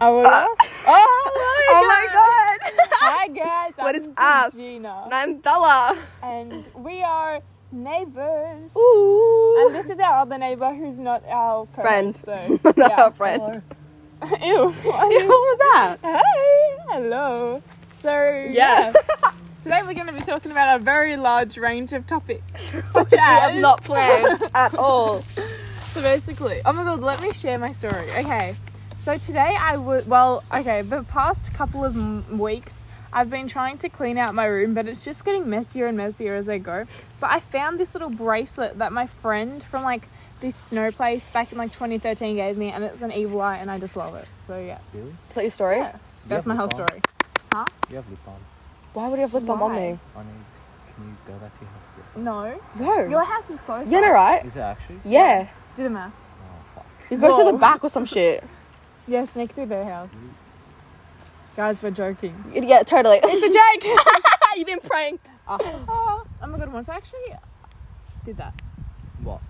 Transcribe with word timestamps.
Oh, 0.00 0.18
we 0.20 0.24
are? 0.24 0.48
oh, 0.86 1.66
Oh 1.72 1.86
my 1.86 2.06
oh 2.10 2.12
god! 2.12 2.72
Hi 2.92 3.28
guys, 3.28 3.72
What 3.76 3.94
I'm 3.94 4.02
is 4.02 4.08
up? 4.16 4.52
Gina, 4.54 5.02
And 5.04 5.14
I'm 5.14 5.36
Bella. 5.38 5.96
and 6.22 6.68
we 6.74 7.02
are 7.02 7.40
neighbors. 7.72 8.70
Ooh. 8.76 9.64
And 9.66 9.74
this 9.74 9.90
is 9.90 9.98
our 9.98 10.20
other 10.22 10.38
neighbor 10.38 10.72
who's 10.74 10.98
not 10.98 11.22
our 11.28 11.66
Friend. 11.74 12.14
co-host, 12.24 12.60
though. 12.62 12.72
Not 12.76 12.98
our 12.98 13.12
friend. 13.12 13.62
Ew. 14.42 14.70
what 14.70 15.08
was 15.10 15.58
that? 15.72 15.96
Hey, 16.02 16.76
hello. 16.90 17.62
So 17.94 18.12
Yeah. 18.50 18.92
yeah. 18.92 19.30
Today 19.62 19.80
we're 19.82 19.94
going 19.94 20.06
to 20.06 20.12
be 20.12 20.20
talking 20.20 20.50
about 20.50 20.80
a 20.80 20.82
very 20.82 21.16
large 21.16 21.58
range 21.58 21.92
of 21.92 22.06
topics, 22.06 22.66
such 22.90 23.12
I 23.14 23.20
have 23.20 23.52
as 23.54 23.60
not 23.62 23.84
planned 23.84 24.42
at 24.54 24.74
all. 24.74 25.22
So 25.88 26.00
basically, 26.02 26.60
oh 26.64 26.72
my 26.72 26.84
god, 26.84 27.00
let 27.00 27.20
me 27.22 27.32
share 27.32 27.58
my 27.58 27.72
story. 27.72 28.10
Okay, 28.10 28.56
so 29.00 29.16
today 29.16 29.56
I 29.58 29.76
would, 29.76 30.06
well, 30.06 30.42
okay, 30.52 30.82
the 30.82 31.02
past 31.04 31.52
couple 31.54 31.84
of 31.84 31.96
m- 31.96 32.38
weeks 32.38 32.82
I've 33.12 33.30
been 33.30 33.48
trying 33.48 33.78
to 33.78 33.88
clean 33.88 34.18
out 34.18 34.34
my 34.34 34.44
room, 34.46 34.72
but 34.74 34.86
it's 34.86 35.04
just 35.04 35.24
getting 35.24 35.48
messier 35.50 35.86
and 35.86 35.96
messier 35.96 36.36
as 36.36 36.48
I 36.48 36.58
go. 36.58 36.86
But 37.18 37.30
I 37.30 37.40
found 37.40 37.80
this 37.80 37.94
little 37.94 38.10
bracelet 38.10 38.78
that 38.78 38.92
my 38.92 39.06
friend 39.06 39.62
from 39.64 39.82
like 39.82 40.08
this 40.40 40.54
snow 40.54 40.90
place 40.92 41.28
back 41.30 41.50
in 41.50 41.58
like 41.58 41.72
2013 41.72 42.36
gave 42.36 42.56
me, 42.56 42.70
and 42.70 42.84
it's 42.84 43.02
an 43.02 43.10
evil 43.12 43.40
eye, 43.40 43.56
and 43.56 43.70
I 43.70 43.78
just 43.78 43.96
love 43.96 44.14
it. 44.14 44.28
So 44.46 44.58
yeah, 44.58 44.78
Really? 44.94 45.08
Is 45.30 45.34
that 45.34 45.42
your 45.42 45.50
story? 45.50 45.76
yeah 45.78 45.96
that's 46.28 46.46
my 46.46 46.54
whole 46.54 46.68
balm? 46.68 46.86
story. 46.86 47.02
Huh? 47.52 47.64
You 47.88 47.96
have 47.96 48.08
lip 48.08 48.18
balm. 48.24 48.36
Why 48.92 49.08
would 49.08 49.16
you 49.16 49.22
have 49.22 49.34
lip 49.34 49.44
balm 49.46 49.62
on 49.62 49.72
me? 49.74 49.78
I 49.78 49.82
need. 49.88 49.98
Can 50.94 51.04
you 51.04 51.16
go 51.26 51.32
back 51.38 51.58
to 51.58 51.64
your 51.64 51.70
house 51.72 51.82
and 52.14 52.24
get? 52.24 52.78
No, 52.78 52.84
No. 52.86 53.08
your 53.08 53.24
house 53.24 53.50
is 53.50 53.60
closed. 53.62 53.90
Yeah, 53.90 54.00
no, 54.00 54.12
right? 54.12 54.44
Is 54.46 54.54
it 54.54 54.60
actually? 54.60 55.00
Yeah. 55.04 55.48
Do 55.74 55.82
the 55.84 55.90
math. 55.90 56.12
Oh 56.12 56.74
fuck. 56.76 56.86
You 57.10 57.16
go 57.16 57.44
to 57.44 57.50
the 57.50 57.58
back 57.58 57.82
or 57.82 57.88
some 57.90 58.04
shit. 58.14 58.44
Yeah, 59.06 59.24
sneak 59.24 59.52
through 59.52 59.66
their 59.66 59.84
house. 59.84 60.14
Guys, 61.56 61.82
we're 61.82 61.90
joking. 61.90 62.34
Yeah, 62.54 62.82
totally. 62.84 63.20
It's 63.22 63.42
a 63.42 63.48
joke. 63.48 63.98
You've 64.56 64.66
been 64.66 64.80
pranked. 64.80 65.28
oh, 65.48 66.24
oh 66.42 66.46
my 66.46 66.58
god, 66.58 66.72
once 66.72 66.88
I 66.88 66.96
actually 66.96 67.20
did 68.24 68.36
that. 68.36 68.54
What? 69.22 69.40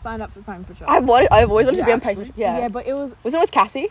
Sign 0.00 0.20
up 0.20 0.32
for 0.32 0.40
Prank 0.42 0.66
Patrol. 0.66 0.90
I've 0.90 1.04
wanted, 1.04 1.28
I've 1.30 1.50
always 1.50 1.66
wanted 1.66 1.76
Did 1.76 1.82
to 1.82 1.86
be 1.86 1.92
on 1.92 2.00
prank. 2.00 2.18
actually? 2.18 2.34
Yeah. 2.36 2.58
yeah, 2.58 2.68
but 2.68 2.86
it 2.86 2.94
was 2.94 3.12
Was 3.22 3.34
it 3.34 3.40
with 3.40 3.50
Cassie? 3.52 3.88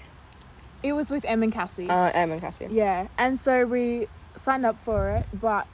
it 0.84 0.94
was 0.94 1.12
with 1.12 1.24
Em 1.26 1.44
and 1.44 1.54
Cassie. 1.54 1.88
Uh, 1.88 2.10
Em 2.14 2.32
and 2.32 2.42
Cassie. 2.42 2.68
yeah, 2.72 3.08
and 3.18 3.40
so 3.40 3.66
we 3.66 4.08
signed 4.36 4.66
up 4.66 4.84
for 4.84 5.12
it, 5.12 5.26
but 5.34 5.68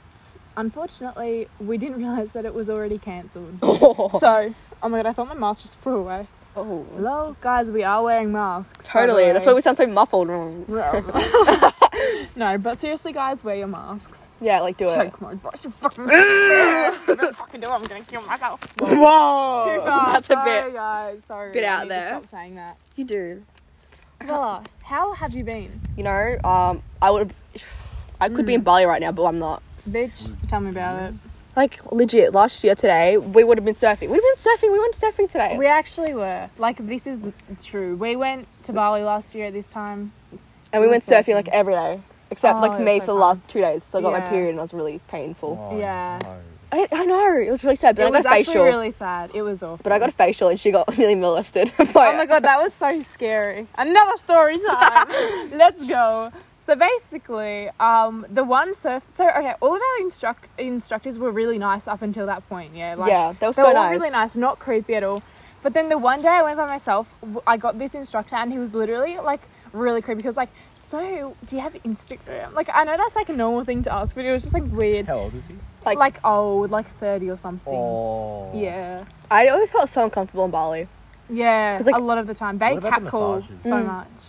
unfortunately 0.56 1.48
we 1.58 1.78
didn't 1.78 1.96
realize 2.04 2.32
that 2.34 2.44
it 2.44 2.52
was 2.54 2.68
already 2.68 2.98
cancelled. 2.98 3.58
Oh. 3.62 4.08
So, 4.18 4.54
oh 4.82 4.88
my 4.88 4.98
god, 4.98 5.06
I 5.08 5.12
thought 5.14 5.28
my 5.28 5.34
mask 5.34 5.62
just 5.62 5.78
flew 5.78 5.96
away. 5.96 6.26
Oh. 6.58 6.86
Hello, 6.96 7.36
guys, 7.40 7.70
we 7.70 7.84
are 7.84 8.02
wearing 8.02 8.32
masks. 8.32 8.86
Totally. 8.86 9.32
That's 9.32 9.46
why 9.46 9.52
we 9.52 9.60
sound 9.60 9.76
so 9.76 9.86
muffled. 9.86 10.28
no, 12.36 12.58
but 12.58 12.78
seriously, 12.78 13.12
guys, 13.12 13.44
wear 13.44 13.56
your 13.56 13.66
masks. 13.66 14.24
Yeah, 14.40 14.60
like 14.60 14.76
do 14.76 14.84
it. 14.88 14.94
Take 14.96 15.20
my 15.20 15.32
advice. 15.32 15.64
You 15.64 15.70
fucking, 15.70 16.04
you 16.08 17.32
fucking 17.32 17.60
do 17.60 17.68
it. 17.68 17.70
I'm 17.70 17.82
gonna 17.84 18.02
kill 18.02 18.22
myself. 18.22 18.60
Whoa. 18.80 19.74
Too 19.76 19.80
far. 19.82 20.12
That's 20.12 20.30
a 20.30 20.32
Sorry, 20.32 20.62
bit. 20.62 20.74
guys. 20.74 21.22
Sorry. 21.26 21.52
bit 21.52 21.64
I 21.64 21.68
out 21.68 21.82
need 21.82 21.84
to 21.84 21.88
there. 21.94 22.08
Stop 22.08 22.30
saying 22.30 22.54
that. 22.56 22.76
You 22.96 23.04
do. 23.04 23.44
So, 24.20 24.26
Bella, 24.26 24.64
how 24.82 25.12
have 25.12 25.34
you 25.34 25.44
been? 25.44 25.80
You 25.96 26.04
know, 26.04 26.38
um, 26.44 26.82
I 27.00 27.10
would. 27.10 27.32
I 28.20 28.28
could 28.28 28.46
be 28.46 28.54
in 28.54 28.62
Bali 28.62 28.84
right 28.84 29.00
now, 29.00 29.12
but 29.12 29.24
I'm 29.26 29.38
not. 29.38 29.62
Bitch, 29.88 30.34
tell 30.48 30.60
me 30.60 30.70
about 30.70 31.00
it. 31.00 31.14
Like 31.58 31.80
legit, 31.90 32.32
last 32.32 32.62
year 32.62 32.76
today 32.76 33.16
we 33.16 33.42
would 33.42 33.58
have 33.58 33.64
been 33.64 33.74
surfing. 33.74 34.10
We'd 34.10 34.20
have 34.22 34.36
been 34.36 34.44
surfing. 34.46 34.70
We 34.72 34.78
went 34.78 34.94
surfing 34.94 35.28
today. 35.28 35.56
We 35.58 35.66
actually 35.66 36.14
were. 36.14 36.48
Like, 36.56 36.76
this 36.86 37.04
is 37.08 37.18
true. 37.64 37.96
We 37.96 38.14
went 38.14 38.46
to 38.62 38.72
Bali 38.72 39.02
last 39.02 39.34
year 39.34 39.46
at 39.46 39.54
this 39.54 39.68
time. 39.68 40.12
and 40.72 40.80
we 40.80 40.86
we 40.86 40.92
went 40.92 41.02
surfing 41.02 41.24
surfing. 41.32 41.34
like 41.34 41.48
every 41.48 41.74
day, 41.74 42.00
except 42.30 42.58
Oh, 42.58 42.60
like 42.60 42.78
it 42.80 42.84
me 42.84 42.92
was 42.92 43.00
for 43.00 43.06
so 43.06 43.14
the 43.14 43.18
last 43.18 43.48
two 43.48 43.60
days. 43.60 43.82
So 43.82 43.98
I 43.98 44.02
got 44.02 44.12
my 44.12 44.20
period 44.20 44.50
and 44.50 44.58
it 44.60 44.62
was 44.62 44.72
really 44.72 45.00
painful. 45.08 45.58
Oh, 45.72 45.76
Yeah. 45.76 46.20
no. 46.22 46.36
I, 46.70 46.86
I 46.92 47.04
know 47.06 47.40
it 47.40 47.50
was 47.50 47.64
really 47.64 47.74
sad, 47.76 47.96
but 47.96 48.02
it 48.02 48.08
I 48.08 48.10
got 48.12 48.18
was 48.18 48.26
a 48.26 48.28
actually 48.28 48.44
facial. 48.44 48.64
really 48.64 48.90
sad. 48.92 49.30
It 49.34 49.42
was 49.42 49.60
awful. 49.64 49.80
But 49.82 49.90
I 49.90 49.98
got 49.98 50.10
a 50.10 50.12
facial 50.12 50.48
and 50.50 50.60
she 50.60 50.70
got 50.70 50.86
really 50.96 51.16
molested. 51.16 51.72
Oh 51.80 52.16
my 52.16 52.24
god, 52.26 52.44
that 52.44 52.60
was 52.62 52.72
so 52.72 53.00
scary. 53.00 53.66
Another 53.76 54.16
story 54.16 54.58
time. 54.64 55.08
Let's 55.58 55.88
go. 55.88 56.30
So 56.68 56.74
basically, 56.76 57.70
um, 57.80 58.26
the 58.28 58.44
one 58.44 58.74
surf. 58.74 59.02
So 59.14 59.26
okay, 59.26 59.54
all 59.62 59.74
of 59.74 59.80
our 59.80 60.00
instruct 60.04 60.48
instructors 60.58 61.18
were 61.18 61.30
really 61.30 61.56
nice 61.56 61.88
up 61.88 62.02
until 62.02 62.26
that 62.26 62.46
point. 62.50 62.74
Yeah, 62.76 62.94
like 62.94 63.08
yeah, 63.10 63.32
that 63.40 63.46
was 63.46 63.56
they 63.56 63.62
so 63.62 63.68
were 63.72 63.74
all 63.78 63.84
nice. 63.84 63.90
really 63.98 64.10
nice, 64.10 64.36
not 64.36 64.58
creepy 64.58 64.94
at 64.94 65.02
all. 65.02 65.22
But 65.62 65.72
then 65.72 65.88
the 65.88 65.96
one 65.96 66.20
day 66.20 66.28
I 66.28 66.42
went 66.42 66.58
by 66.58 66.66
myself, 66.66 67.14
I 67.46 67.56
got 67.56 67.78
this 67.78 67.94
instructor, 67.94 68.36
and 68.36 68.52
he 68.52 68.58
was 68.58 68.74
literally 68.74 69.16
like 69.16 69.48
really 69.72 70.02
creepy. 70.02 70.18
because 70.18 70.36
like, 70.36 70.50
"So, 70.74 71.34
do 71.46 71.56
you 71.56 71.62
have 71.62 71.72
Instagram?" 71.84 72.52
Like, 72.52 72.68
I 72.74 72.84
know 72.84 72.98
that's 72.98 73.16
like 73.16 73.30
a 73.30 73.32
normal 73.44 73.64
thing 73.64 73.80
to 73.84 73.90
ask, 74.00 74.14
but 74.14 74.26
it 74.26 74.32
was 74.32 74.42
just 74.42 74.52
like 74.52 74.70
weird. 74.70 75.06
How 75.06 75.16
old 75.16 75.34
is 75.36 75.44
he? 75.48 75.54
Like, 75.86 75.96
Like, 75.96 76.16
old, 76.22 76.70
like 76.70 76.86
thirty 76.86 77.30
or 77.30 77.38
something. 77.38 77.72
Oh. 77.74 78.50
Yeah, 78.54 79.04
I 79.30 79.48
always 79.48 79.70
felt 79.72 79.88
so 79.88 80.04
uncomfortable 80.04 80.44
in 80.44 80.50
Bali. 80.50 80.86
yeah. 81.30 81.78
'Cause, 81.78 81.86
like- 81.86 81.94
a 81.96 81.98
lot 81.98 82.18
of 82.18 82.26
the 82.26 82.34
time, 82.34 82.58
they 82.58 82.74
What 82.74 82.84
about 82.84 82.92
the 82.92 83.00
catcall 83.06 83.42
so 83.56 83.70
Mm. 83.72 83.86
much. 83.86 84.20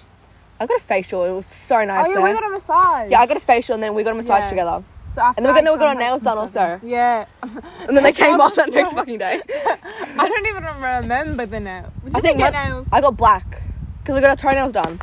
I 0.59 0.65
got 0.65 0.77
a 0.77 0.83
facial. 0.83 1.23
It 1.23 1.31
was 1.31 1.45
so 1.45 1.83
nice. 1.85 2.05
oh 2.05 2.09
yeah, 2.09 2.15
there. 2.15 2.23
we 2.23 2.31
got 2.33 2.43
a 2.45 2.49
massage. 2.49 3.11
yeah, 3.11 3.19
I 3.21 3.25
got 3.25 3.37
a 3.37 3.41
facial 3.41 3.75
and 3.75 3.83
then 3.83 3.93
we 3.93 4.03
got 4.03 4.11
a 4.11 4.15
massage 4.15 4.43
Yeah. 4.43 4.49
together. 4.49 4.83
So 5.09 5.21
after 5.21 5.39
And 5.39 5.45
then 5.45 5.53
we 5.53 5.57
got- 5.59 5.63
no, 5.63 5.73
we 5.73 5.79
got 5.79 5.87
our 5.87 5.95
nails 5.95 6.21
done 6.21 6.37
also. 6.37 6.79
Yeah, 6.83 7.25
And 7.87 7.95
then 7.97 8.03
they 8.03 8.11
came 8.23 8.39
off 8.39 8.55
that 8.55 8.69
next 8.69 8.91
fucking 8.99 9.17
day. 9.17 9.41
I 9.47 10.27
don't 10.29 10.45
even 10.47 10.63
remember 10.63 11.45
the 11.45 11.59
nails. 11.59 11.91
Did 12.05 12.15
I 12.15 12.19
think 12.19 12.37
my- 12.39 12.49
nails. 12.49 12.87
I 12.91 13.01
got 13.01 13.17
black 13.17 13.61
because 14.03 14.15
we 14.15 14.21
got 14.21 14.29
our 14.31 14.35
toenails 14.35 14.73
done. 14.73 14.99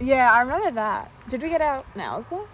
Yeah, 0.00 0.32
I 0.32 0.40
remember 0.40 0.70
that. 0.70 1.10
Did 1.28 1.42
we 1.42 1.48
get 1.50 1.60
our 1.60 1.84
nails 1.94 2.28
though? 2.28 2.46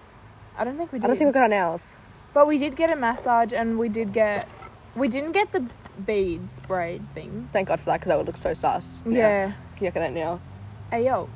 I 0.58 0.64
don't 0.64 0.76
think 0.76 0.92
we 0.92 0.98
did. 0.98 1.04
I 1.04 1.08
don't 1.08 1.16
think 1.18 1.28
we 1.28 1.32
got 1.32 1.42
our 1.42 1.48
nails. 1.48 1.94
But 2.34 2.46
we 2.48 2.58
did 2.58 2.74
get 2.74 2.90
a 2.90 2.96
massage 2.96 3.52
and 3.52 3.78
we 3.78 3.88
did 3.88 4.12
get 4.12 4.48
we 4.96 5.08
didn't 5.08 5.32
get 5.32 5.52
the 5.52 5.64
beads 6.04 6.58
braid 6.60 7.02
things. 7.14 7.52
Thank 7.52 7.68
God 7.68 7.78
for 7.80 7.86
that 7.86 8.00
because 8.00 8.08
that 8.08 8.16
would 8.18 8.26
look 8.26 8.36
so 8.36 8.52
sus. 8.54 9.00
yeah. 9.06 9.52
Can 9.76 9.84
you 9.84 9.86
look 9.88 9.96
at 9.96 10.00
that 10.00 10.12
now? 10.12 10.40
Hey 10.90 11.04
yo. 11.06 11.28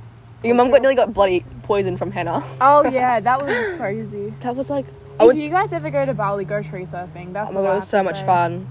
Your 0.42 0.54
mum 0.54 0.70
got 0.70 0.80
nearly 0.80 0.94
got 0.96 1.12
bloody 1.12 1.44
poisoned 1.64 1.98
from 1.98 2.10
henna. 2.10 2.42
Oh 2.60 2.88
yeah, 2.88 3.20
that 3.20 3.44
was 3.44 3.72
crazy. 3.78 4.32
That 4.40 4.56
was 4.56 4.70
like, 4.70 4.86
if 5.20 5.26
would, 5.26 5.36
you 5.36 5.50
guys 5.50 5.72
ever 5.72 5.90
go 5.90 6.06
to 6.06 6.14
Bali, 6.14 6.44
go 6.44 6.62
tree 6.62 6.84
surfing. 6.84 7.32
That's 7.32 7.50
oh 7.54 7.60
my 7.60 7.66
god, 7.66 7.72
it 7.72 7.74
was 7.76 7.88
so 7.88 8.02
much 8.02 8.18
say. 8.18 8.26
fun. 8.26 8.68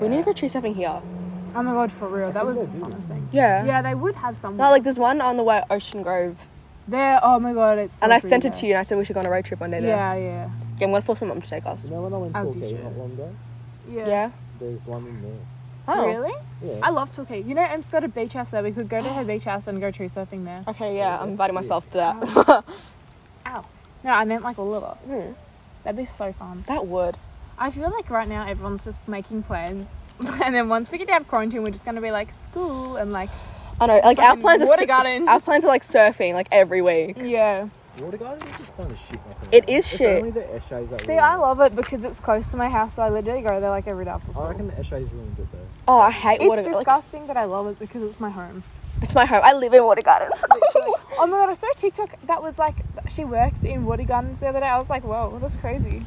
We 0.00 0.08
need 0.08 0.18
to 0.18 0.22
go 0.24 0.32
tree 0.32 0.48
surfing 0.48 0.74
here. 0.76 1.00
Oh 1.54 1.62
my 1.62 1.72
god, 1.72 1.90
for 1.90 2.08
real, 2.08 2.30
that 2.30 2.46
was 2.46 2.60
the 2.60 2.66
funnest 2.66 3.04
thing. 3.04 3.28
Yeah. 3.32 3.64
Yeah, 3.64 3.82
they 3.82 3.94
would 3.94 4.14
have 4.14 4.36
some. 4.36 4.56
No, 4.56 4.70
like 4.70 4.84
there's 4.84 4.98
one 4.98 5.20
on 5.20 5.36
the 5.36 5.42
way 5.42 5.62
Ocean 5.70 6.02
Grove, 6.02 6.36
there. 6.86 7.18
Oh 7.22 7.40
my 7.40 7.52
god, 7.52 7.78
it's. 7.78 7.94
So 7.94 8.04
and 8.04 8.12
I 8.12 8.20
sent 8.20 8.44
it 8.44 8.52
there. 8.52 8.60
to 8.60 8.66
you, 8.66 8.72
and 8.74 8.80
I 8.80 8.82
said 8.84 8.96
we 8.98 9.04
should 9.04 9.14
go 9.14 9.20
on 9.20 9.26
a 9.26 9.30
road 9.30 9.44
trip 9.44 9.58
one 9.60 9.72
day. 9.72 9.80
There. 9.80 9.90
Yeah, 9.90 10.14
yeah, 10.14 10.50
Yeah, 10.78 10.86
I'm 10.86 10.92
gonna 10.92 11.02
force 11.02 11.20
my 11.20 11.26
mum 11.26 11.40
to 11.40 11.48
take 11.48 11.66
us. 11.66 11.84
You 11.86 11.90
know 11.90 12.02
when 12.02 12.14
I 12.14 12.18
went 12.18 12.34
to 12.34 12.38
As 12.40 12.54
you 12.54 12.60
Torquay 12.60 12.76
should. 12.76 12.84
not 12.84 12.96
long 12.98 13.12
ago? 13.12 13.34
yeah. 13.90 14.06
Yeah. 14.06 14.30
There's 14.60 14.80
one 14.86 15.06
in 15.06 15.22
there. 15.22 15.40
Oh. 15.92 16.06
Really? 16.06 16.34
Yeah. 16.62 16.80
I 16.82 16.90
love 16.90 17.10
Torquay. 17.10 17.42
You 17.42 17.54
know, 17.54 17.62
Em's 17.62 17.88
got 17.88 18.04
a 18.04 18.08
beach 18.08 18.34
house 18.34 18.50
there. 18.50 18.62
We 18.62 18.70
could 18.72 18.88
go 18.88 19.02
to 19.02 19.08
her 19.12 19.24
beach 19.24 19.44
house 19.44 19.66
and 19.66 19.80
go 19.80 19.90
tree 19.90 20.06
surfing 20.08 20.44
there. 20.44 20.62
Okay. 20.68 20.96
Yeah, 20.96 21.18
I'm 21.20 21.30
inviting 21.30 21.54
myself 21.54 21.90
to 21.92 21.96
that. 21.98 22.64
Ow. 23.46 23.64
No, 24.04 24.10
I 24.10 24.24
meant 24.24 24.42
like 24.42 24.58
all 24.58 24.74
of 24.74 24.84
us. 24.84 25.02
Hmm, 25.04 25.32
That'd 25.84 25.96
be 25.98 26.04
so 26.04 26.32
fun. 26.32 26.64
that 26.68 26.86
would. 26.86 27.16
I 27.58 27.70
feel 27.70 27.90
like 27.90 28.08
right 28.10 28.28
now 28.28 28.46
everyone's 28.46 28.84
just 28.84 29.06
making 29.08 29.42
plans. 29.42 29.94
and 30.44 30.54
then 30.54 30.68
once 30.68 30.90
we 30.90 30.98
get 30.98 31.08
out 31.10 31.22
of 31.22 31.28
quarantine, 31.28 31.62
we're 31.62 31.70
just 31.70 31.84
going 31.84 31.94
to 31.96 32.00
be 32.00 32.10
like 32.10 32.32
school 32.42 32.96
and 32.96 33.12
like, 33.12 33.30
I 33.80 33.86
know. 33.86 34.00
Like 34.04 34.18
our 34.18 34.36
plans 34.36 34.62
are 34.62 34.66
water 34.66 34.86
gardens. 34.86 35.26
Our 35.28 35.40
plans 35.40 35.64
are 35.64 35.68
like 35.68 35.82
surfing 35.84 36.34
like 36.34 36.48
every 36.52 36.82
week. 36.82 37.16
yeah. 37.18 37.68
Water 38.02 38.16
garden 38.16 38.46
is 38.48 38.54
kind 38.76 38.90
of. 38.90 38.98
I 38.98 39.34
think. 39.34 39.52
It 39.52 39.68
is 39.68 39.86
It's 39.86 39.88
shit. 39.96 40.34
the 40.34 40.98
See, 41.04 41.12
ruin 41.12 41.18
I 41.24 41.36
love 41.36 41.60
it 41.60 41.76
because 41.76 42.04
it's 42.04 42.20
close 42.20 42.50
to 42.50 42.56
my 42.56 42.68
house, 42.68 42.94
so 42.94 43.02
I 43.02 43.08
literally 43.10 43.42
go 43.42 43.60
there 43.60 43.70
like 43.70 43.86
every 43.86 44.04
day 44.04 44.10
after 44.10 44.32
school. 44.32 44.44
I 44.44 44.52
school. 44.54 44.66
reckon 44.66 44.76
the 44.76 44.82
Eshays 44.82 45.12
ruined 45.12 45.36
it 45.38 45.46
though. 45.52 45.58
Oh, 45.88 45.98
I 45.98 46.10
hate 46.10 46.40
It's 46.40 46.48
water. 46.48 46.62
Like, 46.62 46.72
disgusting, 46.72 47.26
but 47.26 47.36
I 47.36 47.44
love 47.44 47.66
it 47.66 47.78
because 47.78 48.02
it's 48.02 48.18
my 48.20 48.30
home. 48.30 48.62
it's 49.02 49.14
my 49.14 49.26
home. 49.26 49.40
I 49.42 49.52
live 49.52 49.72
in 49.74 49.84
water 49.84 50.02
gardens. 50.02 50.32
Oh 51.22 51.26
my 51.26 51.36
god, 51.36 51.50
I 51.50 51.52
saw 51.52 51.66
a 51.70 51.74
TikTok 51.74 52.14
that 52.26 52.42
was 52.42 52.58
like, 52.58 52.76
she 53.10 53.24
works 53.26 53.62
in 53.64 53.84
water 53.84 54.04
gardens 54.04 54.40
the 54.40 54.46
other 54.48 54.60
day. 54.60 54.66
I 54.66 54.78
was 54.78 54.88
like, 54.88 55.04
whoa, 55.04 55.38
that's 55.38 55.54
crazy. 55.56 56.06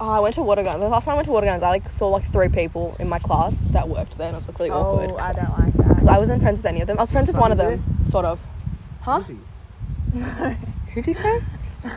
Oh, 0.00 0.08
I 0.08 0.20
went 0.20 0.36
to 0.36 0.42
water 0.42 0.62
gardens. 0.62 0.82
The 0.84 0.88
last 0.88 1.04
time 1.04 1.12
I 1.12 1.16
went 1.16 1.26
to 1.26 1.32
water 1.32 1.44
gardens, 1.46 1.62
I 1.62 1.68
like 1.68 1.92
saw 1.92 2.08
like 2.08 2.32
three 2.32 2.48
people 2.48 2.96
in 2.98 3.06
my 3.06 3.18
class 3.18 3.56
that 3.72 3.86
worked 3.90 4.16
there, 4.16 4.28
and 4.28 4.36
I 4.36 4.38
was 4.38 4.48
like 4.48 4.58
really 4.58 4.70
oh, 4.70 4.76
awkward. 4.80 5.10
Oh, 5.10 5.16
I 5.18 5.32
Because 5.32 5.36
don't 5.36 5.58
like 5.66 5.72
that. 5.74 5.88
Because 5.88 6.06
I 6.06 6.18
wasn't 6.18 6.40
friends 6.40 6.60
with 6.60 6.66
any 6.66 6.80
of 6.80 6.86
them. 6.86 6.98
I 6.98 7.02
was 7.02 7.12
friends 7.12 7.28
with 7.28 7.36
one 7.36 7.52
of 7.52 7.58
them, 7.58 7.84
sort 8.08 8.24
of. 8.24 8.40
Huh? 9.02 9.20
Who's 9.20 9.36
he? 10.14 10.56
Who 10.94 11.02
did 11.02 11.16
you 11.16 11.22
say? 11.22 11.40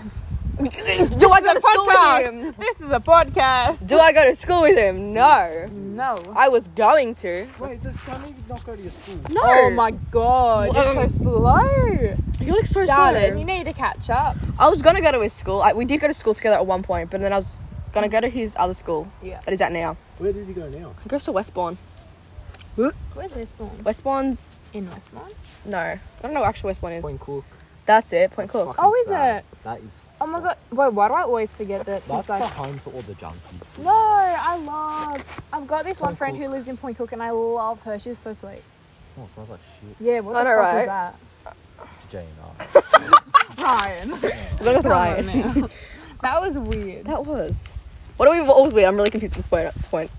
Do 0.58 0.64
This 0.64 0.76
I 0.80 1.04
is 1.04 1.16
go 1.16 1.52
a 1.52 1.54
to 1.54 1.62
school 1.62 1.86
with 1.86 1.96
podcast. 1.96 2.34
him? 2.34 2.56
This 2.58 2.82
is 2.82 2.90
a 2.92 3.00
podcast. 3.00 3.88
Do 3.88 4.00
I 4.00 4.12
go 4.12 4.26
to 4.26 4.36
school 4.36 4.64
with 4.64 4.76
him? 4.76 5.14
No. 5.14 5.68
No. 5.72 6.18
I 6.36 6.50
was 6.50 6.68
going 6.70 7.14
to. 7.16 7.48
Wait, 7.60 7.84
does 7.84 8.00
Sunny 8.02 8.34
not 8.50 8.66
go 8.66 8.76
to 8.76 8.82
your 8.82 8.92
school? 8.92 9.20
No. 9.30 9.42
Oh 9.44 9.70
my 9.70 9.92
god, 9.92 10.74
you're 10.74 11.08
so 11.08 11.08
slow. 11.08 12.16
You're 12.40 12.56
like 12.56 12.66
so 12.66 12.86
Darling, 12.88 13.32
slow. 13.34 13.40
you 13.40 13.46
need 13.46 13.66
to 13.66 13.74
catch 13.74 14.10
up. 14.10 14.36
I 14.58 14.68
was 14.68 14.82
gonna 14.82 15.02
go 15.02 15.12
to 15.12 15.22
his 15.22 15.34
school. 15.34 15.62
I, 15.62 15.74
we 15.74 15.86
did 15.86 16.00
go 16.02 16.08
to 16.08 16.14
school 16.14 16.34
together 16.34 16.56
at 16.56 16.66
one 16.66 16.82
point, 16.82 17.12
but 17.12 17.22
then 17.22 17.32
I 17.34 17.36
was 17.38 17.48
gonna 17.94 18.10
go 18.10 18.20
to 18.20 18.28
his 18.30 18.56
other 18.58 18.74
school 18.74 19.08
Yeah. 19.22 19.40
that 19.46 19.52
he's 19.52 19.62
at 19.62 19.72
now. 19.72 19.96
Where 20.18 20.34
does 20.34 20.48
he 20.48 20.54
go 20.54 20.68
now? 20.70 20.96
He 21.04 21.10
goes 21.10 21.24
to 21.26 21.32
Westbourne. 21.32 21.78
Where's 22.76 23.34
Westbourne? 23.36 23.84
Westbourne's 23.84 24.56
In 24.74 24.90
Westbourne? 24.90 25.32
no. 25.66 25.78
I 25.78 26.00
don't 26.24 26.34
know 26.34 26.40
what 26.42 26.50
actually 26.50 26.70
Westbourne 26.70 26.94
is. 26.94 27.02
Point 27.04 27.20
Cook. 27.20 27.46
That's 27.88 28.13
it. 28.13 28.30
Point 28.31 28.51
Cook. 28.51 28.68
Fucking 28.75 28.84
Oh, 28.86 28.94
is 29.01 29.07
sad. 29.07 29.38
it? 29.39 29.63
That 29.63 29.80
is. 29.80 29.86
Oh 30.22 30.28
my 30.28 30.39
god. 30.39 30.57
Wait, 30.72 30.94
why 30.94 31.07
do 31.07 31.13
I 31.16 31.22
always 31.24 31.54
forget 31.54 31.86
that 31.86 32.06
That's 32.07 32.19
it's 32.22 32.30
like. 32.30 32.42
the 32.42 32.48
home 32.48 32.80
to 32.80 32.89
all 32.92 33.01
the 33.01 33.13
junkies. 33.13 33.84
No, 33.84 33.89
I 33.95 34.57
love. 34.57 35.24
I've 35.54 35.66
got 35.68 35.86
this 35.86 36.00
one 36.00 36.10
Point 36.10 36.18
friend 36.19 36.38
Cook. 36.38 36.45
who 36.45 36.51
lives 36.51 36.68
in 36.68 36.78
Point 36.78 36.98
Cook, 36.98 37.12
and 37.13 37.24
I 37.24 37.31
love 37.31 37.80
her. 37.81 37.98
She's 38.00 38.19
so 38.19 38.34
sweet. 38.34 38.62
Oh, 39.19 39.24
it 39.24 39.30
smells 39.34 39.50
like 39.50 39.60
shit. 39.80 39.95
Yeah, 40.00 40.19
what 40.19 40.34
the 40.34 40.44
know, 40.44 40.50
fuck 40.50 40.74
right? 40.74 40.81
is 40.81 40.88
that? 40.88 41.16
J&R. 42.12 42.84
Ryan. 43.57 44.12
We're 44.12 44.19
gonna 44.19 44.39
go 44.63 44.74
with 44.74 44.84
Come 44.84 44.92
on 44.92 44.92
Ryan. 44.92 45.25
now. 45.25 45.69
that 46.22 46.42
was 46.42 46.57
weird. 46.57 47.06
That 47.06 47.25
was. 47.25 47.63
What 48.18 48.28
are 48.28 48.34
we 48.34 48.39
always 48.50 48.74
weird? 48.74 48.88
I'm 48.88 48.95
really 48.95 49.10
confused 49.12 49.34
at 49.34 49.38
this 49.38 49.48
point. 49.48 49.66
At 49.68 49.75
this 49.75 49.88
point. 49.88 50.12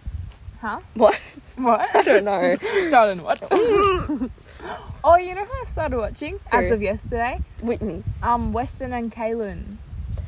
Huh? 0.61 0.81
What? 0.95 1.19
What? 1.57 1.89
I 1.95 2.03
don't 2.03 2.25
know. 2.25 2.57
Jordan, 2.91 3.23
what? 3.23 3.41
oh, 5.05 5.17
you 5.17 5.35
know 5.35 5.45
who 5.45 5.61
I 5.61 5.65
started 5.65 5.99
watching 5.99 6.41
as 6.51 6.69
Who? 6.69 6.75
of 6.77 6.83
yesterday? 6.83 7.41
Whitney. 7.61 8.03
Um, 8.23 8.53
Weston 8.53 8.93
and 8.93 9.13
Kaylin. 9.13 9.77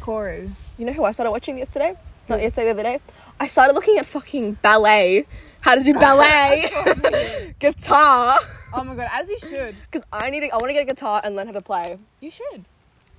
Koru. 0.00 0.50
You 0.78 0.84
know 0.86 0.92
who 0.92 1.04
I 1.04 1.12
started 1.12 1.30
watching 1.30 1.58
yesterday? 1.58 1.94
Not 2.28 2.40
yesterday, 2.40 2.66
the 2.66 2.70
other 2.72 2.82
day. 2.82 3.00
I 3.38 3.46
started 3.46 3.74
looking 3.74 3.98
at 3.98 4.06
fucking 4.06 4.54
ballet. 4.62 5.26
How 5.60 5.74
to 5.74 5.82
do 5.82 5.92
ballet. 5.94 6.70
guitar. 7.58 8.38
Oh 8.72 8.84
my 8.84 8.94
god, 8.94 9.08
as 9.12 9.28
you 9.28 9.38
should. 9.38 9.74
Because 9.90 10.06
I 10.12 10.30
need. 10.30 10.40
To, 10.40 10.48
I 10.52 10.56
want 10.56 10.68
to 10.68 10.72
get 10.74 10.82
a 10.82 10.86
guitar 10.86 11.20
and 11.24 11.34
learn 11.36 11.46
how 11.46 11.52
to 11.52 11.60
play. 11.60 11.98
You 12.20 12.30
should. 12.30 12.64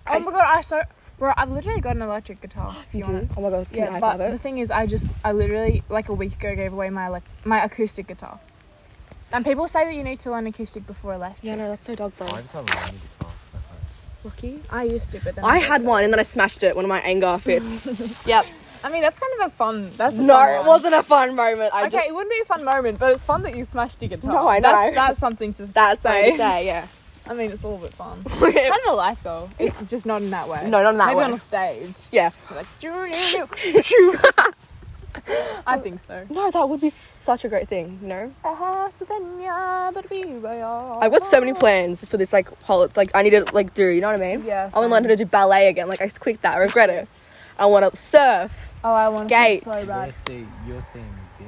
I 0.07 0.17
Oh 0.17 0.19
my 0.21 0.31
god, 0.31 0.45
I 0.47 0.61
so 0.61 0.81
bro, 1.19 1.33
I've 1.37 1.51
literally 1.51 1.81
got 1.81 1.95
an 1.95 2.01
electric 2.01 2.41
guitar. 2.41 2.75
If 2.87 2.95
you, 2.95 3.03
do? 3.03 3.11
want 3.11 3.23
it. 3.25 3.31
Oh 3.37 3.41
my 3.41 3.49
god. 3.49 3.67
Can 3.69 3.77
Yeah, 3.77 3.93
I 3.95 3.99
but 3.99 4.19
have 4.19 4.31
the 4.31 4.35
it? 4.35 4.41
thing 4.41 4.57
is, 4.57 4.71
I 4.71 4.87
just 4.87 5.13
I 5.23 5.33
literally 5.33 5.83
like 5.89 6.09
a 6.09 6.13
week 6.13 6.33
ago 6.33 6.55
gave 6.55 6.73
away 6.73 6.89
my 6.89 7.09
like 7.09 7.23
my 7.45 7.63
acoustic 7.63 8.07
guitar. 8.07 8.39
And 9.33 9.45
people 9.45 9.67
say 9.67 9.85
that 9.85 9.93
you 9.93 10.03
need 10.03 10.19
to 10.21 10.31
learn 10.31 10.47
acoustic 10.47 10.85
before 10.85 11.13
electric. 11.13 11.43
Yeah, 11.43 11.55
no, 11.55 11.69
that's 11.69 11.85
so 11.87 11.95
dog, 11.95 12.15
bro. 12.17 12.27
I 12.27 12.41
just 12.41 12.51
haven't 12.51 12.75
learned 12.75 12.99
guitar. 13.19 13.33
Lucky. 14.23 14.59
I 14.69 14.83
used 14.83 15.11
to, 15.11 15.19
but 15.23 15.35
then 15.35 15.45
I 15.45 15.59
got 15.59 15.67
had 15.67 15.81
it. 15.81 15.87
one 15.87 16.03
and 16.03 16.13
then 16.13 16.19
I 16.19 16.23
smashed 16.23 16.63
it. 16.63 16.75
One 16.75 16.85
of 16.85 16.89
my 16.89 16.99
anger 17.01 17.37
fits. 17.39 18.25
yep. 18.27 18.45
I 18.83 18.89
mean, 18.91 19.01
that's 19.01 19.19
kind 19.19 19.33
of 19.41 19.47
a 19.47 19.49
fun. 19.49 19.91
That's 19.95 20.17
a 20.17 20.21
No, 20.23 20.35
fun 20.35 20.49
it 20.49 20.65
wasn't 20.67 20.93
a 20.95 21.03
fun 21.03 21.35
moment. 21.35 21.73
I 21.73 21.81
Okay, 21.87 21.97
just, 21.97 22.07
it 22.09 22.13
wouldn't 22.15 22.31
be 22.31 22.39
a 22.41 22.45
fun 22.45 22.63
moment, 22.63 22.99
but 22.99 23.11
it's 23.13 23.23
fun 23.23 23.43
that 23.43 23.55
you 23.55 23.63
smashed 23.63 24.01
your 24.01 24.09
guitar. 24.09 24.31
No, 24.33 24.47
I 24.47 24.59
know. 24.59 24.91
that's 24.93 25.19
something 25.19 25.53
to 25.53 25.65
that's 25.67 26.01
say. 26.01 26.31
say. 26.31 26.37
say, 26.37 26.65
yeah. 26.65 26.87
I 27.27 27.33
mean, 27.33 27.51
it's 27.51 27.63
a 27.63 27.67
little 27.67 27.77
bit 27.83 27.93
fun. 27.93 28.23
It's 28.41 28.41
kind 28.69 28.81
of 28.87 28.93
a 28.93 28.95
life 28.95 29.23
goal. 29.23 29.49
It's 29.59 29.89
just 29.89 30.05
not 30.07 30.21
in 30.23 30.31
that 30.31 30.49
way. 30.49 30.63
No, 30.67 30.81
not 30.83 30.93
in 30.93 30.97
that 30.97 31.09
way. 31.15 31.23
Maybe 31.23 31.25
on 31.25 31.33
a 31.33 31.37
stage. 31.37 31.93
Yeah. 32.11 32.31
Like. 32.53 32.65
I 35.67 35.77
think 35.79 35.99
so. 35.99 36.25
No, 36.29 36.49
that 36.51 36.69
would 36.69 36.81
be 36.81 36.89
such 36.89 37.45
a 37.45 37.49
great 37.49 37.67
thing, 37.69 37.99
you 38.01 38.07
know? 38.07 38.33
I've 38.43 38.61
I've 41.03 41.11
got 41.11 41.23
so 41.25 41.39
many 41.39 41.53
plans 41.53 42.03
for 42.05 42.17
this, 42.17 42.33
like, 42.33 42.49
whole, 42.63 42.89
like, 42.95 43.11
I 43.13 43.23
need 43.23 43.31
to, 43.31 43.45
like, 43.53 43.73
do, 43.73 43.85
you 43.87 44.01
know 44.01 44.11
what 44.11 44.21
I 44.21 44.35
mean? 44.37 44.45
Yeah. 44.45 44.69
I 44.73 44.79
want 44.79 44.89
to 44.89 44.93
learn 44.93 45.03
how 45.03 45.09
to 45.09 45.15
do 45.15 45.25
ballet 45.25 45.67
again. 45.69 45.87
Like, 45.87 46.01
I 46.01 46.09
quit 46.09 46.41
that. 46.41 46.55
I 46.55 46.59
regret 46.59 46.89
it. 46.89 47.07
I 47.59 47.65
want 47.65 47.89
to 47.91 47.97
surf. 47.99 48.51
Oh, 48.83 48.93
I 48.93 49.09
want 49.09 49.29
skate. 49.29 49.63
to 49.63 49.73
so 49.81 49.85
bad. 49.87 50.05
You're 50.07 50.15
see, 50.27 50.47
you're 50.67 50.83
seeing 50.93 51.15
Gil. 51.37 51.47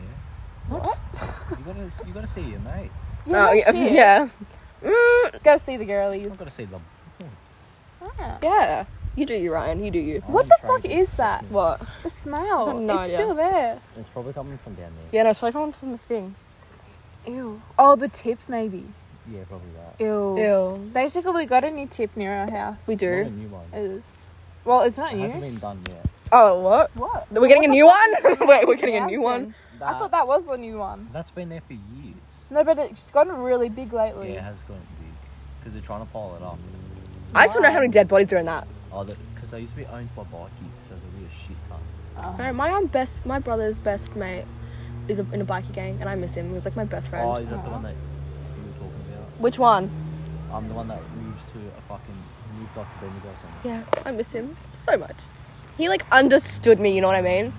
Yeah. 0.00 0.76
What? 0.78 0.98
You 1.58 1.64
gotta, 1.64 1.90
you 2.06 2.12
gotta 2.14 2.26
see 2.26 2.42
your 2.42 2.60
mates. 2.60 2.92
Yeah, 3.26 3.48
oh, 3.48 3.52
yeah. 3.58 3.72
shit. 3.72 3.92
yeah. 3.92 4.28
Mm, 4.82 5.42
Gotta 5.42 5.58
see 5.58 5.76
the 5.76 5.84
You 5.84 5.88
girlies. 5.90 6.36
gotta 6.36 6.50
see 6.50 6.64
them. 6.64 6.82
Ah. 8.00 8.38
yeah. 8.42 8.84
You 9.18 9.26
do 9.26 9.34
you, 9.34 9.52
Ryan. 9.52 9.84
You 9.84 9.90
do 9.90 9.98
you. 9.98 10.20
What 10.28 10.46
the 10.48 10.56
fuck 10.64 10.84
is 10.84 11.14
that? 11.16 11.42
What? 11.50 11.80
The 12.04 12.08
smell. 12.10 12.78
No 12.78 12.94
it's 12.94 13.06
idea. 13.06 13.14
still 13.16 13.34
there. 13.34 13.80
It's 13.98 14.08
probably 14.10 14.32
coming 14.32 14.56
from 14.58 14.74
down 14.74 14.92
there. 14.94 15.06
Yeah, 15.10 15.22
no, 15.24 15.30
it's 15.30 15.40
probably 15.40 15.54
coming 15.54 15.72
from 15.72 15.90
the 15.90 15.98
thing. 15.98 16.36
Ew. 17.26 17.60
Oh, 17.76 17.96
the 17.96 18.06
tip 18.08 18.38
maybe. 18.46 18.84
Yeah, 19.28 19.42
probably 19.48 19.70
that. 19.74 20.00
Ew. 20.04 20.38
Ew. 20.38 20.90
Basically, 20.94 21.32
we 21.32 21.46
got 21.46 21.64
a 21.64 21.70
new 21.72 21.88
tip 21.88 22.16
near 22.16 22.32
our 22.32 22.48
house. 22.48 22.86
We 22.86 22.94
It's 22.94 23.00
do. 23.00 23.10
not 23.24 23.26
a 23.26 23.30
new 23.30 23.48
one. 23.48 23.66
It 23.72 23.90
is. 23.90 24.22
Well, 24.64 24.82
it's 24.82 24.98
not 24.98 25.12
It 25.12 25.18
hasn't 25.18 25.42
new. 25.42 25.50
been 25.50 25.58
done 25.58 25.80
yet. 25.92 26.06
Oh, 26.30 26.60
what? 26.60 26.94
What? 26.94 27.26
We're 27.32 27.48
getting 27.48 27.64
a 27.64 27.68
What 27.68 27.74
new 27.74 27.82
the 27.82 27.86
one? 27.86 28.22
fuck 28.22 28.40
is 28.42 28.48
Wait, 28.48 28.68
we're 28.68 28.76
getting 28.76 28.96
a 28.98 29.06
new 29.06 29.20
Mountain? 29.22 29.54
one? 29.80 29.88
I 29.94 29.98
thought 29.98 30.12
that 30.12 30.28
was 30.28 30.46
the 30.46 30.56
new 30.56 30.78
one. 30.78 31.08
That's 31.12 31.32
been 31.32 31.48
there 31.48 31.62
for 31.66 31.72
years. 31.72 32.14
No, 32.50 32.62
but 32.62 32.78
it's 32.78 33.10
gotten 33.10 33.36
really 33.36 33.68
big 33.68 33.92
lately. 33.92 34.28
Yeah, 34.34 34.38
it 34.38 34.42
has 34.44 34.56
gone 34.68 34.78
big. 35.00 35.08
Because 35.58 35.72
they're 35.72 35.82
trying 35.82 36.06
to 36.06 36.12
pile 36.12 36.36
it 36.36 36.42
up. 36.44 36.56
I 37.34 37.46
just 37.46 37.56
want 37.56 37.64
to 37.64 37.68
know 37.70 37.72
how 37.74 37.80
many 37.80 37.90
dead 37.90 38.06
bodies 38.06 38.32
are 38.32 38.36
in 38.38 38.46
that. 38.46 38.68
Oh, 38.92 39.04
because 39.04 39.50
they 39.50 39.60
used 39.60 39.72
to 39.74 39.78
be 39.78 39.86
owned 39.86 40.14
by 40.16 40.22
bikies, 40.22 40.76
so 40.88 40.94
there'll 40.94 41.18
be 41.18 41.26
a 41.26 41.46
shit 41.46 41.56
ton. 41.68 41.80
Oh. 42.16 42.36
No, 42.38 42.52
my 42.52 42.70
um, 42.70 42.86
best, 42.86 43.24
my 43.26 43.38
brother's 43.38 43.78
best 43.78 44.14
mate 44.16 44.44
is 45.08 45.18
a, 45.18 45.26
in 45.32 45.40
a 45.40 45.44
bikie 45.44 45.72
gang, 45.72 45.98
and 46.00 46.08
I 46.08 46.14
miss 46.14 46.34
him. 46.34 46.48
He 46.48 46.54
was 46.54 46.64
like 46.64 46.76
my 46.76 46.84
best 46.84 47.08
friend. 47.08 47.28
Oh, 47.28 47.36
is 47.36 47.48
that 47.48 47.64
the 47.64 47.70
one 47.70 47.82
that 47.82 47.94
you 47.94 48.64
were 48.66 48.78
talking 48.78 49.12
about? 49.12 49.40
Which 49.40 49.58
one? 49.58 49.90
I'm 50.52 50.68
the 50.68 50.74
one 50.74 50.88
that 50.88 51.00
moves 51.16 51.44
to 51.44 51.58
a 51.76 51.80
fucking 51.88 52.22
moves 52.58 52.76
up 52.76 52.92
to 52.92 53.06
Bendigo 53.06 53.28
or 53.28 53.36
something. 53.42 53.70
Yeah, 53.70 53.84
I 54.04 54.12
miss 54.12 54.32
him 54.32 54.56
so 54.86 54.96
much. 54.96 55.16
He 55.76 55.88
like 55.88 56.04
understood 56.10 56.80
me, 56.80 56.94
you 56.94 57.00
know 57.00 57.06
what 57.06 57.16
I 57.16 57.22
mean? 57.22 57.52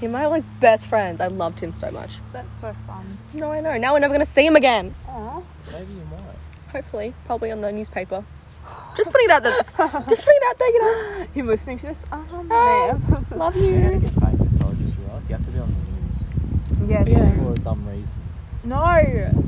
He 0.00 0.06
and 0.06 0.12
my 0.12 0.26
like 0.26 0.44
best 0.60 0.86
friends. 0.86 1.20
I 1.20 1.26
loved 1.26 1.60
him 1.60 1.72
so 1.72 1.90
much. 1.90 2.18
That's 2.32 2.58
so 2.58 2.74
fun. 2.86 3.18
No, 3.34 3.52
I 3.52 3.60
know. 3.60 3.76
Now 3.76 3.92
we're 3.92 3.98
never 3.98 4.14
gonna 4.14 4.26
see 4.26 4.46
him 4.46 4.56
again. 4.56 4.94
Aw. 5.08 5.42
Maybe 5.72 5.92
you 5.92 6.04
might. 6.10 6.72
Hopefully, 6.72 7.14
probably 7.26 7.50
on 7.50 7.60
the 7.60 7.72
newspaper. 7.72 8.24
Just 8.96 9.10
putting 9.10 9.26
it 9.28 9.30
out 9.30 9.42
there. 9.44 9.52
Just 9.56 9.76
putting 10.24 10.40
it 10.42 10.48
out 10.50 10.58
there, 10.58 10.68
you 10.68 10.80
know. 10.82 11.26
Him 11.34 11.46
listening 11.46 11.78
to 11.78 11.86
this? 11.86 12.04
Oh, 12.10 12.42
man. 12.42 13.26
Love 13.36 13.56
You're 13.56 13.92
you. 13.92 13.98
get 14.00 14.10
famous, 14.14 14.58
so 14.60 14.66
I 14.66 14.72
just 14.74 14.98
realised 14.98 15.28
you 15.28 15.36
have 15.36 15.44
to 15.46 15.50
be 15.52 15.58
on 15.60 15.74
the 16.78 16.82
news. 16.82 16.90
yeah, 16.90 17.04
Yeah. 17.06 17.34
For 17.44 17.52
a 17.52 17.54
dumb 17.56 17.86
reason. 17.86 18.14
No. 18.64 19.44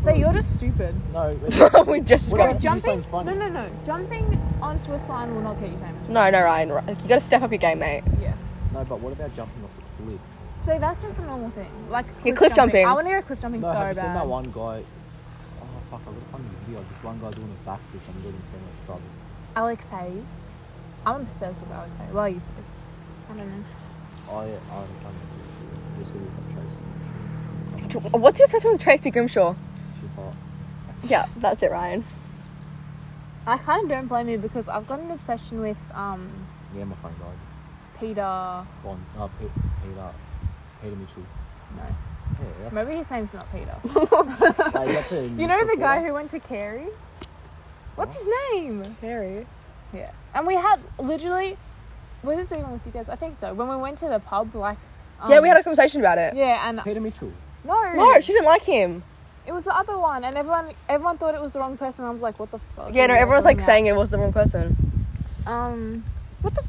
So 0.00 0.10
you're 0.12 0.32
just 0.32 0.56
stupid. 0.56 0.94
No, 1.12 1.38
we 1.86 2.00
just 2.00 2.28
What 2.30 2.38
got. 2.38 2.50
about- 2.50 2.60
Jumping? 2.60 3.02
something 3.04 3.10
funny. 3.10 3.34
No, 3.38 3.48
no, 3.48 3.62
no. 3.68 3.70
Jumping 3.84 4.40
onto 4.60 4.92
a 4.92 4.98
sign 4.98 5.32
will 5.34 5.42
not 5.42 5.60
get 5.60 5.70
you 5.70 5.78
famous. 5.78 6.08
No, 6.08 6.28
no, 6.30 6.42
Ryan. 6.42 6.68
You 6.70 7.08
gotta 7.08 7.20
step 7.20 7.42
up 7.42 7.50
your 7.52 7.58
game, 7.58 7.78
mate. 7.78 8.02
Yeah. 8.20 8.34
no, 8.72 8.84
but 8.84 9.00
what 9.00 9.12
about 9.12 9.34
jumping 9.36 9.62
off 9.64 9.70
the 9.98 10.02
cliff? 10.04 10.20
So 10.62 10.78
that's 10.78 11.00
just 11.02 11.16
a 11.18 11.22
normal 11.22 11.50
thing. 11.50 11.70
Like 11.90 12.06
Yeah, 12.24 12.34
cliff 12.34 12.54
jumping. 12.54 12.86
I 12.86 12.92
want 12.92 13.06
to 13.06 13.10
hear 13.10 13.22
cliff 13.22 13.40
jumping 13.40 13.60
No, 13.60 13.72
so 13.72 13.78
have 13.78 13.88
you 13.90 13.94
bad. 14.02 14.04
seen 14.04 14.14
that 14.14 14.26
one 14.26 14.44
guy? 14.50 14.82
Fuck! 15.90 16.00
I 16.02 16.04
gotta 16.10 16.20
find 16.32 16.44
the 16.44 16.50
video. 16.66 16.84
This 16.88 17.02
one 17.02 17.18
guy 17.20 17.30
doing 17.30 17.50
a 17.64 17.68
backflip 17.68 18.06
and 18.08 18.22
getting 18.22 18.42
so 18.52 18.58
much 18.58 18.86
trouble. 18.86 19.02
Alex 19.56 19.88
Hayes. 19.88 20.24
I'm 21.06 21.20
obsessed 21.22 21.60
with 21.60 21.70
Alex 21.70 21.90
Hayes. 21.98 22.12
Well, 22.12 22.24
I 22.24 22.28
used 22.28 22.46
to 22.46 22.52
be. 22.52 22.62
I 23.30 23.36
don't 23.36 23.48
know. 23.48 23.64
I 24.30 24.32
I 24.34 24.36
I'm 24.36 25.16
just 25.98 26.12
with 26.12 27.90
Tracy. 27.90 28.08
What's 28.18 28.38
your 28.38 28.44
obsession 28.46 28.72
with 28.72 28.80
Tracy 28.80 29.10
Grimshaw? 29.10 29.54
She's 30.00 30.12
hot. 30.12 30.34
Yeah, 31.04 31.26
that's 31.38 31.62
it, 31.62 31.70
Ryan. 31.70 32.04
I 33.46 33.56
kind 33.56 33.84
of 33.84 33.88
don't 33.88 34.06
blame 34.08 34.28
you 34.28 34.36
because 34.38 34.68
I've 34.68 34.86
got 34.86 35.00
an 35.00 35.10
obsession 35.10 35.60
with 35.60 35.78
um 35.94 36.30
Yeah, 36.76 36.84
my 36.84 36.96
friend 36.96 37.16
died. 37.18 37.38
Peter. 37.98 38.66
Bond. 38.84 39.04
Uh, 39.18 39.28
Pe- 39.38 39.48
Peter. 39.82 40.12
Peter 40.82 40.96
Mitchell. 40.96 41.22
No, 41.76 41.82
Yeah. 41.82 41.86
That's, 41.86 41.96
maybe 42.72 42.94
his 42.94 43.10
name's 43.10 43.32
not 43.32 43.46
Peter. 43.52 43.74
Hey, 44.78 44.92
that's 44.92 45.12
a 45.12 45.26
you 45.28 45.46
know 45.46 45.64
the 45.66 45.76
guy 45.76 46.02
who 46.04 46.12
went 46.12 46.30
to 46.32 46.40
Carey? 46.40 46.86
What's 47.96 48.16
his 48.16 48.28
name? 48.52 48.96
Harry. 49.00 49.46
Yeah. 49.92 50.10
And 50.34 50.46
we 50.46 50.54
had 50.54 50.80
literally. 50.98 51.56
Was 52.22 52.36
this 52.36 52.52
even 52.58 52.70
with 52.72 52.84
you 52.84 52.92
guys? 52.92 53.08
I 53.08 53.16
think 53.16 53.38
so. 53.38 53.54
When 53.54 53.68
we 53.68 53.76
went 53.76 53.98
to 53.98 54.08
the 54.08 54.18
pub, 54.18 54.54
like. 54.54 54.76
Um, 55.20 55.30
yeah, 55.30 55.40
we 55.40 55.48
had 55.48 55.56
a 55.56 55.62
conversation 55.62 56.00
about 56.00 56.18
it. 56.18 56.34
Yeah, 56.34 56.68
and 56.68 56.80
Peter 56.84 57.00
Mitchell. 57.00 57.32
no, 57.64 57.92
No, 57.94 58.20
she 58.20 58.32
didn't 58.32 58.46
like 58.46 58.62
him. 58.62 59.02
It 59.46 59.52
was 59.52 59.64
the 59.64 59.74
other 59.74 59.96
one, 59.98 60.24
and 60.24 60.36
everyone 60.36 60.74
everyone 60.88 61.16
thought 61.16 61.34
it 61.34 61.40
was 61.40 61.54
the 61.54 61.58
wrong 61.60 61.76
person. 61.78 62.04
I 62.04 62.10
was 62.10 62.20
like, 62.20 62.38
what 62.38 62.50
the 62.50 62.60
fuck? 62.76 62.92
Yeah, 62.94 63.06
no, 63.06 63.14
you 63.14 63.20
everyone's 63.20 63.46
like 63.46 63.60
saying 63.60 63.86
it 63.86 63.96
was 63.96 64.10
the 64.10 64.18
wrong 64.18 64.32
person. 64.32 64.76
Um, 65.46 66.04
what 66.42 66.54
the? 66.54 66.60
f- 66.62 66.68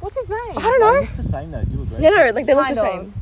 What's 0.00 0.16
his 0.16 0.28
name? 0.28 0.38
I 0.58 0.60
don't 0.60 0.80
know. 0.80 0.92
They 0.92 1.00
know. 1.00 1.00
look 1.06 1.16
the 1.16 1.22
same 1.22 1.50
though. 1.52 1.62
Do 1.64 1.72
you 1.72 1.82
agree? 1.82 1.98
Yeah, 2.00 2.10
no, 2.10 2.30
like 2.30 2.46
they 2.46 2.54
look 2.54 2.68
the 2.68 2.74
Kind 2.74 2.78
of. 2.78 3.04
same. 3.06 3.14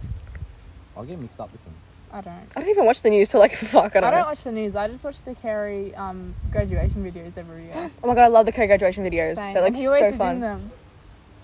I'll 0.97 1.05
get 1.05 1.19
mixed 1.19 1.39
up 1.39 1.53
with 1.53 1.63
them. 1.65 1.74
I 2.15 2.21
don't. 2.21 2.33
I 2.55 2.61
don't 2.61 2.69
even 2.69 2.85
watch 2.85 3.01
the 3.03 3.11
news, 3.11 3.29
so 3.31 3.41
like, 3.41 3.57
fuck, 3.57 3.97
I 3.97 3.99
I 3.99 4.01
don't 4.01 4.05
I 4.05 4.11
don't, 4.13 4.21
know. 4.21 4.27
watch 4.27 4.43
the 4.45 4.53
news. 4.53 4.77
I 4.77 4.87
just 4.87 5.03
watch 5.03 5.17
the 5.25 5.35
Carey 5.35 5.93
um 5.97 6.35
graduation 6.53 7.03
videos 7.05 7.37
every 7.37 7.65
year. 7.65 7.91
Oh 8.05 8.07
my 8.07 8.15
god, 8.15 8.23
I 8.23 8.27
love 8.29 8.47
the 8.47 8.53
K 8.53 8.67
graduation 8.69 9.03
videos. 9.05 9.35
Same. 9.35 9.53
They're 9.53 9.63
like 9.63 9.73
and 9.73 9.77
he 9.77 9.87
always 9.89 10.01
so 10.03 10.07
is 10.07 10.13
in 10.13 10.19
fun. 10.19 10.41
them. 10.41 10.71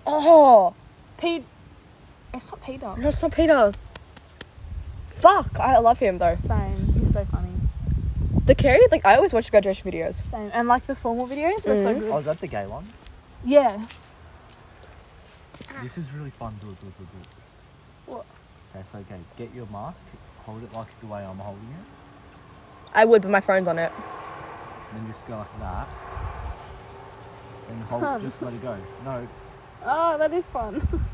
Oh, 0.06 0.74
Pete. 1.18 1.44
It's 2.32 2.46
not 2.46 2.62
Peter. 2.64 2.94
no, 2.96 3.08
it's 3.08 3.20
not 3.20 3.32
Peter. 3.32 3.72
Fuck, 5.18 5.58
I 5.58 5.78
love 5.78 5.98
him 5.98 6.18
though. 6.18 6.36
Same. 6.36 6.94
He's 6.98 7.12
so 7.12 7.24
funny. 7.24 7.50
The 8.46 8.54
Carey, 8.54 8.80
like 8.92 9.04
I 9.04 9.16
always 9.16 9.32
watch 9.32 9.50
graduation 9.50 9.90
videos. 9.90 10.24
Same. 10.30 10.50
And 10.54 10.68
like 10.68 10.86
the 10.86 10.94
formal 10.94 11.26
videos, 11.26 11.64
they're 11.64 11.76
so 11.76 11.92
Mhm. 11.94 12.00
good. 12.00 12.10
Oh, 12.12 12.18
is 12.18 12.24
that 12.26 12.38
the 12.38 12.46
gay 12.46 12.66
one? 12.66 12.86
Yeah. 13.44 13.86
This 15.82 15.98
is 15.98 16.12
really 16.12 16.30
fun. 16.30 16.56
Do 16.60 16.70
it, 16.70 16.80
do 16.80 16.86
it, 16.86 16.98
do 16.98 17.02
it, 17.04 17.08
do 17.12 17.18
it. 17.20 17.26
What? 18.16 18.26
Okay, 18.74 18.84
so 18.92 18.98
okay, 18.98 19.20
get 19.36 19.52
your 19.54 19.66
mask. 19.66 20.04
Hold 20.46 20.62
it 20.62 20.72
like 20.72 21.00
the 21.00 21.06
way 21.06 21.22
I'm 21.24 21.38
holding 21.38 21.62
it. 21.64 21.86
I 22.94 23.04
would, 23.04 23.22
but 23.22 23.30
my 23.30 23.40
phone's 23.40 23.68
on 23.68 23.78
it. 23.78 23.92
Then 24.92 25.12
just 25.12 25.26
go 25.28 25.36
like 25.38 25.58
that. 25.60 25.88
Then 27.68 27.80
hold. 27.82 28.02
Fun. 28.02 28.22
Just 28.22 28.42
let 28.42 28.52
it 28.54 28.62
go. 28.62 28.76
No. 29.04 29.28
Oh, 29.84 30.18
that 30.18 30.32
is 30.32 30.46
fun. 30.48 30.80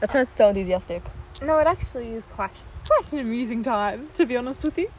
That 0.00 0.10
sounds 0.10 0.30
so 0.36 0.48
enthusiastic. 0.50 1.02
no, 1.42 1.58
it 1.58 1.66
actually 1.66 2.10
is 2.12 2.26
quite 2.26 2.52
quite 2.86 3.12
an 3.14 3.18
amusing 3.20 3.62
time, 3.64 4.10
to 4.14 4.26
be 4.26 4.36
honest 4.36 4.62
with 4.62 4.76
you. 4.78 4.90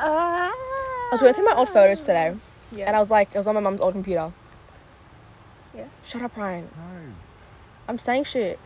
Ah. 0.00 0.50
I 0.50 1.08
was 1.12 1.20
going 1.20 1.32
through 1.34 1.44
my 1.44 1.54
old 1.54 1.68
photos 1.68 2.00
today, 2.00 2.34
Yeah. 2.72 2.86
and 2.86 2.96
I 2.96 3.00
was 3.00 3.10
like, 3.10 3.32
it 3.34 3.38
was 3.38 3.46
on 3.46 3.54
my 3.54 3.60
mum's 3.60 3.80
old 3.80 3.94
computer. 3.94 4.32
yes. 5.74 5.88
Shut 6.04 6.22
up, 6.22 6.36
Ryan. 6.36 6.68
No. 6.76 7.12
I'm 7.88 7.98
saying 7.98 8.24
shit. 8.24 8.58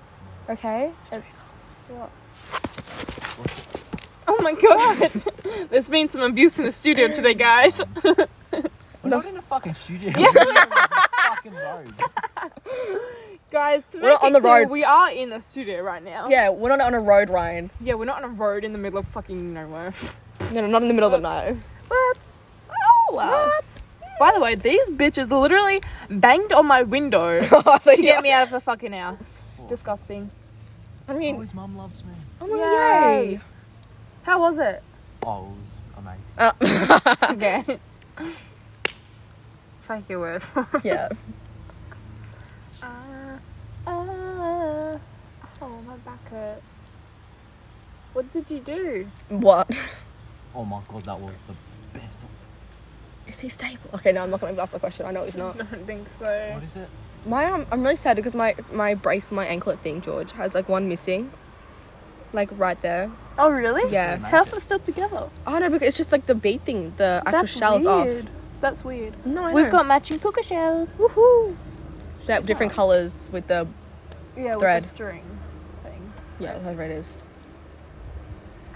Okay. 0.49 0.93
And- 1.13 1.23
Oh 4.27 4.39
my 4.43 4.53
god. 4.53 5.11
There's 5.71 5.89
been 5.89 6.09
some 6.09 6.23
abuse 6.23 6.59
in 6.59 6.65
the 6.65 6.73
studio 6.73 7.09
today, 7.09 7.35
guys. 7.35 7.81
We're 8.03 9.11
not 9.11 9.27
in 9.27 9.37
a 9.37 9.43
fucking 9.43 9.75
studio. 9.75 10.13
Yes, 10.17 10.35
We're 10.35 10.41
on 10.49 10.55
the 10.55 11.09
fucking 11.29 11.55
road. 11.55 11.95
guys, 13.51 13.83
to 13.93 13.99
We're 13.99 14.09
not 14.09 14.23
make 14.23 14.23
on 14.23 14.31
it 14.31 14.33
the 14.33 14.41
clear, 14.41 14.61
road. 14.63 14.71
We 14.71 14.85
are 14.85 15.11
in 15.11 15.29
the 15.31 15.41
studio 15.41 15.83
right 15.83 16.03
now. 16.03 16.29
yeah, 16.29 16.49
we're 16.49 16.71
not 16.75 16.81
on 16.81 16.95
a 16.95 17.01
road, 17.01 17.29
Ryan. 17.31 17.71
Yeah, 17.81 17.95
we're 17.95 18.07
not 18.07 18.23
on 18.23 18.31
a 18.31 18.33
road 18.33 18.65
in 18.65 18.73
the 18.73 18.79
middle 18.79 18.99
of 18.99 19.07
fucking 19.09 19.53
nowhere. 19.53 19.93
No, 20.53 20.61
no, 20.63 20.67
not 20.69 20.83
in 20.83 20.89
the 20.89 20.95
middle 20.95 21.13
of 21.15 21.21
the 21.21 21.27
night. 21.29 21.57
What? 21.89 22.17
Oh, 22.71 23.09
what? 23.15 23.81
By 24.19 24.33
the 24.33 24.41
way, 24.41 24.55
these 24.55 24.89
bitches 24.91 25.31
literally 25.31 25.83
banged 26.09 26.53
on 26.53 26.67
my 26.67 26.83
window 26.83 27.41
to 27.49 27.97
get 28.01 28.23
me 28.23 28.31
out 28.31 28.45
of 28.45 28.51
the 28.51 28.61
fucking 28.61 28.93
house. 28.93 29.43
Disgusting. 29.69 30.31
I 31.09 31.13
mean, 31.15 31.39
his 31.41 31.53
mum 31.53 31.77
loves 31.77 32.03
me. 32.05 32.13
Oh 32.45 32.49
my 32.49 32.59
god, 32.59 33.11
Yay. 33.23 33.31
yay. 33.33 33.41
How 34.23 34.41
was 34.41 34.59
it? 34.59 34.83
Oh, 35.23 35.47
it 35.97 35.99
was 35.99 36.57
amazing. 36.59 37.01
Uh, 37.01 37.17
Okay. 37.33 37.79
Take 39.87 40.09
your 40.09 40.21
word 40.21 40.43
for 40.43 40.67
it. 40.75 40.85
yeah. 40.85 41.09
Uh, 42.83 42.87
uh, 43.87 44.99
oh, 45.63 45.69
my 45.87 45.97
back 46.05 46.29
hurts. 46.31 46.63
What 48.15 48.33
did 48.33 48.51
you 48.51 48.61
do? 48.61 49.09
What? 49.29 49.69
Oh 50.55 50.65
my 50.65 50.81
god, 50.89 51.05
that 51.05 51.21
was 51.21 51.35
the 51.49 51.99
best. 51.99 52.17
Is 53.27 53.41
he 53.41 53.49
stable? 53.49 53.91
Okay, 53.95 54.13
no, 54.13 54.23
I'm 54.23 54.31
not 54.31 54.41
gonna 54.41 54.61
ask 54.61 54.73
the 54.73 54.79
question. 54.79 55.05
I 55.07 55.11
know 55.11 55.25
he's 55.25 55.37
not. 55.45 55.57
I 55.57 55.59
not. 55.59 55.71
don't 55.73 55.87
think 55.87 56.09
so. 56.19 56.51
What 56.55 56.63
is 56.63 56.77
it? 56.77 56.89
My 57.27 57.47
um, 57.47 57.67
I'm 57.73 57.83
really 57.83 57.97
sad 57.97 58.17
because 58.17 58.35
my 58.35 58.55
my 58.73 58.95
brace, 58.95 59.31
my 59.33 59.47
anklet 59.47 59.81
thing, 59.81 60.01
George, 60.01 60.33
has 60.33 60.55
like 60.55 60.69
one 60.69 60.89
missing. 60.89 61.33
Like 62.35 62.51
right 62.59 62.81
there. 62.83 63.11
Oh, 63.39 63.49
really? 63.49 63.91
Yeah. 63.91 64.17
How's 64.19 64.53
it 64.53 64.61
still 64.61 64.79
together? 64.81 65.31
Oh 65.47 65.59
no, 65.59 65.71
because 65.71 65.89
it's 65.89 65.97
just 65.97 66.13
like 66.13 66.27
the 66.27 66.35
bead 66.35 66.65
thing. 66.65 66.93
The 66.99 67.23
actual 67.25 67.47
shell 67.47 67.77
is 67.79 67.87
off. 67.87 68.07
weird. 68.07 68.29
That's 68.61 68.85
weird. 68.85 69.15
No, 69.27 69.45
I 69.45 69.53
We've 69.53 69.67
know. 69.67 69.71
got 69.73 69.87
matching 69.87 70.19
puka 70.19 70.43
shells. 70.43 70.97
woohoo. 70.99 71.55
So 72.21 72.27
they 72.27 72.33
have 72.33 72.41
It's 72.41 72.47
different 72.47 72.73
not. 72.73 72.77
colors 72.77 73.29
with 73.33 73.47
the 73.47 73.67
Yeah, 74.37 74.57
Thread. 74.57 74.83
with 74.83 74.91
the 74.91 74.95
string 74.97 75.23
thing. 75.85 76.13
yeah, 76.41 76.57
whatever 76.59 76.83
it 76.83 76.91
is. 76.91 77.07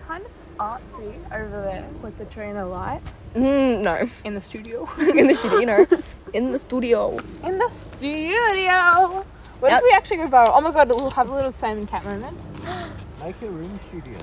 Kind 0.07 0.25
of 0.25 0.31
artsy 0.59 1.15
over 1.33 1.63
there 1.63 1.87
with 2.03 2.17
the 2.19 2.25
tree 2.27 2.49
and 2.49 2.71
light 2.71 3.01
Mm, 3.35 3.81
no, 3.89 4.09
in 4.25 4.35
the 4.35 4.41
studio. 4.41 4.89
in 4.99 5.27
the 5.27 5.35
studio, 5.35 5.59
you 5.59 5.67
know, 5.67 5.87
in 6.33 6.53
the 6.53 6.59
studio. 6.61 7.19
in 7.45 7.59
the 7.59 7.71
studio. 7.71 9.25
What 9.61 9.71
Yep. 9.73 9.79
if 9.79 9.85
we 9.85 9.91
actually 9.93 10.17
go 10.19 10.29
viral? 10.29 10.51
Oh 10.55 10.61
my 10.61 10.71
god, 10.71 10.89
we'll 10.91 11.11
have 11.11 11.29
a 11.29 11.35
little 11.35 11.51
Simon 11.53 11.79
and 11.81 11.89
Cat 11.89 12.05
moment. 12.05 12.37
Make 13.23 13.41
your 13.43 13.51
room 13.51 13.79
studio. 13.89 14.19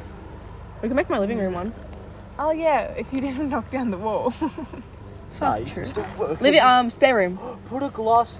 We 0.81 0.87
can 0.89 0.95
make 0.95 1.09
my 1.09 1.19
living 1.19 1.37
room 1.39 1.53
one. 1.53 1.73
Oh 2.39 2.51
yeah, 2.51 2.81
if 2.91 3.13
you 3.13 3.21
didn't 3.21 3.49
knock 3.53 3.69
down 3.71 3.91
the 3.91 3.97
wall. 3.97 4.31
Fuck, 4.31 5.59
you 5.59 5.65
true. 5.65 5.83
can 5.83 5.85
still 5.85 6.05
work. 6.17 6.41
Living 6.41 6.61
um 6.61 6.89
spare 6.89 7.15
room. 7.15 7.37
Put 7.69 7.83
a 7.83 7.89
glass, 7.89 8.39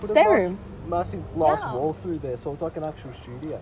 put 0.00 0.10
Spare 0.10 0.22
a 0.22 0.24
glass, 0.28 0.42
room. 0.42 0.58
massive 0.88 1.34
glass 1.34 1.60
Yeah. 1.62 1.72
wall 1.74 1.92
through 1.92 2.18
there, 2.18 2.36
so 2.36 2.52
it's 2.52 2.62
like 2.62 2.76
an 2.76 2.84
actual 2.84 3.12
studio. 3.14 3.60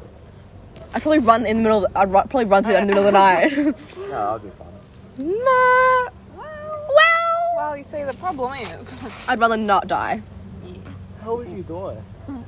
I'd 0.94 1.02
probably 1.02 1.18
run 1.20 1.46
in 1.46 1.58
the 1.58 1.62
middle. 1.62 1.84
Of 1.86 1.96
I'd 1.96 2.08
ru- 2.12 2.22
probably 2.22 2.44
run 2.44 2.62
through 2.62 2.72
that 2.74 2.82
in 2.82 2.88
the 2.88 2.94
middle 2.94 3.06
of 3.08 3.12
the 3.12 3.18
night. 3.18 3.52
Yeah, 3.98 4.36
that'd 4.38 4.42
be 4.42 4.50
fun. 4.58 4.68
Ma- 5.18 6.10
well, 6.36 7.52
well, 7.56 7.76
you 7.76 7.84
see, 7.84 8.02
the 8.04 8.12
problem 8.14 8.54
is. 8.54 8.94
I'd 9.28 9.38
rather 9.40 9.56
not 9.56 9.86
die. 9.88 10.22
How 11.22 11.36
would 11.36 11.48
you 11.48 11.62
die? 11.62 11.96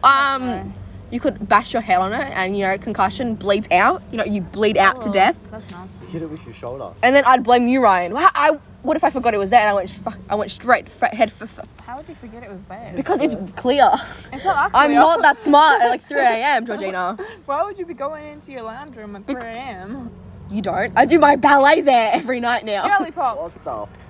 Um, 0.03 0.73
you 1.17 1.21
could 1.21 1.49
bash 1.49 1.73
your 1.73 1.81
head 1.81 1.99
on 1.99 2.13
it, 2.13 2.31
and 2.35 2.59
you 2.59 2.67
know, 2.67 2.77
concussion 2.77 3.37
bleeds 3.37 3.67
out. 3.71 4.03
You 4.13 4.19
know, 4.19 4.25
you 4.27 4.43
bleed 4.43 4.77
out 4.77 5.01
to 5.01 5.09
oh, 5.09 5.13
death, 5.13 5.39
That's 5.51 5.71
nasty. 5.71 6.07
Hit 6.09 6.21
it 6.21 6.29
with 6.29 6.45
your 6.45 6.53
shoulder. 6.53 6.93
and 7.03 7.17
then 7.17 7.25
I'd 7.25 7.43
blame 7.43 7.67
you, 7.69 7.83
Ryan. 7.83 8.13
Wha- 8.13 8.31
I 8.35 8.59
what 8.83 8.99
if 8.99 9.03
I 9.03 9.09
forgot 9.09 9.33
it 9.33 9.39
was 9.39 9.49
there 9.49 9.61
and 9.61 9.71
I 9.71 9.73
went 9.73 9.89
fuck, 9.89 10.19
I 10.29 10.35
went 10.35 10.51
straight 10.51 10.91
for 10.91 11.07
head 11.07 11.33
for, 11.33 11.47
for 11.47 11.63
How 11.87 11.97
would 11.97 12.07
you 12.07 12.15
forget 12.17 12.43
it 12.43 12.51
was 12.51 12.65
there? 12.65 12.93
because 12.95 13.21
it's 13.23 13.35
clear. 13.57 13.91
It's 14.31 14.45
not 14.45 14.71
I'm 14.75 14.91
actually- 14.91 14.95
not 14.97 15.23
that 15.23 15.41
smart 15.41 15.81
at 15.81 15.89
like 15.89 16.05
3 16.09 16.19
a.m. 16.21 16.67
Georgina. 16.67 17.17
Why 17.47 17.65
would 17.65 17.79
you 17.79 17.87
be 17.87 17.95
going 17.95 18.29
into 18.29 18.53
your 18.53 18.63
lounge 18.63 18.95
room 18.95 19.17
at 19.17 19.27
3 19.27 19.41
a.m.? 19.41 20.11
You 20.51 20.61
don't. 20.61 20.93
I 20.95 21.07
do 21.07 21.19
my 21.19 21.35
ballet 21.37 21.81
there 21.81 22.13
every 22.13 22.41
night 22.41 22.67
now. 22.67 22.87
Girly 22.87 23.11
pop. 23.11 23.39
What 23.39 23.55
the 23.55 23.61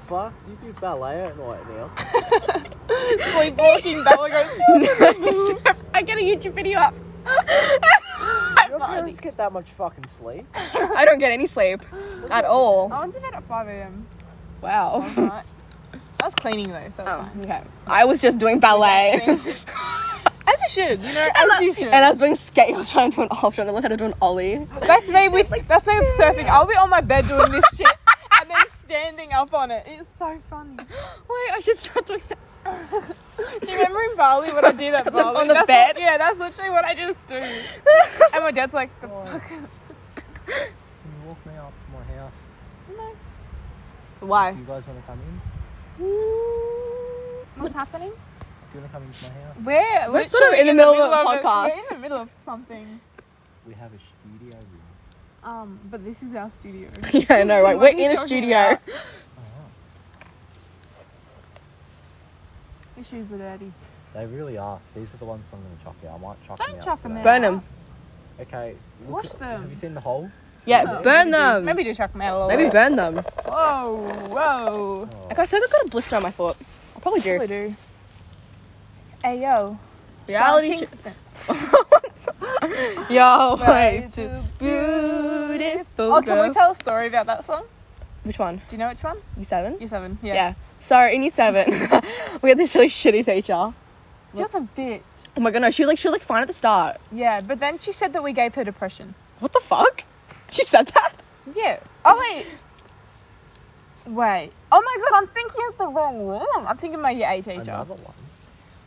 fuck? 0.07 0.33
You 0.49 0.57
do 0.63 0.73
ballet 0.81 1.25
at 1.25 1.37
night 1.39 1.61
now? 1.69 1.91
Sleepwalking 3.33 4.05
Bella 4.05 4.31
goes 4.31 4.55
to 4.55 5.75
I 5.95 6.03
get 6.03 6.19
a 6.19 6.21
YouTube 6.23 6.53
video 6.53 6.79
up. 6.79 6.95
Your 8.69 8.79
parents 8.81 9.21
get 9.21 9.37
that 9.37 9.53
much 9.53 9.71
fucking 9.71 10.07
sleep? 10.09 10.47
I 10.75 11.05
don't 11.05 11.19
get 11.19 11.33
any 11.33 11.47
sleep 11.47 11.81
at 12.31 12.45
all. 12.45 12.93
I 12.93 13.01
went 13.01 13.15
to 13.15 13.21
bed 13.21 13.35
at 13.35 13.45
5 13.45 13.69
a.m. 13.69 14.07
Wow. 14.61 14.99
last 14.99 15.17
night. 15.17 15.45
I 16.21 16.25
was 16.25 16.35
cleaning 16.35 16.69
though, 16.71 16.89
so 16.91 17.03
it's 17.03 17.13
Oh, 17.13 17.23
fine. 17.23 17.41
okay. 17.43 17.63
I 17.87 18.05
was 18.05 18.21
just 18.21 18.39
doing 18.39 18.59
ballet. 18.61 19.21
As 20.49 20.63
you 20.63 20.69
should, 20.69 21.01
you 21.03 21.13
know, 21.13 21.21
and, 21.21 21.37
as 21.37 21.51
I, 21.51 21.61
you 21.61 21.75
should. 21.75 21.89
and 21.89 22.05
I 22.05 22.11
was 22.11 22.19
doing 22.21 22.37
skate. 22.37 22.75
I 22.75 22.79
was 22.79 22.91
trying 22.91 23.11
to 23.11 23.17
do 23.17 23.23
an 23.23 23.29
I 23.33 23.45
was 23.45 23.55
trying 23.55 23.67
to 23.67 23.73
learn 23.73 23.83
how 23.83 23.89
to 23.89 23.97
do 23.97 24.05
an 24.05 24.15
ollie. 24.23 24.65
that's 24.81 25.11
me 25.11 25.29
with 25.29 25.49
that's 25.69 25.87
me 25.89 25.99
with 25.99 26.09
surfing. 26.17 26.47
I'll 26.49 26.65
be 26.67 26.77
on 26.77 26.89
my 26.89 27.01
bed 27.01 27.27
doing 27.29 27.51
this 27.51 27.65
shit 27.77 27.87
and 27.89 27.97
then 27.97 28.06
standing 28.87 29.33
up 29.33 29.53
on 29.53 29.71
it. 29.71 29.85
It's 29.87 30.09
so 30.17 30.39
funny. 30.49 30.77
Wait, 30.79 31.51
I 31.55 31.61
should 31.61 31.79
start 31.79 32.07
doing 32.07 32.23
that. 32.29 32.39
Do 33.65 33.71
you 33.71 33.77
remember 33.79 34.03
in 34.03 34.17
Bali 34.17 34.53
what 34.53 34.65
I 34.65 34.73
did 34.73 34.95
at 34.95 35.05
The- 35.07 35.11
Bali? 35.11 35.37
on 35.37 35.49
the 35.49 35.55
That's 35.55 35.67
bed? 35.67 35.95
What, 35.97 36.03
yeah, 36.03 36.19
that's 36.19 36.39
literally 36.39 36.71
what 36.71 36.85
I 36.85 36.95
just 36.95 37.27
do. 37.27 37.37
And 38.35 38.43
my 38.45 38.51
dad's 38.51 38.75
like, 38.75 38.91
the 39.01 39.09
fuck? 39.09 39.49
Can 39.49 39.69
you 40.47 41.29
walk 41.29 41.47
me 41.47 41.53
up 41.57 41.73
to 41.73 41.93
my 41.93 42.15
house? 42.17 42.33
No. 42.97 44.27
Why? 44.27 44.53
Do 44.53 44.59
you 44.59 44.65
guys 44.65 44.83
want 44.87 45.01
to 45.01 45.07
come 45.07 45.19
in? 45.21 46.05
Mm. 46.07 47.63
What's 47.63 47.75
happening? 47.75 48.11
Do 48.11 48.15
you 48.75 48.81
want 48.81 48.93
to 48.93 48.99
come 48.99 49.03
into 49.05 49.33
my 49.33 49.41
house? 49.41 49.57
We're, 49.65 50.13
We're 50.13 50.25
sort 50.29 50.43
of 50.43 50.51
literally 50.51 50.61
in 50.61 50.67
the 50.67 50.75
middle 50.75 50.95
of 51.03 51.13
a 51.13 51.39
it. 51.39 51.43
podcast. 51.43 51.69
We're 51.71 51.79
in 51.79 51.85
the 51.91 51.99
middle 51.99 52.19
of 52.19 52.29
something. 52.45 53.01
We 53.67 53.75
have 53.75 53.91
a 53.93 53.99
studio 53.99 54.57
room. 54.59 54.76
Um, 55.47 55.79
but 55.91 56.05
this 56.05 56.23
is 56.23 56.35
our 56.35 56.51
studio. 56.51 56.89
yeah, 57.13 57.45
no, 57.45 57.63
right. 57.63 57.79
We're 57.79 57.89
in 57.97 58.11
a 58.11 58.17
studio. 58.17 58.59
about? 58.73 58.81
Oh. 58.89 58.93
Your 62.97 63.05
shoes 63.05 63.33
are 63.33 63.39
dirty. 63.39 63.73
They 64.13 64.27
really 64.27 64.59
are. 64.59 64.81
These 64.97 65.15
are 65.15 65.19
the 65.19 65.25
ones 65.25 65.45
I'm 65.53 65.61
going 65.63 65.77
to 65.79 65.85
chuck 65.85 65.95
out. 66.11 66.15
I 66.15 66.19
might 66.27 66.47
chuck 66.47 66.59
Don't 66.59 66.69
them 66.71 66.79
out. 66.79 66.85
chuck 66.85 67.01
'em 67.05 67.11
today. 67.13 67.21
out. 67.21 67.25
Burn 67.25 67.43
them. 67.43 67.63
Okay. 68.41 68.75
look 69.03 69.11
Wash 69.11 69.27
at- 69.27 69.39
them. 69.39 69.61
Have 69.63 69.71
you 69.71 69.77
seen 69.77 69.95
the 69.95 70.01
hole? 70.01 70.31
Yeah, 70.65 70.83
No, 70.83 71.01
burn 71.03 71.31
maybe 71.31 71.37
do- 71.37 71.43
them. 71.43 71.65
Maybe 71.65 71.85
do 71.85 71.95
chuck 71.95 72.13
them 72.13 72.23
out 72.23 72.35
a 72.35 72.39
little 72.39 72.49
Maybe 72.49 72.65
bit. 72.65 72.73
burn 72.73 72.97
them. 72.97 73.15
Whoa, 73.47 73.95
whoa. 74.29 75.09
Oh. 75.15 75.27
Like, 75.29 75.39
I 75.39 75.47
feel 75.47 75.61
like 75.61 75.69
I've 75.69 75.73
got 75.73 75.87
a 75.87 75.89
blister 75.91 76.17
on 76.17 76.23
my 76.25 76.31
foot. 76.33 76.57
I 76.97 77.01
probably 77.01 77.21
do. 77.21 77.37
Probably 77.39 77.47
do. 77.69 77.77
Hey 79.23 79.43
yo. 79.43 79.79
Reality. 80.27 80.69
Sean 80.69 80.77
ch- 80.77 80.81
Kingston. 80.81 81.15
Yo, 83.11 83.57
Way 83.57 83.67
way 83.67 84.09
too 84.13 84.29
too 84.29 84.43
beautiful. 84.59 86.13
Oh, 86.13 86.23
can 86.23 86.39
we 86.39 86.45
girl. 86.47 86.53
tell 86.53 86.71
a 86.71 86.75
story 86.75 87.07
about 87.07 87.27
that 87.27 87.45
song? 87.45 87.65
Which 88.25 88.39
one? 88.39 88.57
Do 88.69 88.75
you 88.75 88.79
know 88.79 88.89
which 88.89 89.03
one? 89.03 89.19
You 89.39 89.45
seven? 89.45 89.79
Year 89.79 89.89
seven. 89.89 90.19
Yeah. 90.23 90.35
Yeah. 90.35 90.55
So 90.81 91.01
in 91.07 91.23
year 91.23 91.31
seven, 91.31 91.71
we 92.43 92.49
had 92.49 92.59
this 92.59 92.75
really 92.75 92.89
shitty 92.89 93.25
teacher. 93.25 93.73
Just 94.37 94.55
a 94.55 94.61
bitch. 94.77 95.03
Oh 95.37 95.41
my 95.41 95.51
god, 95.51 95.63
no, 95.63 95.71
she 95.71 95.83
was 95.83 95.89
like 95.89 95.99
she 95.99 96.09
was 96.09 96.13
like 96.13 96.23
fine 96.23 96.43
at 96.43 96.49
the 96.49 96.55
start. 96.55 97.01
Yeah, 97.13 97.41
but 97.41 97.61
then 97.61 97.79
she 97.79 97.93
said 97.93 98.13
that 98.15 98.23
we 98.23 98.33
gave 98.33 98.55
her 98.55 98.65
depression. 98.65 99.15
What 99.39 99.53
the 99.53 99.61
fuck? 99.61 100.03
She 100.51 100.65
said 100.65 100.89
that? 100.89 101.13
Yeah. 101.55 101.79
Oh 102.05 102.17
wait. 102.19 102.47
Wait. 104.07 104.53
Oh 104.73 104.83
my 104.83 104.97
god, 105.11 105.17
I'm 105.19 105.27
thinking 105.29 105.61
of 105.69 105.79
the 105.79 105.87
wrong 105.89 106.27
one. 106.27 106.47
I'm 106.67 106.77
thinking 106.77 106.97
of 106.97 107.03
my 107.03 107.11
year 107.11 107.29
eight 107.31 107.45
teacher. 107.45 107.61
Another 107.71 107.95
one. 107.95 108.15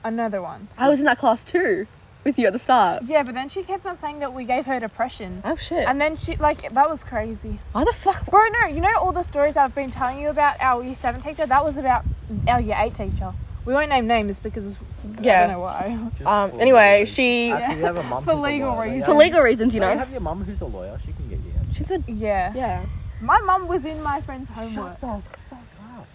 Another 0.03 0.41
one. 0.41 0.67
I 0.77 0.87
was 0.89 0.99
in 0.99 1.05
that 1.05 1.17
class 1.17 1.43
too, 1.43 1.87
with 2.23 2.37
you 2.37 2.47
at 2.47 2.53
the 2.53 2.59
start. 2.59 3.03
Yeah, 3.05 3.23
but 3.23 3.33
then 3.33 3.49
she 3.49 3.63
kept 3.63 3.85
on 3.85 3.97
saying 3.97 4.19
that 4.19 4.33
we 4.33 4.43
gave 4.45 4.65
her 4.65 4.79
depression. 4.79 5.41
Oh 5.45 5.55
shit. 5.55 5.87
And 5.87 5.99
then 6.01 6.15
she 6.15 6.35
like 6.37 6.73
that 6.73 6.89
was 6.89 7.03
crazy. 7.03 7.59
Why 7.71 7.83
the 7.85 7.93
fuck? 7.93 8.25
Bro, 8.29 8.47
no, 8.61 8.67
you 8.67 8.81
know 8.81 8.93
all 8.99 9.11
the 9.11 9.23
stories 9.23 9.57
I've 9.57 9.73
been 9.75 9.91
telling 9.91 10.19
you 10.21 10.29
about 10.29 10.59
our 10.59 10.83
year 10.83 10.95
seven 10.95 11.21
teacher? 11.21 11.45
That 11.45 11.63
was 11.63 11.77
about 11.77 12.03
our 12.47 12.59
year 12.61 12.75
eight 12.79 12.95
teacher. 12.95 13.33
We 13.65 13.73
won't 13.73 13.89
name 13.89 14.07
names 14.07 14.39
because 14.39 14.75
I 14.75 15.21
Yeah. 15.21 15.41
don't 15.47 15.51
know 15.51 15.59
why. 15.61 15.97
Just 16.17 16.25
Um. 16.27 16.51
Anyway, 16.59 16.99
legal 17.01 17.13
she. 17.13 17.51
Actually, 17.51 17.77
you 17.79 17.85
have 17.85 17.97
a 17.97 18.03
mum 18.03 18.23
For 18.25 18.31
who's 18.33 18.39
a 18.39 18.47
legal 18.47 18.69
lawyer, 18.73 18.83
reasons. 18.91 19.05
for 19.05 19.13
legal 19.13 19.41
reasons, 19.41 19.73
you 19.73 19.79
Don't 19.79 19.89
know. 19.89 19.93
You 19.93 19.99
have 19.99 20.11
your 20.11 20.21
mum 20.21 20.43
who's 20.43 20.61
a 20.61 20.65
lawyer. 20.65 20.99
She 21.05 21.13
can 21.13 21.29
get 21.29 21.39
you 21.39 21.51
in. 21.67 21.73
She 21.73 21.83
said, 21.83 22.03
Yeah. 22.07 22.51
yeah. 22.55 22.85
My 23.21 23.39
mum 23.41 23.67
was 23.67 23.83
in 23.85 24.01
my 24.01 24.21
friend's 24.21 24.49
homework. 24.49 24.99
Shut 24.99 25.01
the 25.01 25.07
fuck 25.49 25.59
up. 25.97 26.07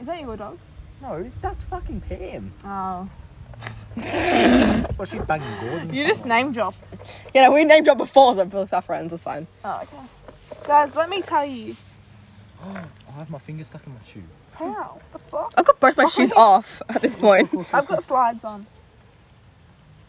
Is 0.00 0.06
that 0.08 0.20
your 0.20 0.36
dog? 0.36 0.58
No, 1.00 1.30
that's 1.40 1.64
fucking 1.64 2.00
Pam. 2.02 2.52
Oh. 2.64 3.08
Well, 4.96 5.06
she's 5.06 5.22
banging 5.22 5.48
Gordon. 5.60 5.94
You 5.94 6.06
just 6.06 6.26
name 6.26 6.52
dropped. 6.52 6.84
Yeah, 7.34 7.42
no, 7.44 7.52
we 7.52 7.64
name 7.64 7.84
dropped 7.84 7.98
before 7.98 8.34
them, 8.34 8.48
both 8.48 8.72
our 8.72 8.82
friends. 8.82 9.12
It's 9.12 9.22
fine. 9.22 9.46
Oh, 9.64 9.80
okay. 9.82 9.96
Guys, 10.66 10.96
let 10.96 11.08
me 11.08 11.22
tell 11.22 11.44
you. 11.46 11.76
Oh 12.64 12.66
I 13.08 13.12
have 13.18 13.30
my 13.30 13.38
finger 13.38 13.64
stuck 13.64 13.86
in 13.86 13.92
my 13.92 13.98
shoe. 14.12 14.22
How? 14.52 15.00
The 15.12 15.18
fuck? 15.18 15.54
I've 15.56 15.64
got 15.64 15.78
both 15.80 15.96
my 15.96 16.06
shoes 16.06 16.32
off 16.32 16.82
at 16.88 17.00
this 17.02 17.14
point. 17.16 17.48
I've 17.72 17.86
got 17.86 18.02
slides 18.02 18.44
on. 18.44 18.66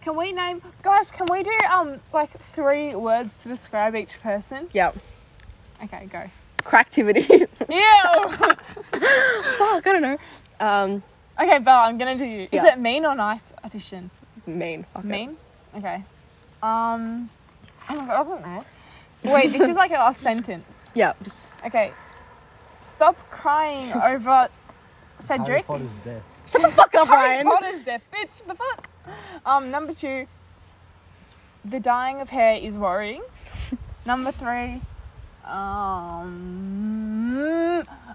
Can 0.02 0.16
we 0.16 0.32
name 0.32 0.62
guys? 0.82 1.12
Can 1.12 1.28
we 1.32 1.44
do 1.44 1.56
um 1.72 2.00
like 2.14 2.32
three 2.54 2.96
words 2.96 3.44
to 3.44 3.50
describe 3.50 3.96
each 3.96 4.20
person? 4.22 4.68
Yeah. 4.74 4.92
Okay, 5.84 6.08
go. 6.12 6.24
Cracktivity. 6.60 7.48
Yeah. 7.70 8.26
Fuck, 9.58 9.86
I 9.88 9.94
don't 9.94 10.02
know. 10.02 10.18
Um, 10.60 11.04
okay, 11.40 11.60
Bella, 11.60 11.84
I'm 11.84 11.98
gonna 11.98 12.18
do 12.18 12.26
you. 12.26 12.44
Is 12.52 12.64
Yeah. 12.64 12.74
it 12.74 12.80
mean 12.80 13.06
or 13.06 13.14
nice 13.16 13.54
addition? 13.64 14.10
Mean. 14.58 14.86
Fuck 14.94 15.06
it. 15.06 15.38
Okay. 15.78 16.04
Um. 16.64 17.30
Oh 17.90 17.96
my 17.96 18.06
god, 18.06 18.10
I 18.10 18.24
don't 18.24 18.42
know. 18.42 18.66
Wait, 19.34 19.52
this 19.52 19.68
is 19.68 19.76
like 19.76 19.92
a 19.92 19.96
last 19.96 20.22
sentence. 20.22 20.90
Yeah. 20.96 21.14
Just, 21.24 21.38
Okay. 21.66 21.92
Stop 22.82 23.18
crying 23.30 23.92
over 24.04 24.30
Harry 24.30 24.50
Cedric. 25.20 25.66
Potter's 25.68 25.90
death. 26.06 26.24
shut 26.52 26.62
the 26.62 26.70
fuck 26.72 26.96
up, 26.96 27.08
Harry 27.08 27.30
Ryan. 27.44 27.46
Potter's 27.48 27.84
death, 27.84 28.02
bitch. 28.14 28.46
The 28.48 28.56
fuck. 28.56 28.90
Um, 29.46 29.70
number 29.72 29.94
two. 29.94 30.28
The 31.66 31.80
dyeing 31.80 32.22
of 32.22 32.30
hair 32.30 32.56
is 32.56 32.78
worrying. 32.78 33.22
number 34.06 34.32
three. 34.32 34.82
Um. 35.44 36.66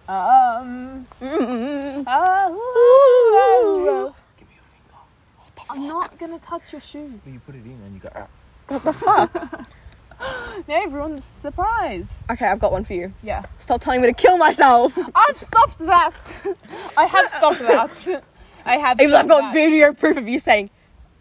Um. 0.08 1.06
Mm-mm. 1.20 2.04
Oh, 2.06 2.54
Give 3.74 3.84
me 3.84 3.90
your 3.94 4.12
finger. 4.14 4.23
I'm 5.70 5.86
not 5.88 6.18
gonna 6.18 6.38
touch 6.40 6.72
your 6.72 6.80
shoe. 6.80 7.20
Well, 7.24 7.34
you 7.34 7.40
put 7.40 7.54
it 7.54 7.64
in 7.64 7.72
and 7.84 7.94
you 7.94 8.00
go. 8.00 8.10
Ah. 8.14 8.26
What 8.68 8.84
the 8.84 8.92
fuck? 8.92 9.66
Now 10.68 10.80
everyone's 10.82 11.24
surprised. 11.24 12.18
okay, 12.30 12.46
I've 12.46 12.60
got 12.60 12.70
one 12.70 12.84
for 12.84 12.94
you. 12.94 13.12
Yeah. 13.22 13.44
Stop 13.58 13.80
telling 13.82 14.00
me 14.00 14.06
to 14.06 14.12
kill 14.14 14.38
myself. 14.38 14.96
I've 15.14 15.38
stopped 15.38 15.78
that. 15.80 16.14
I 16.96 17.04
have 17.06 17.32
stopped 17.32 17.58
that. 17.58 18.22
I 18.64 18.76
have. 18.78 19.00
Even 19.00 19.14
I've 19.16 19.26
got 19.28 19.40
that. 19.40 19.52
video 19.52 19.92
proof 19.92 20.16
of 20.16 20.28
you 20.28 20.38
saying, 20.38 20.70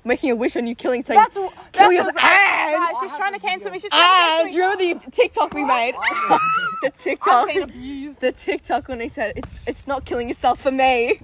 making 0.05 0.29
a 0.29 0.35
wish 0.35 0.55
on 0.55 0.67
you 0.67 0.75
killing 0.75 1.03
saying, 1.03 1.19
That's, 1.19 1.35
wh- 1.35 1.49
Kill 1.71 1.89
that's 1.89 1.93
yourself. 1.93 2.15
what's- 2.15 2.17
And- 2.17 2.83
Guys, 2.83 2.95
she's 3.01 3.17
trying 3.17 3.33
to 3.33 3.39
cancel 3.39 3.71
me. 3.71 3.79
She's 3.79 3.89
trying 3.89 4.01
ah, 4.03 4.41
to 4.45 4.51
do 4.51 4.55
you 4.57 4.63
remember 4.69 5.05
the 5.05 5.11
TikTok 5.11 5.53
we 5.55 5.63
made? 5.63 5.95
the 5.95 6.39
I've 6.85 7.01
TikTok. 7.03 7.47
been 7.47 7.63
abused. 7.63 8.21
The 8.21 8.31
TikTok 8.31 8.87
when 8.87 8.99
he 8.99 9.09
said, 9.09 9.33
it's, 9.35 9.55
it's 9.65 9.87
not 9.87 10.05
killing 10.05 10.29
yourself 10.29 10.61
for 10.61 10.71
me. 10.71 11.19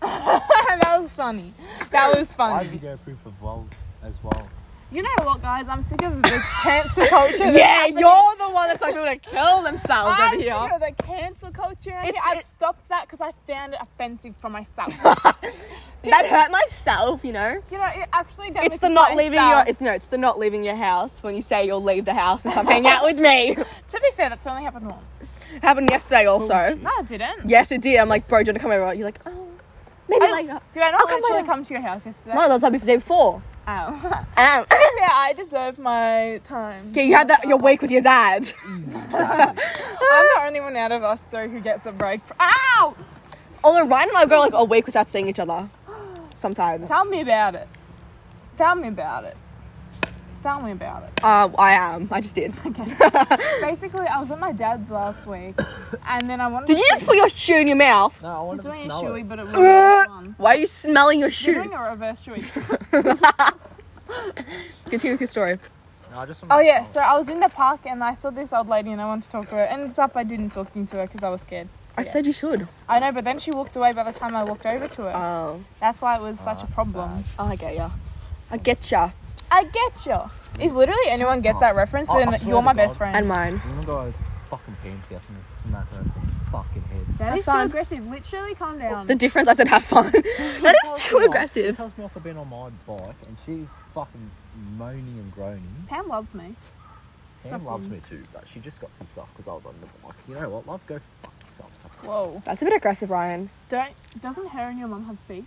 that 0.00 0.96
was 1.00 1.12
funny. 1.12 1.54
That 1.90 2.14
was 2.16 2.26
funny. 2.28 2.54
I 2.54 2.58
funny. 2.58 2.70
video 2.70 2.96
proof 2.98 3.18
of 3.26 3.40
well 3.42 3.66
as 4.02 4.14
well. 4.22 4.48
You 4.90 5.02
know 5.02 5.10
what, 5.24 5.42
guys? 5.42 5.66
I'm 5.68 5.82
sick 5.82 6.00
of 6.02 6.22
the 6.22 6.42
cancel 6.62 7.06
culture. 7.08 7.50
Yeah, 7.50 7.86
you're 7.86 8.36
the 8.38 8.48
one 8.50 8.68
that's 8.68 8.80
like 8.80 8.94
going 8.94 9.20
to 9.20 9.28
kill 9.30 9.60
themselves 9.62 10.16
I'm 10.18 10.28
over 10.28 10.42
sick 10.42 10.50
here. 10.50 10.54
of 10.72 10.80
the 10.80 11.02
cancel 11.02 11.50
culture. 11.50 12.00
It's- 12.06 12.22
I've 12.26 12.38
it- 12.38 12.44
stopped 12.44 12.88
that 12.88 13.06
because 13.06 13.20
I 13.20 13.32
found 13.52 13.74
it 13.74 13.80
offensive 13.82 14.34
for 14.38 14.48
myself. 14.48 14.94
That 16.04 16.26
hurt 16.26 16.50
myself, 16.50 17.22
you 17.24 17.32
know. 17.32 17.60
you 17.70 17.76
know, 17.76 17.84
it 17.86 18.08
actually 18.14 18.50
damages 18.50 18.74
It's 18.74 18.80
the 18.82 18.88
not 18.88 19.16
leaving 19.16 19.40
your. 19.40 19.64
It's, 19.66 19.80
no, 19.80 19.92
it's 19.92 20.06
the 20.06 20.16
not 20.16 20.38
leaving 20.38 20.64
your 20.64 20.76
house 20.76 21.12
when 21.22 21.34
you 21.34 21.42
say 21.42 21.66
you'll 21.66 21.82
leave 21.82 22.04
the 22.06 22.14
house 22.14 22.44
and 22.44 22.54
come 22.54 22.66
hang 22.66 22.86
out 22.86 23.04
with 23.04 23.18
me. 23.18 23.56
To 23.56 24.00
be 24.00 24.10
fair, 24.16 24.30
that's 24.30 24.46
only 24.46 24.62
happened 24.62 24.86
once. 24.86 25.32
Happened 25.60 25.90
yesterday 25.90 26.26
also. 26.26 26.74
No, 26.80 26.90
it 27.00 27.06
didn't. 27.08 27.48
Yes, 27.50 27.72
it 27.72 27.82
did. 27.82 27.98
I'm 27.98 28.08
like, 28.08 28.26
bro, 28.28 28.42
do 28.42 28.48
you 28.48 28.52
want 28.52 28.58
to 28.58 28.62
come 28.62 28.70
over? 28.70 28.94
You're 28.94 29.06
like, 29.06 29.18
oh, 29.26 29.47
maybe 30.08 30.26
I- 30.26 30.30
later. 30.30 30.60
Did 30.72 30.82
I 30.82 30.90
not 30.90 31.00
I'll 31.00 31.06
come 31.06 31.20
literally 31.20 31.42
later. 31.42 31.52
come 31.52 31.64
to 31.64 31.74
your 31.74 31.82
house 31.82 32.06
yesterday? 32.06 32.34
No, 32.34 32.48
that's 32.48 32.62
like 32.62 32.72
the 32.80 32.86
day 32.86 32.96
before. 32.96 33.42
Oh. 33.66 34.24
Um, 34.38 34.64
to 34.64 34.68
be 34.68 34.98
fair, 35.00 35.08
I 35.10 35.34
deserve 35.36 35.78
my 35.78 36.40
time. 36.44 36.90
okay, 36.92 37.06
you 37.08 37.14
had 37.16 37.28
that 37.28 37.44
your 37.44 37.58
week 37.58 37.82
with 37.82 37.90
your 37.90 38.02
dad. 38.02 38.50
I'm 38.66 39.54
the 39.56 40.40
only 40.42 40.60
one 40.60 40.76
out 40.76 40.92
of 40.92 41.02
us 41.02 41.24
though 41.24 41.48
who 41.48 41.60
gets 41.60 41.84
a 41.86 41.92
break. 41.92 42.20
Ow! 42.40 42.94
Although 43.64 43.86
Ryan 43.86 44.08
and 44.10 44.18
I 44.18 44.26
go 44.26 44.38
like 44.40 44.52
a 44.54 44.64
week 44.64 44.86
without 44.86 45.08
seeing 45.08 45.28
each 45.28 45.38
other. 45.40 45.68
Sometimes. 46.36 46.88
Tell 46.88 47.04
me 47.04 47.20
about 47.20 47.56
it. 47.56 47.68
Tell 48.56 48.74
me 48.76 48.88
about 48.88 49.24
it. 49.24 49.36
Tell 50.48 50.62
me 50.62 50.72
about 50.72 51.02
it. 51.02 51.22
Uh, 51.22 51.50
I 51.58 51.72
am. 51.72 52.08
I 52.10 52.22
just 52.22 52.34
did. 52.34 52.54
Basically, 53.60 54.06
I 54.06 54.18
was 54.18 54.30
at 54.30 54.38
my 54.38 54.50
dad's 54.52 54.90
last 54.90 55.26
week, 55.26 55.54
and 56.06 56.30
then 56.30 56.40
I 56.40 56.46
wanted. 56.46 56.68
Did 56.68 56.76
to 56.78 56.80
you 56.80 56.88
just 56.92 57.04
put 57.04 57.16
your 57.16 57.28
shoe 57.28 57.56
in 57.56 57.68
your 57.68 57.76
mouth? 57.76 58.18
No, 58.22 58.28
I 58.28 58.32
I 58.32 58.40
was 58.40 58.46
wanted 58.48 58.62
to 58.62 58.68
doing 58.68 58.80
a 58.80 58.84
smell 58.86 59.02
shoey, 59.04 59.20
it. 59.20 59.28
but 59.28 59.38
it 59.40 59.46
was 59.46 60.06
one. 60.08 60.34
Why 60.38 60.54
are 60.54 60.56
you 60.56 60.66
smelling 60.66 61.18
your 61.18 61.28
You're 61.28 61.32
shoe? 61.34 61.52
doing 61.52 61.74
a 61.74 61.90
reverse 61.90 62.18
shoey. 62.24 63.52
Continue 64.88 65.12
with 65.12 65.20
your 65.20 65.28
story. 65.28 65.58
No, 66.10 66.18
I 66.20 66.24
just 66.24 66.40
wanted 66.42 66.54
Oh 66.54 66.58
to 66.60 66.64
yeah, 66.64 66.82
so 66.82 67.00
I 67.02 67.14
was 67.14 67.28
in 67.28 67.40
the 67.40 67.50
park 67.50 67.80
and 67.84 68.02
I 68.02 68.14
saw 68.14 68.30
this 68.30 68.54
old 68.54 68.68
lady 68.68 68.90
and 68.90 69.02
I 69.02 69.04
wanted 69.04 69.24
to 69.24 69.30
talk 69.30 69.50
to 69.50 69.54
her. 69.56 69.64
Ends 69.64 69.98
up 69.98 70.16
I 70.16 70.22
didn't 70.24 70.48
talking 70.48 70.86
to 70.86 70.96
her 70.96 71.06
because 71.06 71.22
I 71.22 71.28
was 71.28 71.42
scared. 71.42 71.68
I 71.98 72.02
said 72.04 72.24
you 72.26 72.32
should. 72.32 72.66
I 72.88 73.00
know, 73.00 73.12
but 73.12 73.24
then 73.24 73.38
she 73.38 73.50
walked 73.50 73.76
away 73.76 73.92
by 73.92 74.02
the 74.04 74.12
time 74.18 74.34
I 74.34 74.44
walked 74.44 74.64
over 74.64 74.88
to 74.88 75.02
her. 75.02 75.14
Oh. 75.14 75.60
That's 75.78 76.00
why 76.00 76.16
it 76.16 76.22
was 76.22 76.40
it. 76.40 76.42
such 76.42 76.62
a 76.62 76.64
Oh, 76.64 76.68
problem. 76.72 77.10
sad. 77.10 77.24
Oh, 77.38 77.44
I 77.44 77.56
get 77.56 77.74
ya. 77.74 77.90
I 78.50 78.56
get 78.56 78.90
ya. 78.90 79.10
I 79.50 79.64
get 79.64 80.06
you. 80.06 80.18
If 80.60 80.72
literally 80.72 81.08
anyone 81.08 81.40
gets 81.40 81.60
that 81.60 81.74
reference, 81.76 82.08
oh, 82.10 82.14
I- 82.14 82.16
I 82.16 82.24
then 82.24 82.38
swear 82.40 82.48
you're 82.48 82.58
to 82.60 82.64
my 82.64 82.72
God. 82.72 82.76
best 82.76 82.98
friend. 82.98 83.16
And 83.16 83.28
mine. 83.28 83.62
I'm 83.64 83.74
gonna 83.84 83.86
go 83.86 84.14
fucking 84.50 84.76
pants 84.82 85.08
yes 85.10 85.22
and 85.28 85.38
smack 85.70 85.88
her 85.92 86.04
fucking 86.50 86.82
head. 86.82 87.06
that 87.18 87.24
Have 87.30 87.38
is 87.38 87.44
too 87.44 87.50
fun. 87.52 87.66
aggressive. 87.66 88.06
Literally, 88.06 88.54
calm 88.54 88.78
down. 88.78 89.06
The 89.06 89.14
difference, 89.14 89.48
I 89.48 89.54
said 89.54 89.68
have 89.68 89.84
fun. 89.84 90.10
that 90.12 90.76
is 90.86 91.04
too 91.04 91.18
She 91.20 91.24
aggressive. 91.26 91.76
tells 91.76 91.96
me 91.98 92.04
off 92.04 92.12
for 92.12 92.20
being 92.20 92.38
on 92.38 92.48
my 92.48 92.70
bike 92.86 93.14
and 93.26 93.36
she's 93.46 93.66
fucking 93.94 94.30
moaning 94.76 95.18
and 95.18 95.32
groaning. 95.34 95.86
Pam 95.88 96.08
loves 96.08 96.34
me. 96.34 96.54
Pam 97.44 97.64
loves 97.64 97.86
me 97.88 98.00
too, 98.08 98.22
but 98.32 98.44
she 98.48 98.58
just 98.60 98.80
got 98.80 98.90
pissed 98.98 99.16
off 99.16 99.28
because 99.36 99.48
I 99.48 99.54
was 99.54 99.64
on 99.66 99.74
the 99.80 99.86
bike. 100.06 100.14
You 100.28 100.34
know 100.34 100.48
what, 100.48 100.66
love? 100.66 100.80
Go 100.86 100.98
fuck 101.22 101.32
yourself. 101.48 101.70
Whoa. 102.02 102.42
That's 102.44 102.60
a 102.62 102.64
bit 102.64 102.74
aggressive, 102.74 103.10
Ryan. 103.10 103.48
Don't. 103.68 103.92
Doesn't 104.20 104.48
her 104.48 104.68
and 104.68 104.78
your 104.78 104.88
mum 104.88 105.04
have 105.06 105.28
beef? 105.28 105.44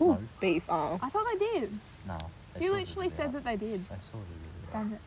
Ooh, 0.00 0.06
No. 0.08 0.18
beef. 0.40 0.62
Oh. 0.68 0.98
I 1.02 1.08
thought 1.10 1.26
they 1.32 1.38
did. 1.60 1.78
No. 2.06 2.18
They 2.58 2.64
You 2.64 2.72
literally 2.72 3.08
said 3.10 3.32
that 3.32 3.44
they 3.44 3.56
did. 3.56 3.80
They 3.88 3.96
sorted 4.10 4.30
it 4.30 4.74
out. 4.76 4.82
Damn 4.84 4.92
it. 4.94 5.00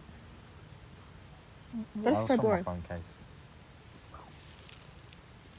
That 2.03 2.09
I 2.09 2.11
is 2.13 2.17
was 2.19 2.27
so 2.27 2.37
boring. 2.37 2.63
phone 2.63 2.81
case. 2.87 2.99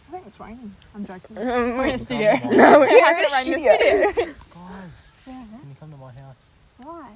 I 0.09 0.13
think 0.13 0.27
it's 0.27 0.41
raining. 0.41 0.75
I'm 0.95 1.07
joking. 1.07 1.37
We're 1.37 1.87
in 1.87 1.95
a 1.95 1.99
studio. 1.99 2.33
No, 2.51 2.81
we're 2.81 2.87
It 2.87 2.91
here 2.91 3.05
hasn't 3.05 3.47
in 3.47 3.53
the 3.53 3.53
rained 3.53 3.53
in 3.53 3.53
the 3.53 3.59
studio. 3.59 4.13
studio. 4.13 4.35
Guys, 4.55 4.91
yeah. 5.27 5.45
can 5.61 5.69
you 5.69 5.77
come 5.79 5.91
to 5.93 5.97
my 5.97 6.13
house? 6.13 6.37
Why? 6.79 7.11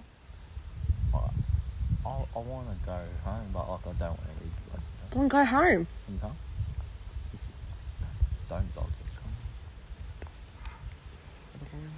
I, 2.06 2.08
I 2.36 2.38
want 2.38 2.68
to 2.68 2.76
go 2.86 2.98
home, 3.24 3.48
but 3.52 3.68
like 3.68 3.80
I 3.86 3.92
don't 3.98 4.00
want 4.00 4.20
to 4.20 4.44
leave 4.44 4.52
you 4.52 4.72
guys. 4.72 4.82
Come 5.10 5.22
on, 5.22 5.28
go 5.28 5.44
home. 5.44 5.86
Can 6.04 6.14
you 6.14 6.20
come? 6.20 6.36
Don't 8.50 8.74
dog 8.74 8.84
it. 8.86 8.90
Come. 11.62 11.90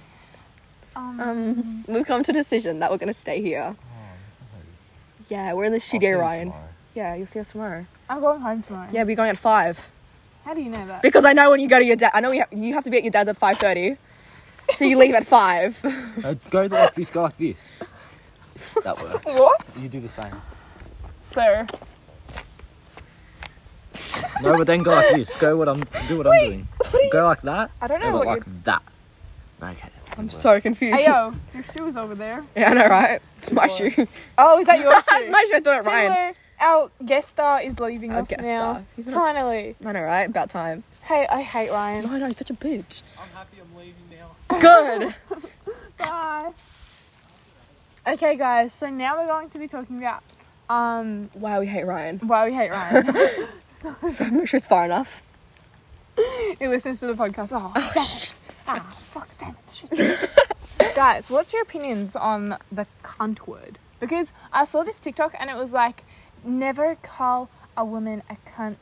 Um. 0.97 1.19
Um, 1.19 1.85
we've 1.87 2.05
come 2.05 2.23
to 2.23 2.31
a 2.31 2.33
decision 2.33 2.79
that 2.79 2.89
we're 2.89 2.97
going 2.97 3.07
to 3.07 3.13
stay 3.13 3.41
here. 3.41 3.75
Oh. 3.77 3.99
Yeah, 5.29 5.53
we're 5.53 5.65
in 5.65 5.71
the 5.71 5.77
I'll 5.77 5.81
studio, 5.81 6.19
Ryan. 6.19 6.47
tomorrow. 6.49 6.67
Yeah, 6.95 7.15
you'll 7.15 7.27
see 7.27 7.39
us 7.39 7.51
tomorrow. 7.51 7.85
I'm 8.09 8.19
going 8.19 8.41
home 8.41 8.63
tomorrow. 8.63 8.89
Yeah, 8.91 9.03
we're 9.03 9.15
going 9.15 9.29
at 9.29 9.37
5. 9.37 9.79
How 10.45 10.53
do 10.55 10.61
you 10.61 10.69
know 10.69 10.87
that? 10.87 11.03
Because 11.03 11.25
I 11.25 11.33
know 11.33 11.51
when 11.51 11.59
you 11.59 11.67
go 11.67 11.77
to 11.77 11.85
your 11.85 11.95
dad, 11.97 12.11
I 12.13 12.21
know 12.21 12.31
you 12.31 12.39
have, 12.39 12.51
you 12.53 12.73
have 12.73 12.83
to 12.85 12.89
be 12.89 12.97
at 12.97 13.03
your 13.03 13.11
dad's 13.11 13.29
at 13.29 13.39
5.30. 13.39 13.97
So 14.75 14.85
you 14.85 14.97
leave 14.97 15.13
at 15.13 15.27
5. 15.27 15.77
Uh, 16.23 16.33
go 16.49 16.63
like 16.63 16.95
this, 16.95 17.11
go 17.11 17.21
like 17.21 17.37
this. 17.37 17.79
That 18.83 18.97
worked. 18.99 19.25
What? 19.25 19.79
You 19.81 19.87
do 19.87 19.99
the 19.99 20.09
same. 20.09 20.33
Sir. 21.21 21.67
No, 24.41 24.57
but 24.57 24.65
then 24.65 24.81
go 24.81 24.91
like 24.91 25.15
this. 25.15 25.35
Go 25.35 25.57
what 25.57 25.69
I'm 25.69 25.83
do 26.07 26.17
what 26.17 26.27
I'm 26.27 26.39
doing. 26.39 26.67
Go 27.11 27.25
like 27.25 27.41
that. 27.43 27.69
I 27.81 27.87
don't 27.87 27.99
know 27.99 28.11
Go 28.13 28.17
what 28.17 28.27
like 28.27 28.63
that. 28.63 28.81
Okay. 29.61 29.89
I'm 30.17 30.29
so 30.29 30.59
confused. 30.59 30.95
Hey 30.95 31.05
yo, 31.05 31.33
your 31.53 31.63
shoe 31.73 31.85
is 31.87 31.95
over 31.97 32.15
there. 32.15 32.43
Yeah, 32.55 32.71
I 32.71 32.73
know, 32.73 32.87
right? 32.87 33.21
It's 33.39 33.51
my 33.51 33.67
shoe. 33.67 34.07
Oh, 34.37 34.59
is 34.59 34.65
that 34.67 34.79
your 34.79 34.91
shoe? 35.09 35.29
my 35.29 35.45
shoe, 35.49 35.55
I 35.57 35.59
thought 35.59 35.79
it 35.79 35.85
Ryan. 35.85 36.11
Taylor, 36.11 36.33
our 36.59 36.91
guest 37.05 37.29
star 37.29 37.61
is 37.61 37.79
leaving 37.79 38.11
Our 38.11 38.21
us 38.21 38.29
guest 38.29 38.41
now. 38.41 38.73
star. 38.73 38.85
He's 38.95 39.05
gonna- 39.05 39.17
Finally. 39.19 39.75
I 39.85 39.91
know, 39.91 40.01
right? 40.03 40.27
About 40.29 40.49
time. 40.49 40.83
Hey, 41.03 41.27
I 41.29 41.41
hate 41.41 41.69
Ryan. 41.71 42.05
No, 42.05 42.17
no, 42.17 42.25
he's 42.27 42.37
such 42.37 42.49
a 42.49 42.53
bitch. 42.55 43.03
I'm 43.19 43.27
happy 43.35 43.57
I'm 43.61 43.77
leaving 43.77 43.93
now. 44.11 44.59
Good. 44.59 45.15
Bye. 45.99 46.51
Okay, 48.07 48.35
guys. 48.37 48.73
So 48.73 48.89
now 48.89 49.19
we're 49.19 49.27
going 49.27 49.49
to 49.51 49.59
be 49.59 49.67
talking 49.67 49.97
about 49.99 50.23
um 50.69 51.29
Why 51.33 51.59
we 51.59 51.67
hate 51.67 51.85
Ryan. 51.85 52.19
why 52.19 52.47
we 52.49 52.53
hate 52.55 52.71
Ryan. 52.71 53.47
So 54.11 54.25
I'm 54.25 54.37
not 54.37 54.49
sure 54.49 54.57
it's 54.57 54.67
far 54.67 54.85
enough. 54.85 55.21
he 56.59 56.67
listens 56.67 56.99
to 57.01 57.07
the 57.07 57.13
podcast. 57.13 57.49
Oh, 57.53 57.71
damn 57.93 58.03
it. 58.03 58.39
Ah, 58.67 58.95
fuck, 59.11 59.27
damn 59.39 59.49
it. 59.51 59.89
Shit. 59.99 60.29
Guys, 60.95 61.29
what's 61.29 61.53
your 61.53 61.61
opinions 61.61 62.15
on 62.15 62.57
the 62.71 62.85
cunt 63.03 63.47
word? 63.47 63.77
Because 63.99 64.33
I 64.53 64.63
saw 64.65 64.83
this 64.83 64.99
TikTok 64.99 65.35
and 65.39 65.49
it 65.49 65.55
was 65.57 65.73
like, 65.73 66.03
never 66.43 66.95
call 67.01 67.49
a 67.75 67.85
woman 67.85 68.23
a 68.29 68.37
cunt. 68.49 68.77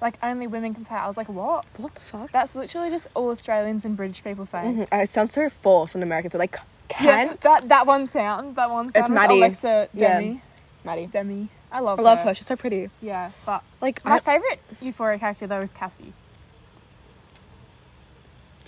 Like, 0.00 0.14
only 0.22 0.46
women 0.46 0.74
can 0.74 0.84
say 0.84 0.94
it. 0.94 0.98
I 0.98 1.06
was 1.06 1.16
like, 1.16 1.28
what? 1.28 1.64
What 1.76 1.94
the 1.94 2.00
fuck? 2.00 2.32
That's 2.32 2.56
literally 2.56 2.88
just 2.90 3.06
all 3.14 3.30
Australians 3.30 3.84
and 3.84 3.96
British 3.96 4.22
people 4.24 4.46
saying. 4.46 4.76
Mhm. 4.78 4.88
Uh, 4.92 5.02
It 5.02 5.10
sounds 5.10 5.32
so 5.32 5.48
forced 5.50 5.94
when 5.94 6.02
Americans 6.02 6.34
are 6.34 6.38
like, 6.38 6.58
Yeah, 6.90 6.96
can't. 6.96 7.40
that, 7.42 7.68
that 7.68 7.86
one 7.86 8.06
sound. 8.06 8.56
That 8.56 8.70
one 8.70 8.92
sound. 8.92 9.04
It's 9.04 9.10
Maddie. 9.10 9.34
Alexa 9.38 9.88
Yeah. 9.94 10.18
Demie. 10.20 10.42
Maddie. 10.84 11.06
Demie. 11.06 11.48
I 11.70 11.80
love 11.80 11.98
her. 11.98 12.02
I 12.02 12.04
love 12.04 12.18
her. 12.20 12.24
her. 12.30 12.34
She's 12.34 12.46
so 12.46 12.56
pretty. 12.56 12.88
Yeah, 13.02 13.30
but 13.44 13.62
Like, 13.80 14.04
my 14.04 14.16
I, 14.16 14.18
favourite 14.20 14.58
Euphoria 14.80 15.18
character 15.18 15.46
though 15.46 15.60
is 15.60 15.72
Cassie. 15.72 16.12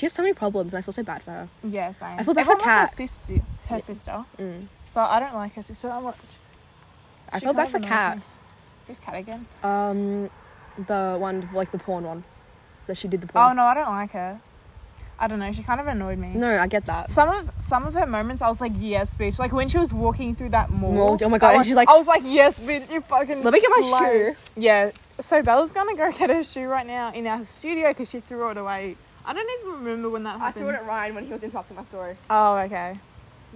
She 0.02 0.06
has 0.06 0.14
so 0.14 0.22
many 0.22 0.34
problems, 0.34 0.74
and 0.74 0.80
I 0.80 0.82
feel 0.82 0.92
so 0.92 1.04
bad 1.04 1.22
for 1.22 1.30
her. 1.30 1.48
Yeah, 1.62 1.92
same. 1.92 2.18
I 2.18 2.24
feel 2.24 2.34
bad 2.34 2.44
for 2.44 2.50
Everyone 2.54 2.66
loves 2.76 2.90
Kat. 2.90 2.90
Her 2.90 3.06
sister, 3.06 3.34
her 3.68 3.78
sister, 3.80 4.24
Mm. 4.36 4.66
but 4.92 5.08
I 5.08 5.20
don't 5.20 5.34
like 5.34 5.54
her 5.54 5.62
sister 5.62 5.86
that 5.86 6.02
much. 6.02 6.16
I 7.30 7.38
She 7.38 7.44
feel 7.44 7.54
bad 7.54 7.68
for 7.68 7.76
of 7.76 7.82
annoys 7.84 7.88
Kat. 7.88 8.16
me. 8.16 8.22
Who's 8.88 8.98
Kat 8.98 9.14
again? 9.14 9.46
Um, 9.62 10.28
the 10.88 11.16
one 11.20 11.48
like 11.54 11.70
the 11.70 11.78
porn 11.78 12.02
one 12.02 12.24
that 12.88 12.96
she 12.98 13.06
did 13.06 13.20
the 13.20 13.28
porn. 13.28 13.50
Oh 13.50 13.52
no, 13.52 13.62
I 13.62 13.74
don't 13.74 13.90
like 13.90 14.10
her. 14.10 14.40
I 15.20 15.28
don't 15.28 15.38
know. 15.38 15.52
She 15.52 15.62
kind 15.62 15.80
of 15.80 15.86
annoyed 15.86 16.18
me. 16.18 16.32
No, 16.34 16.58
I 16.58 16.66
get 16.66 16.84
that. 16.86 17.08
Some 17.12 17.28
of 17.28 17.52
some 17.58 17.86
of 17.86 17.94
her 17.94 18.04
moments, 18.06 18.42
I 18.42 18.48
was 18.48 18.60
like, 18.60 18.72
yes, 18.76 19.14
bitch. 19.14 19.38
Like 19.38 19.52
when 19.52 19.68
she 19.68 19.78
was 19.78 19.92
walking 19.92 20.34
through 20.34 20.48
that 20.48 20.68
mall. 20.70 20.90
Mall, 20.90 21.18
oh 21.22 21.28
my 21.28 21.38
God, 21.38 21.46
I 21.46 21.50
and 21.52 21.58
was, 21.58 21.66
she's 21.68 21.76
like- 21.76 21.88
I 21.88 21.96
was 21.96 22.08
like, 22.08 22.22
yes, 22.24 22.58
bitch, 22.58 22.90
you 22.90 23.02
fucking. 23.02 23.40
Let 23.44 23.52
me 23.52 23.60
get 23.60 23.70
my 23.70 23.82
slay." 23.88 24.30
shoe. 24.32 24.36
Yeah. 24.56 24.90
So 25.20 25.40
Bella's 25.42 25.70
gonna 25.70 25.94
go 25.94 26.10
get 26.18 26.28
her 26.28 26.42
shoe 26.42 26.66
right 26.66 26.88
now 26.88 27.12
in 27.12 27.28
our 27.28 27.44
studio 27.44 27.90
because 27.90 28.10
she 28.10 28.18
threw 28.18 28.50
it 28.50 28.56
away. 28.56 28.96
I 29.24 29.32
don't 29.32 29.48
even 29.60 29.84
remember 29.84 30.10
when 30.10 30.24
that 30.24 30.38
happened. 30.38 30.64
I 30.64 30.66
threw 30.66 30.74
it 30.74 30.80
at 30.80 30.86
Ryan 30.86 31.14
when 31.14 31.26
he 31.26 31.32
was 31.32 31.42
interrupting 31.42 31.76
my 31.76 31.84
story. 31.84 32.16
Oh, 32.28 32.56
okay. 32.58 32.98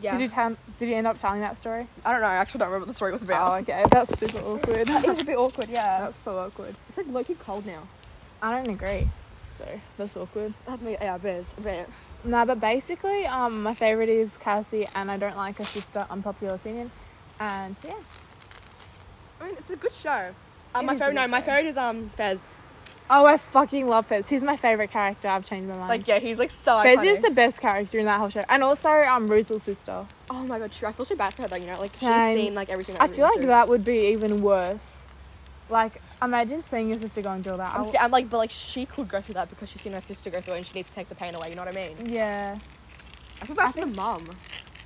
Yeah. 0.01 0.13
Did 0.13 0.21
you 0.21 0.29
tell? 0.29 0.57
Did 0.79 0.89
you 0.89 0.95
end 0.95 1.07
up 1.07 1.21
telling 1.21 1.41
that 1.41 1.57
story? 1.59 1.87
I 2.05 2.13
don't 2.13 2.21
know. 2.21 2.27
I 2.29 2.35
actually 2.37 2.59
don't 2.59 2.69
remember 2.69 2.87
what 2.87 2.93
the 2.93 2.97
story 2.97 3.13
was 3.13 3.23
about. 3.23 3.53
Oh, 3.53 3.55
okay. 3.57 3.85
That's 3.91 4.17
super 4.19 4.39
awkward. 4.39 4.87
that 4.87 5.05
is 5.09 5.23
a 5.23 5.25
bit 5.25 5.39
awkward. 5.39 5.69
Yeah. 5.69 6.01
That's 6.01 6.17
so 6.19 6.39
awkward. 6.39 6.77
It's 6.89 6.99
like 6.99 7.07
low-key 7.09 7.37
cold 7.41 7.65
now. 7.67 7.83
I 8.43 8.55
don't 8.55 8.69
agree. 8.69 9.09
So 9.47 9.67
that's 9.97 10.15
awkward. 10.17 10.53
That 10.67 10.83
me, 10.83 10.93
yeah. 11.01 11.15
A 11.15 11.19
bit. 11.19 11.89
No, 12.25 12.45
but 12.45 12.61
basically, 12.61 13.25
um, 13.25 13.63
my 13.63 13.73
favorite 13.73 14.11
is 14.11 14.37
Cassie, 14.37 14.87
and 14.95 15.11
I 15.11 15.17
don't 15.17 15.37
like 15.37 15.57
her 15.57 15.65
sister. 15.65 16.07
Unpopular 16.11 16.55
opinion, 16.55 16.91
and 17.41 17.75
yeah. 17.83 17.95
I 19.41 19.47
mean, 19.47 19.55
it's 19.59 19.71
a 19.71 19.77
good 19.77 19.93
show. 19.93 20.35
Um, 20.75 20.85
It 20.85 20.87
my 20.93 20.99
favorite, 20.99 21.15
no, 21.15 21.29
my 21.29 21.41
favorite 21.41 21.67
is 21.67 21.79
um 21.79 22.11
Fez. 22.17 22.47
Oh, 23.09 23.25
I 23.25 23.37
fucking 23.37 23.87
love 23.87 24.07
Fez. 24.07 24.29
He's 24.29 24.43
my 24.43 24.57
favorite 24.57 24.91
character. 24.91 25.29
I've 25.29 25.45
changed 25.45 25.69
my 25.69 25.77
mind. 25.77 25.89
Like, 25.89 26.09
yeah, 26.09 26.19
he's 26.19 26.39
like 26.39 26.51
so 26.51 26.83
Fez 26.83 26.99
iconic. 27.01 27.07
is 27.07 27.19
the 27.21 27.31
best 27.31 27.61
character 27.61 27.99
in 27.99 28.05
that 28.07 28.19
whole 28.19 28.31
show, 28.31 28.45
and 28.49 28.63
also 28.65 28.91
um, 28.91 29.29
Ruzel's 29.29 29.63
sister. 29.63 30.07
Oh 30.31 30.43
my 30.43 30.59
god, 30.59 30.73
true. 30.73 30.89
I 30.89 30.93
feel 30.93 31.07
so 31.07 31.15
bad 31.15 31.33
for 31.35 31.43
her 31.43 31.49
though. 31.49 31.57
You 31.57 31.67
know, 31.67 31.79
like 31.81 31.91
Same. 31.91 32.37
she's 32.37 32.45
seen 32.45 32.55
like 32.55 32.69
everything. 32.69 32.97
I 32.99 33.07
feel 33.07 33.25
like 33.25 33.37
through. 33.37 33.47
that 33.47 33.69
would 33.69 33.85
be 33.85 34.09
even 34.09 34.43
worse. 34.43 35.03
Like, 35.69 36.01
imagine 36.23 36.63
seeing 36.63 36.89
your 36.89 37.01
sister 37.01 37.23
going 37.23 37.43
through 37.43 37.57
that. 37.57 37.75
I'm, 37.75 37.83
scared. 37.85 37.97
I'm 37.97 38.11
like, 38.11 38.29
but 38.29 38.39
like 38.39 38.51
she 38.51 38.87
could 38.87 39.09
go 39.09 39.21
through 39.21 39.35
that 39.35 39.51
because 39.51 39.69
she's 39.69 39.83
seen 39.83 39.93
her 39.93 40.03
sister 40.03 40.31
go 40.31 40.41
through 40.41 40.55
it 40.55 40.59
and 40.59 40.67
she 40.67 40.75
needs 40.75 40.89
to 40.89 40.95
take 40.95 41.09
the 41.09 41.15
pain 41.15 41.35
away. 41.35 41.51
You 41.51 41.57
know 41.57 41.65
what 41.65 41.77
I 41.77 41.89
mean? 41.89 41.97
yeah. 42.07 42.57
I 43.41 43.45
feel 43.45 43.57
bad 43.57 43.75
for 43.75 43.81
the 43.81 43.87
mum. 43.87 44.25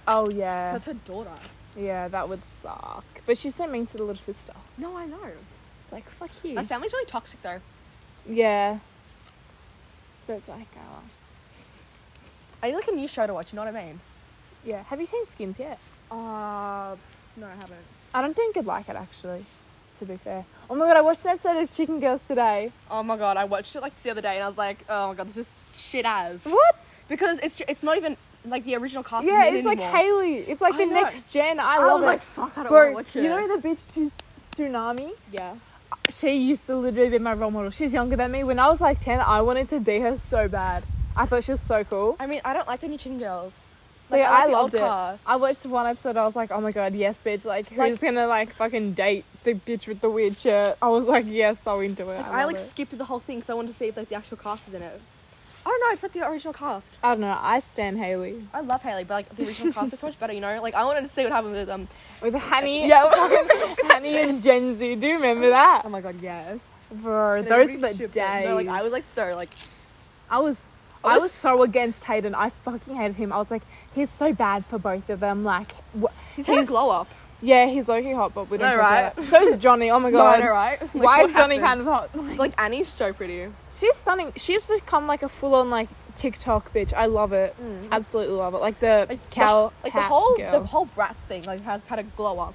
Oh 0.08 0.28
yeah. 0.30 0.72
That's 0.72 0.86
her 0.86 0.94
daughter. 0.94 1.30
Yeah, 1.78 2.08
that 2.08 2.28
would 2.28 2.44
suck. 2.44 3.04
But 3.24 3.38
she's 3.38 3.54
so 3.54 3.66
mean 3.66 3.86
to 3.86 3.96
the 3.96 4.02
little 4.02 4.20
sister. 4.20 4.54
No, 4.76 4.96
I 4.96 5.06
know. 5.06 5.30
It's 5.84 5.92
like 5.92 6.08
fuck 6.10 6.30
you. 6.42 6.56
That 6.56 6.66
family's 6.66 6.92
really 6.92 7.06
toxic 7.06 7.42
though. 7.42 7.60
Yeah. 8.30 8.78
But 10.26 10.34
it's 10.34 10.48
like, 10.48 10.68
oh. 10.78 11.02
I 12.62 12.68
need 12.68 12.76
like 12.76 12.88
a 12.88 12.92
new 12.92 13.08
show 13.08 13.26
to 13.26 13.34
watch. 13.34 13.52
You 13.52 13.56
know 13.56 13.64
what 13.64 13.74
I 13.74 13.84
mean? 13.86 14.00
Yeah. 14.64 14.82
Have 14.84 15.00
you 15.00 15.06
seen 15.06 15.26
Skins 15.26 15.58
yet? 15.58 15.78
Uh, 16.10 16.94
no, 17.36 17.46
I 17.46 17.54
haven't. 17.58 17.80
I 18.14 18.22
don't 18.22 18.34
think 18.34 18.56
you'd 18.56 18.66
like 18.66 18.88
it 18.88 18.96
actually. 18.96 19.44
To 19.98 20.06
be 20.06 20.16
fair. 20.16 20.46
Oh 20.70 20.74
my 20.74 20.86
god, 20.86 20.96
I 20.96 21.02
watched 21.02 21.24
an 21.26 21.32
episode 21.32 21.58
of 21.58 21.72
Chicken 21.72 22.00
Girls 22.00 22.22
today. 22.26 22.72
Oh 22.90 23.02
my 23.02 23.16
god, 23.18 23.36
I 23.36 23.44
watched 23.44 23.76
it 23.76 23.82
like 23.82 23.92
the 24.02 24.10
other 24.10 24.22
day 24.22 24.36
and 24.36 24.44
I 24.44 24.48
was 24.48 24.56
like, 24.56 24.78
oh 24.88 25.08
my 25.08 25.14
god, 25.14 25.28
this 25.28 25.36
is 25.46 25.80
shit 25.80 26.06
as. 26.06 26.42
What? 26.44 26.76
Because 27.08 27.38
it's 27.40 27.60
it's 27.68 27.82
not 27.82 27.98
even 27.98 28.16
like 28.46 28.64
the 28.64 28.76
original 28.76 29.02
cast. 29.02 29.26
Yeah, 29.26 29.44
it's 29.44 29.66
like 29.66 29.78
anymore. 29.78 29.96
Haley. 29.96 30.36
It's 30.38 30.62
like 30.62 30.74
I 30.74 30.78
the 30.78 30.86
know. 30.86 30.94
next 31.02 31.30
gen. 31.30 31.60
I 31.60 31.74
I 31.74 31.78
love 31.84 32.00
was 32.00 32.02
it. 32.02 32.06
like, 32.06 32.22
fuck, 32.22 32.56
I 32.56 32.62
don't 32.62 32.72
want 32.72 32.88
to 32.88 32.94
watch 32.94 33.16
it. 33.16 33.22
you 33.24 33.28
know 33.28 33.56
the 33.56 33.68
bitch 33.68 33.80
to 33.94 34.10
Tsunami? 34.56 35.10
Yeah. 35.30 35.54
She 36.12 36.32
used 36.36 36.66
to 36.66 36.76
literally 36.76 37.10
be 37.10 37.18
my 37.18 37.32
role 37.34 37.50
model. 37.50 37.70
She's 37.70 37.92
younger 37.92 38.16
than 38.16 38.30
me. 38.32 38.44
When 38.44 38.58
I 38.58 38.68
was 38.68 38.80
like 38.80 38.98
10, 38.98 39.20
I 39.20 39.40
wanted 39.42 39.68
to 39.70 39.80
be 39.80 40.00
her 40.00 40.16
so 40.18 40.48
bad. 40.48 40.84
I 41.16 41.26
thought 41.26 41.44
she 41.44 41.52
was 41.52 41.60
so 41.60 41.84
cool. 41.84 42.16
I 42.20 42.26
mean, 42.26 42.40
I 42.44 42.52
don't 42.52 42.66
like 42.66 42.80
the 42.80 42.88
new 42.88 42.98
Chicken 42.98 43.18
Girls. 43.18 43.52
So 44.04 44.16
Like, 44.16 44.22
yeah, 44.24 44.30
like 44.30 44.42
I 44.48 44.52
loved 44.52 44.74
it. 44.74 44.78
cast. 44.78 45.22
I 45.26 45.36
watched 45.36 45.66
one 45.66 45.86
episode. 45.86 46.16
I 46.16 46.24
was 46.24 46.34
like, 46.34 46.50
oh 46.50 46.60
my 46.60 46.72
god, 46.72 46.94
yes, 46.94 47.18
bitch. 47.24 47.44
Like, 47.44 47.68
who's 47.68 47.78
Like- 47.78 48.00
gonna 48.00 48.26
like 48.26 48.52
fucking 48.54 48.94
date 48.94 49.24
the 49.44 49.54
bitch 49.54 49.86
with 49.86 50.00
the 50.00 50.10
weird 50.10 50.36
shirt? 50.36 50.76
I 50.82 50.88
was 50.88 51.06
like, 51.06 51.26
yes, 51.28 51.62
so 51.62 51.78
into 51.80 52.02
it. 52.10 52.16
Like, 52.16 52.26
I, 52.26 52.40
I, 52.42 52.44
like 52.44 52.56
it. 52.56 52.68
skipped 52.68 52.96
the 52.96 53.04
whole 53.04 53.20
thing 53.20 53.36
because 53.38 53.50
I 53.50 53.54
wanted 53.54 53.68
to 53.68 53.74
see 53.74 53.86
if 53.86 53.96
like 53.96 54.08
the 54.08 54.16
actual 54.16 54.36
cast 54.36 54.66
is 54.68 54.74
in 54.74 54.82
it. 54.82 55.00
I 55.64 55.68
don't 55.68 55.80
know, 55.80 55.92
it's 55.92 56.02
like 56.02 56.12
the 56.12 56.26
original 56.26 56.54
cast. 56.54 56.96
I 57.02 57.10
don't 57.10 57.20
know. 57.20 57.38
I 57.40 57.60
stand 57.60 57.98
Haley 57.98 58.42
I 58.54 58.60
love 58.60 58.82
Haley, 58.82 59.04
but 59.04 59.14
like 59.14 59.36
the 59.36 59.46
original 59.46 59.72
cast 59.72 59.92
is 59.92 59.98
so 60.00 60.06
much 60.06 60.18
better, 60.18 60.32
you 60.32 60.40
know? 60.40 60.60
Like 60.62 60.74
I 60.74 60.84
wanted 60.84 61.02
to 61.02 61.08
see 61.08 61.22
what 61.22 61.32
happened 61.32 61.52
with 61.54 61.68
um 61.68 61.86
with 62.22 62.34
Hanny. 62.34 62.88
Yeah. 62.88 63.74
Hanny 63.88 64.16
and 64.18 64.42
Gen 64.42 64.76
Z. 64.78 64.94
Do 64.96 65.06
you 65.06 65.14
remember 65.14 65.50
that, 65.50 65.82
Oh 65.84 65.88
my 65.90 66.00
god, 66.00 66.16
yes. 66.22 66.58
bro? 66.90 67.42
Those 67.42 67.70
are 67.82 67.92
the 67.92 68.08
days. 68.08 68.46
No, 68.46 68.54
like 68.56 68.68
I 68.68 68.82
was 68.82 68.92
like 68.92 69.04
so 69.14 69.32
like 69.36 69.50
I 70.30 70.38
was 70.38 70.62
I 71.04 71.18
was- 71.18 71.32
so 71.32 71.62
against 71.62 72.04
Hayden. 72.04 72.34
I 72.34 72.50
fucking 72.64 72.94
hated 72.96 73.16
him. 73.16 73.32
I 73.32 73.38
was 73.38 73.50
like, 73.50 73.62
he's 73.94 74.10
so 74.10 74.32
bad 74.32 74.64
for 74.66 74.78
both 74.78 75.08
of 75.08 75.20
them. 75.20 75.44
Like, 75.44 75.72
wh- 75.98 76.12
he's 76.36 76.46
a 76.48 76.62
glow 76.64 76.90
up. 76.90 77.08
Yeah, 77.42 77.64
he's 77.68 77.88
low-key 77.88 78.12
hot, 78.12 78.34
but 78.34 78.50
we 78.50 78.58
don't 78.58 78.68
No, 78.68 78.76
talk 78.76 78.90
right? 78.90 79.00
about 79.14 79.24
it. 79.24 79.30
So 79.30 79.40
is 79.42 79.56
Johnny. 79.56 79.90
Oh 79.90 79.98
my 79.98 80.10
No, 80.10 80.18
god. 80.18 80.40
Know, 80.40 80.50
right? 80.50 80.78
Like, 80.82 80.92
Why 80.94 81.22
is 81.22 81.32
Johnny 81.32 81.58
kind 81.58 81.80
of 81.80 81.86
hot? 81.86 82.14
like 82.36 82.52
Annie's 82.60 82.88
so 82.88 83.14
pretty. 83.14 83.48
She's 83.80 83.96
stunning. 83.96 84.32
She's 84.36 84.64
become 84.66 85.06
like 85.06 85.22
a 85.22 85.28
full-on 85.28 85.70
like 85.70 85.88
TikTok 86.14 86.72
bitch. 86.74 86.92
I 86.92 87.06
love 87.06 87.32
it. 87.32 87.56
Absolutely 87.90 88.34
love 88.36 88.54
it. 88.54 88.58
Like 88.58 88.78
the 88.80 89.06
Like 89.08 89.30
cow, 89.30 89.72
the, 89.82 89.86
like 89.86 89.92
the 89.94 90.02
whole 90.02 90.36
girl. 90.36 90.52
the 90.60 90.66
whole 90.66 90.84
brats 90.84 91.20
thing 91.22 91.44
like 91.44 91.62
has 91.62 91.82
had 91.84 91.98
a 91.98 92.02
glow 92.02 92.38
up. 92.38 92.54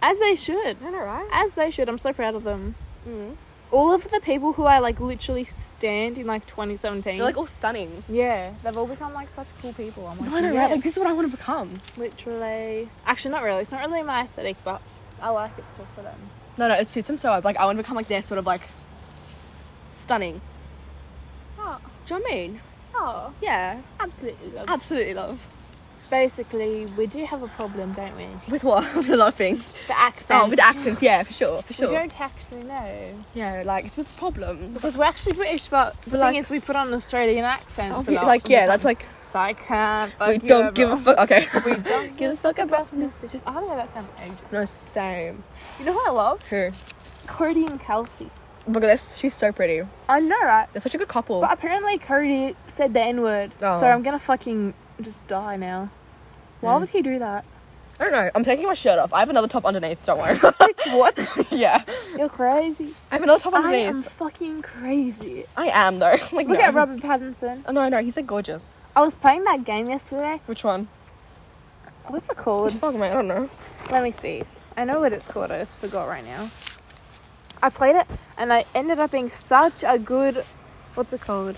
as 0.00 0.18
they 0.20 0.34
should. 0.34 0.76
I 0.84 0.90
know, 0.90 1.00
right? 1.00 1.28
As 1.32 1.54
they 1.54 1.70
should. 1.70 1.88
I'm 1.88 1.98
so 1.98 2.12
proud 2.12 2.34
of 2.36 2.44
them. 2.44 2.76
Mm. 3.08 3.36
All 3.72 3.92
of 3.94 4.10
the 4.10 4.18
people 4.20 4.52
who 4.54 4.64
I 4.64 4.78
like 4.80 4.98
literally 5.00 5.44
stand 5.44 6.18
in 6.18 6.26
like 6.26 6.44
2017. 6.46 7.16
They're 7.18 7.24
like 7.26 7.36
all 7.36 7.46
stunning. 7.46 8.02
yeah, 8.08 8.52
they've 8.62 8.76
all 8.76 8.86
become 8.86 9.12
like 9.12 9.28
such 9.36 9.46
cool 9.62 9.72
people. 9.72 10.06
I'm 10.08 10.18
like, 10.18 10.32
I 10.32 10.40
know, 10.40 10.54
right? 10.56 10.70
Like 10.72 10.82
this 10.82 10.94
is 10.94 10.98
what 10.98 11.08
I 11.08 11.12
want 11.12 11.30
to 11.30 11.36
become. 11.36 11.74
literally. 11.96 12.88
Actually, 13.06 13.30
not 13.32 13.42
really. 13.42 13.60
It's 13.60 13.70
not 13.72 13.80
really 13.80 14.02
my 14.02 14.22
aesthetic, 14.22 14.56
but 14.64 14.82
I 15.22 15.30
like 15.30 15.56
it 15.58 15.68
still 15.68 15.86
for 15.94 16.02
them. 16.02 16.18
No, 16.58 16.66
no, 16.68 16.74
it 16.74 16.88
suits 16.90 17.06
them 17.08 17.16
so. 17.18 17.40
Like 17.44 17.56
I 17.56 17.64
want 17.64 17.76
to 17.78 17.82
become 17.82 17.96
like 17.96 18.08
their 18.08 18.22
sort 18.22 18.38
of 18.38 18.46
like 18.46 18.62
stunning. 19.92 20.40
Do 22.10 22.16
you 22.16 22.20
know 22.22 22.24
what 22.26 22.32
I 22.32 22.36
mean? 22.36 22.60
oh, 22.96 23.32
Yeah, 23.40 23.80
absolutely 24.00 24.50
love. 24.50 24.64
absolutely 24.66 25.14
love. 25.14 25.46
Basically, 26.10 26.86
we 26.98 27.06
do 27.06 27.24
have 27.24 27.40
a 27.44 27.46
problem, 27.46 27.92
don't 27.92 28.16
we? 28.16 28.26
With 28.50 28.64
what? 28.64 28.92
with 28.96 29.10
a 29.10 29.16
lot 29.16 29.28
of 29.28 29.34
things. 29.36 29.72
The 29.86 29.96
accents. 29.96 30.30
Oh, 30.44 30.48
with 30.48 30.58
accents, 30.58 31.00
yeah, 31.00 31.22
for 31.22 31.32
sure, 31.32 31.62
for 31.62 31.72
sure. 31.72 31.86
We 31.88 31.94
don't 31.94 32.20
actually 32.20 32.64
know. 32.64 33.06
Yeah, 33.32 33.62
like 33.64 33.84
it's 33.84 33.96
with 33.96 34.08
problem. 34.16 34.72
Because 34.72 34.96
we're 34.96 35.04
actually 35.04 35.34
British, 35.34 35.68
but 35.68 36.02
the 36.02 36.18
like- 36.18 36.32
thing 36.32 36.40
is, 36.40 36.50
we 36.50 36.58
put 36.58 36.74
on 36.74 36.88
an 36.88 36.94
Australian 36.94 37.44
accents. 37.44 38.08
Oh, 38.08 38.12
a 38.12 38.26
like 38.26 38.48
yeah, 38.48 38.66
that's 38.66 38.84
like 38.84 39.06
can't. 39.32 40.12
we 40.26 40.38
don't 40.38 40.74
give 40.74 40.90
a 40.90 40.96
fuck. 40.96 41.16
Okay. 41.20 41.46
We 41.64 41.76
don't 41.76 42.16
give 42.16 42.32
a 42.32 42.36
fuck 42.38 42.58
about 42.58 42.90
this. 42.90 43.12
I 43.46 43.54
don't 43.54 43.68
know 43.68 43.76
that 43.76 43.92
sounds 43.92 44.08
egg. 44.18 44.32
No, 44.50 44.64
same. 44.64 45.44
You 45.78 45.84
know 45.84 45.92
who 45.92 46.04
I 46.08 46.10
love? 46.10 46.42
Who? 46.48 46.72
Cody 47.28 47.66
and 47.66 47.78
Kelsey. 47.80 48.30
Look 48.72 48.82
at 48.84 48.86
this. 48.86 49.16
She's 49.16 49.34
so 49.34 49.52
pretty. 49.52 49.86
I 50.08 50.20
know, 50.20 50.40
right? 50.42 50.66
They're 50.72 50.82
such 50.82 50.94
a 50.94 50.98
good 50.98 51.08
couple. 51.08 51.40
But 51.40 51.52
apparently 51.52 51.98
Cody 51.98 52.56
said 52.68 52.92
the 52.94 53.00
N 53.02 53.22
word, 53.22 53.52
Oh. 53.62 53.80
so 53.80 53.86
I'm 53.86 54.02
gonna 54.02 54.18
fucking 54.18 54.74
just 55.00 55.26
die 55.28 55.56
now. 55.56 55.90
Why 56.60 56.72
Mm. 56.74 56.80
would 56.80 56.88
he 56.90 57.02
do 57.02 57.18
that? 57.18 57.44
I 57.98 58.04
don't 58.04 58.12
know. 58.12 58.30
I'm 58.34 58.44
taking 58.44 58.66
my 58.66 58.72
shirt 58.74 58.98
off. 58.98 59.12
I 59.12 59.20
have 59.20 59.28
another 59.28 59.46
top 59.48 59.66
underneath. 59.66 60.04
Don't 60.06 60.18
worry. 60.18 60.34
Bitch, 60.38 60.98
what? 60.98 61.18
yeah. 61.52 61.82
You're 62.16 62.30
crazy. 62.30 62.94
I 63.10 63.16
have 63.16 63.22
another 63.22 63.40
top 63.42 63.52
underneath. 63.52 63.84
I 63.84 63.88
underneath. 63.88 64.06
am 64.06 64.10
fucking 64.10 64.62
crazy. 64.62 65.44
I 65.56 65.66
am 65.68 65.98
though. 65.98 66.16
like 66.32 66.48
Look 66.48 66.58
no. 66.58 66.60
at 66.60 66.72
Robert 66.74 67.00
Pattinson. 67.00 67.62
Oh 67.66 67.72
no, 67.72 67.88
no, 67.90 68.02
he's 68.02 68.16
like 68.16 68.26
gorgeous. 68.26 68.72
I 68.96 69.00
was 69.02 69.14
playing 69.14 69.44
that 69.44 69.64
game 69.64 69.88
yesterday. 69.88 70.40
Which 70.46 70.64
one? 70.64 70.88
What's 72.06 72.28
it 72.30 72.36
called? 72.36 72.72
Fuck 72.80 72.94
man, 72.94 73.10
I 73.10 73.14
don't 73.14 73.28
know. 73.28 73.50
Let 73.90 74.02
me 74.02 74.10
see. 74.10 74.42
I 74.76 74.84
know 74.84 75.00
what 75.00 75.12
it's 75.12 75.28
called. 75.28 75.50
I 75.50 75.58
just 75.58 75.76
forgot 75.76 76.08
right 76.08 76.24
now. 76.24 76.50
I 77.62 77.70
played 77.70 77.96
it 77.96 78.06
and 78.38 78.52
I 78.52 78.64
ended 78.74 78.98
up 78.98 79.12
being 79.12 79.28
such 79.28 79.84
a 79.84 79.98
good. 79.98 80.44
What's 80.94 81.12
it 81.12 81.20
called? 81.20 81.56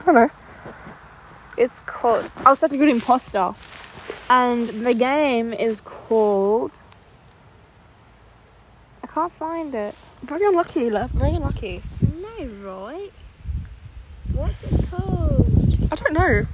I 0.00 0.04
don't 0.04 0.14
know. 0.14 0.30
It's 1.56 1.80
called. 1.80 2.30
I 2.44 2.50
was 2.50 2.58
such 2.58 2.72
a 2.72 2.76
good 2.76 2.88
imposter. 2.88 3.54
And 4.28 4.68
the 4.86 4.94
game 4.94 5.52
is 5.52 5.80
called. 5.80 6.72
I 9.02 9.06
can't 9.06 9.32
find 9.32 9.74
it. 9.74 9.94
Very 10.22 10.46
unlucky, 10.46 10.90
love. 10.90 11.10
Very 11.10 11.34
unlucky. 11.34 11.82
No, 12.00 12.46
right? 12.62 13.12
What's 14.32 14.62
it 14.64 14.90
called? 14.90 15.46
I 15.90 15.96
don't 15.96 16.12
know. 16.12 16.46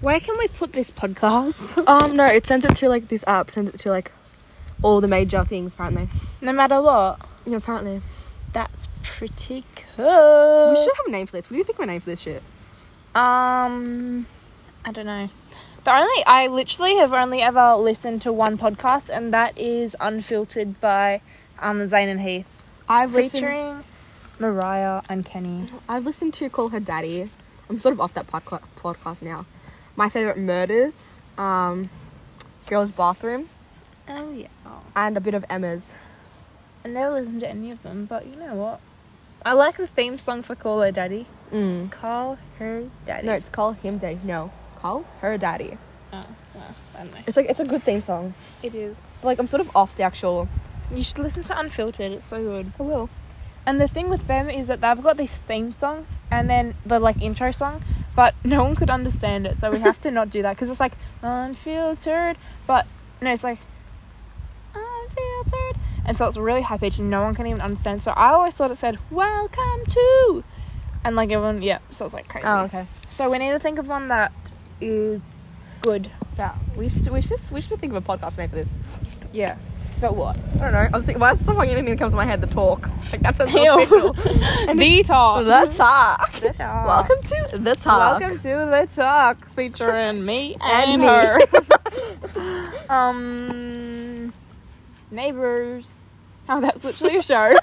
Where 0.00 0.20
can 0.20 0.36
we 0.38 0.48
put 0.48 0.72
this 0.72 0.90
podcast? 0.90 1.86
Um, 1.86 2.16
no, 2.16 2.26
it 2.26 2.46
sends 2.46 2.64
it 2.64 2.74
to 2.76 2.88
like 2.88 3.08
this 3.08 3.24
app. 3.26 3.50
Sends 3.50 3.74
it 3.74 3.78
to 3.80 3.90
like 3.90 4.12
all 4.82 5.00
the 5.00 5.08
major 5.08 5.44
things 5.44 5.72
apparently. 5.72 6.08
no 6.40 6.52
matter 6.52 6.80
what. 6.80 7.20
Yeah, 7.46 7.56
apparently. 7.58 8.02
That's 8.52 8.86
pretty 9.02 9.64
cool. 9.96 10.70
We 10.70 10.76
should 10.82 10.94
have 10.96 11.06
a 11.06 11.10
name 11.10 11.26
for 11.26 11.32
this. 11.36 11.46
What 11.46 11.50
do 11.54 11.58
you 11.58 11.64
think 11.64 11.78
of 11.78 11.82
a 11.84 11.86
name 11.86 12.00
for 12.00 12.10
this 12.10 12.20
shit? 12.20 12.42
Um, 13.14 14.26
I 14.84 14.92
don't 14.92 15.06
know. 15.06 15.28
But 15.84 16.00
only 16.02 16.24
I 16.26 16.46
literally 16.46 16.96
have 16.96 17.12
only 17.12 17.42
ever 17.42 17.74
listened 17.76 18.22
to 18.22 18.32
one 18.32 18.56
podcast, 18.56 19.10
and 19.10 19.32
that 19.34 19.56
is 19.58 19.94
Unfiltered 20.00 20.80
by 20.80 21.20
um 21.58 21.86
Zane 21.86 22.08
and 22.08 22.20
Heath, 22.20 22.62
I've 22.88 23.12
featuring 23.14 23.84
Mariah 24.38 25.02
and 25.08 25.24
Kenny. 25.24 25.68
I've 25.88 26.04
listened 26.04 26.34
to 26.34 26.48
Call 26.48 26.70
Her 26.70 26.80
Daddy. 26.80 27.30
I'm 27.68 27.80
sort 27.80 27.92
of 27.92 28.00
off 28.00 28.14
that 28.14 28.26
podca- 28.26 28.62
podcast 28.78 29.22
now. 29.22 29.46
My 29.96 30.08
favorite 30.08 30.38
murders, 30.38 30.94
um, 31.38 31.90
Girls 32.66 32.90
Bathroom, 32.90 33.48
Oh 34.08 34.32
yeah. 34.32 34.48
and 34.94 35.16
a 35.16 35.20
bit 35.20 35.34
of 35.34 35.44
Emma's. 35.48 35.92
I 36.84 36.88
never 36.88 37.14
listened 37.14 37.40
to 37.40 37.48
any 37.48 37.70
of 37.70 37.82
them, 37.82 38.04
but 38.04 38.26
you 38.26 38.36
know 38.36 38.54
what? 38.54 38.80
I 39.44 39.52
like 39.52 39.76
the 39.76 39.86
theme 39.86 40.18
song 40.18 40.42
for 40.42 40.54
Call 40.54 40.80
Her 40.80 40.90
Daddy. 40.90 41.26
Mm. 41.52 41.90
Call 41.90 42.38
her 42.58 42.84
daddy. 43.06 43.26
No, 43.26 43.32
it's 43.34 43.48
call 43.48 43.72
him 43.72 43.98
daddy. 43.98 44.18
No, 44.24 44.50
call 44.76 45.04
her 45.20 45.38
daddy. 45.38 45.78
Oh, 46.12 46.24
well, 46.54 46.74
I 46.94 46.98
don't 46.98 47.12
know. 47.12 47.20
It's 47.26 47.36
like 47.36 47.46
it's 47.48 47.60
a 47.60 47.64
good 47.64 47.82
theme 47.82 48.00
song. 48.00 48.34
It 48.62 48.74
is. 48.74 48.96
But, 49.20 49.28
like 49.28 49.38
I'm 49.38 49.46
sort 49.46 49.60
of 49.60 49.74
off 49.76 49.96
the 49.96 50.02
actual. 50.02 50.48
You 50.92 51.04
should 51.04 51.18
listen 51.18 51.44
to 51.44 51.58
Unfiltered. 51.58 52.12
It's 52.12 52.26
so 52.26 52.42
good. 52.42 52.72
I 52.78 52.82
will. 52.82 53.08
And 53.66 53.80
the 53.80 53.88
thing 53.88 54.10
with 54.10 54.26
them 54.26 54.50
is 54.50 54.66
that 54.66 54.80
they've 54.80 55.02
got 55.02 55.16
this 55.16 55.38
theme 55.38 55.72
song 55.72 56.06
and 56.30 56.50
then 56.50 56.74
the 56.84 56.98
like 56.98 57.20
intro 57.22 57.50
song, 57.52 57.82
but 58.16 58.34
no 58.44 58.62
one 58.64 58.74
could 58.74 58.90
understand 58.90 59.46
it, 59.46 59.58
so 59.58 59.70
we 59.70 59.78
have 59.78 60.00
to 60.02 60.10
not 60.10 60.30
do 60.30 60.42
that 60.42 60.56
because 60.56 60.70
it's 60.70 60.80
like 60.80 60.94
unfiltered, 61.22 62.36
but 62.66 62.86
no, 63.22 63.32
it's 63.32 63.44
like 63.44 63.58
and 66.04 66.16
so 66.16 66.26
it's 66.26 66.36
really 66.36 66.62
high 66.62 66.76
pitched 66.78 66.98
and 66.98 67.10
no 67.10 67.22
one 67.22 67.34
can 67.34 67.46
even 67.46 67.60
understand. 67.60 68.02
So 68.02 68.12
I 68.12 68.30
always 68.32 68.54
thought 68.54 68.70
it 68.70 68.76
said 68.76 68.98
"Welcome 69.10 69.84
to," 69.88 70.44
and 71.04 71.16
like 71.16 71.30
everyone, 71.30 71.62
yeah, 71.62 71.78
so 71.90 72.04
it's 72.04 72.14
like 72.14 72.28
crazy. 72.28 72.46
Oh, 72.46 72.64
okay. 72.64 72.86
So 73.10 73.30
we 73.30 73.38
need 73.38 73.50
to 73.50 73.58
think 73.58 73.78
of 73.78 73.88
one 73.88 74.08
that 74.08 74.32
is 74.80 75.20
good. 75.82 76.10
Yeah, 76.38 76.54
we 76.76 76.88
should 76.88 77.08
we 77.08 77.22
should 77.22 77.40
we 77.50 77.60
should 77.60 77.78
think 77.78 77.92
of 77.92 78.08
a 78.08 78.16
podcast 78.18 78.38
name 78.38 78.48
for 78.50 78.56
this. 78.56 78.74
Yeah, 79.32 79.56
but 80.00 80.16
what? 80.16 80.36
I 80.54 80.58
don't 80.58 80.72
know. 80.72 80.88
I 80.92 80.96
was 80.96 81.04
thinking, 81.06 81.20
why 81.20 81.32
is 81.32 81.40
the 81.40 81.54
fucking 81.54 81.74
thing 81.74 81.84
that 81.86 81.98
comes 81.98 82.12
to 82.12 82.16
my 82.16 82.24
head? 82.26 82.40
The 82.40 82.46
talk. 82.46 82.88
Like 83.10 83.22
that 83.22 83.36
sounds 83.36 83.52
so 83.52 83.62
Ew. 83.62 83.80
official. 83.80 84.12
the 84.74 85.02
talk. 85.06 85.44
The 85.44 85.66
talk. 85.76 86.32
The 86.40 86.52
talk. 86.52 86.86
Welcome 86.86 87.22
to 87.22 87.58
the 87.58 87.74
talk. 87.74 88.20
Welcome 88.20 88.38
to 88.38 88.70
the 88.72 88.88
talk 88.94 89.48
featuring 89.54 90.24
me 90.24 90.56
and, 90.60 91.02
And 91.02 91.02
me. 91.02 91.06
her. 91.06 91.38
um, 92.94 94.32
neighbors. 95.14 95.94
Oh, 96.48 96.60
that's 96.60 96.84
literally 96.84 97.16
a 97.16 97.22
show. 97.22 97.54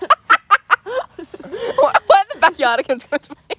what, 0.84 2.04
why 2.08 2.24
are 2.24 2.26
the 2.34 2.40
backyardigans 2.40 3.10
going 3.10 3.20
to 3.22 3.30
be? 3.30 3.56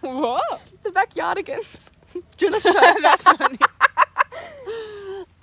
what? 0.00 0.62
The 0.82 0.90
backyardigans. 0.90 1.90
During 2.36 2.52
the 2.52 2.60
show. 2.60 2.94
that's 3.02 3.22
funny. 3.22 3.58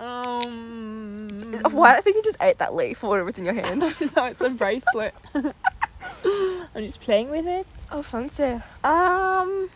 um, 0.00 1.52
Why? 1.72 1.96
I 1.96 2.00
think 2.00 2.16
you 2.16 2.22
just 2.22 2.36
ate 2.40 2.58
that 2.58 2.74
leaf 2.74 3.02
or 3.02 3.10
whatever's 3.10 3.38
in 3.38 3.44
your 3.44 3.54
hand. 3.54 3.80
no, 4.16 4.24
it's 4.26 4.40
a 4.40 4.50
bracelet. 4.50 5.14
I'm 5.34 6.86
just 6.86 7.00
playing 7.00 7.30
with 7.30 7.46
it. 7.46 7.66
oh, 7.90 8.02
fancy. 8.02 8.60
Um, 8.84 9.70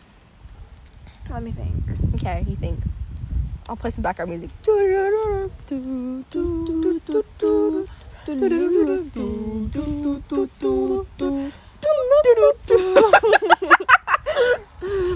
let 1.29 1.43
me 1.43 1.51
think. 1.51 1.73
Okay, 2.15 2.45
you 2.47 2.55
think. 2.55 2.79
I'll 3.67 3.75
play 3.75 3.89
some 3.89 4.03
background 4.03 4.29
music. 4.29 4.51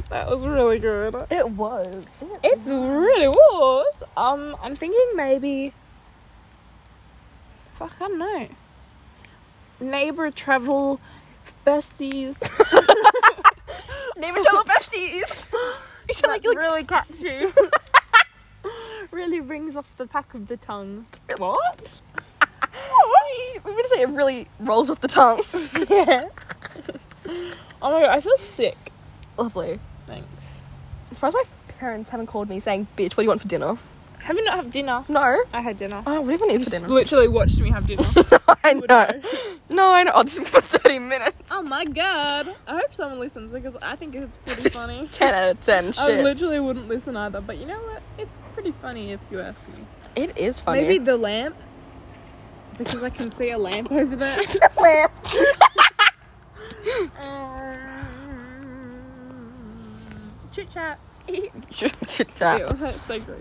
that 0.10 0.28
was 0.28 0.46
really 0.48 0.80
good. 0.80 1.16
It 1.30 1.50
was. 1.50 2.06
It's 2.44 2.68
really 2.68 3.28
was. 3.28 4.04
Um, 4.18 4.56
I'm 4.62 4.76
thinking 4.76 5.10
maybe. 5.16 5.74
Fuck, 7.78 7.94
I 8.02 8.08
don't 8.08 8.18
know. 8.18 8.48
Neighbor 9.80 10.32
travel 10.32 11.00
besties. 11.66 12.36
Neighbor 14.18 14.42
travel 14.42 14.64
Besties. 14.64 15.46
You 16.08 16.16
sound 16.16 16.34
like 16.34 16.44
you 16.44 16.50
like 16.54 16.58
really 16.58 16.84
catchy. 16.84 17.46
Really 19.20 19.42
rings 19.42 19.76
off 19.76 19.86
the 19.98 20.06
back 20.06 20.34
of 20.34 20.48
the 20.48 20.56
tongue. 20.56 21.06
What? 21.38 22.02
We're 23.64 23.72
gonna 23.72 23.88
say 23.90 24.02
it 24.02 24.10
really 24.10 24.48
rolls 24.62 24.90
off 24.90 25.02
the 25.02 25.10
tongue. 25.10 25.42
yeah. 25.90 26.30
oh 27.82 27.92
my 27.92 28.00
god, 28.02 28.10
I 28.10 28.22
feel 28.22 28.38
sick. 28.38 28.78
Lovely. 29.38 29.80
Thanks. 30.08 30.28
As 31.12 31.18
far 31.18 31.28
as 31.28 31.34
my 31.34 31.44
parents 31.80 32.10
haven't 32.10 32.28
called 32.28 32.50
me 32.50 32.62
saying, 32.62 32.88
bitch, 32.98 33.12
what 33.12 33.18
do 33.18 33.24
you 33.24 33.28
want 33.28 33.42
for 33.42 33.48
dinner? 33.48 33.78
Have 34.20 34.36
you 34.38 34.44
not 34.44 34.58
had 34.58 34.72
dinner? 34.72 35.04
No. 35.08 35.44
I 35.54 35.62
had 35.62 35.78
dinner. 35.78 36.04
Oh, 36.06 36.22
what 36.22 36.34
even 36.34 36.50
is 36.52 36.66
for 36.66 36.70
dinner? 36.72 36.88
literally 36.88 37.28
watched 37.28 37.60
me 37.60 37.70
have 37.72 37.88
dinner. 37.88 38.04
I 38.64 38.74
would 38.76 38.88
know. 38.90 39.06
know. 39.06 39.22
No, 39.70 39.92
I 39.92 40.04
know. 40.04 40.12
Oh, 40.14 40.24
this 40.24 40.38
is 40.38 40.48
for 40.50 40.62
30 40.62 41.00
minutes. 41.00 41.38
oh 41.52 41.62
my 41.64 41.86
god. 41.86 42.54
I 42.68 42.74
hope 42.76 42.94
someone 42.94 43.20
listens 43.20 43.52
because 43.52 43.76
I 43.82 43.96
think 43.96 44.16
it's 44.16 44.38
pretty 44.38 44.70
funny. 44.70 45.08
10 45.12 45.34
out 45.34 45.50
of 45.50 45.62
10. 45.62 45.94
I 45.98 46.22
literally 46.22 46.60
wouldn't 46.60 46.88
listen 46.88 47.16
either, 47.18 47.42
but 47.42 47.58
you 47.58 47.66
know 47.66 47.80
what? 47.80 48.02
It's 48.18 48.40
pretty 48.54 48.72
funny 48.72 49.12
if 49.14 49.20
you 49.32 49.40
ask 49.40 49.60
me. 49.70 49.86
it 50.16 50.38
is 50.38 50.60
funny. 50.60 50.82
Maybe 50.82 51.00
the 51.00 51.18
lamp. 51.18 51.56
Because 52.78 53.04
I 53.04 53.10
can 53.10 53.32
see 53.32 53.50
a 53.52 53.58
lamp 53.58 53.92
over 53.92 54.16
there. 54.16 54.38
Lamp. 54.78 55.12
Um, 57.20 57.80
Chit 60.52 60.70
chat. 60.72 61.00
Chit 61.72 62.36
chat. 62.36 62.60
Ew, 62.60 62.68
that's 62.74 63.02
so 63.02 63.20
gross. 63.20 63.40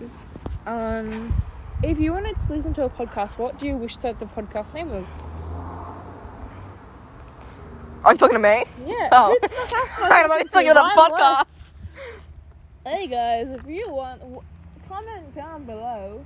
Um, 0.69 1.33
if 1.81 1.99
you 1.99 2.13
wanted 2.13 2.35
to 2.35 2.53
listen 2.53 2.73
to 2.75 2.83
a 2.85 2.89
podcast, 2.89 3.39
what 3.39 3.57
do 3.57 3.65
you 3.65 3.75
wish 3.75 3.97
that 3.97 4.19
the 4.19 4.27
podcast 4.27 4.73
name 4.75 4.91
was? 4.91 5.07
Are 8.05 8.11
you 8.11 8.17
talking 8.17 8.35
to 8.35 8.39
me? 8.39 8.63
Yeah. 8.85 9.09
Oh. 9.11 9.29
who 9.41 9.47
the 9.47 9.49
fuck 9.53 9.73
else 9.73 9.97
am 9.99 10.11
I 10.11 10.19
don't 10.21 10.29
know. 10.29 10.35
It's 10.37 10.53
talking 10.53 10.67
to? 10.69 10.73
the 10.75 10.91
podcast. 10.95 11.73
Hey 12.85 13.07
guys, 13.07 13.47
if 13.49 13.67
you 13.67 13.89
want, 13.89 14.21
w- 14.21 14.41
comment 14.87 15.33
down 15.35 15.63
below. 15.65 16.23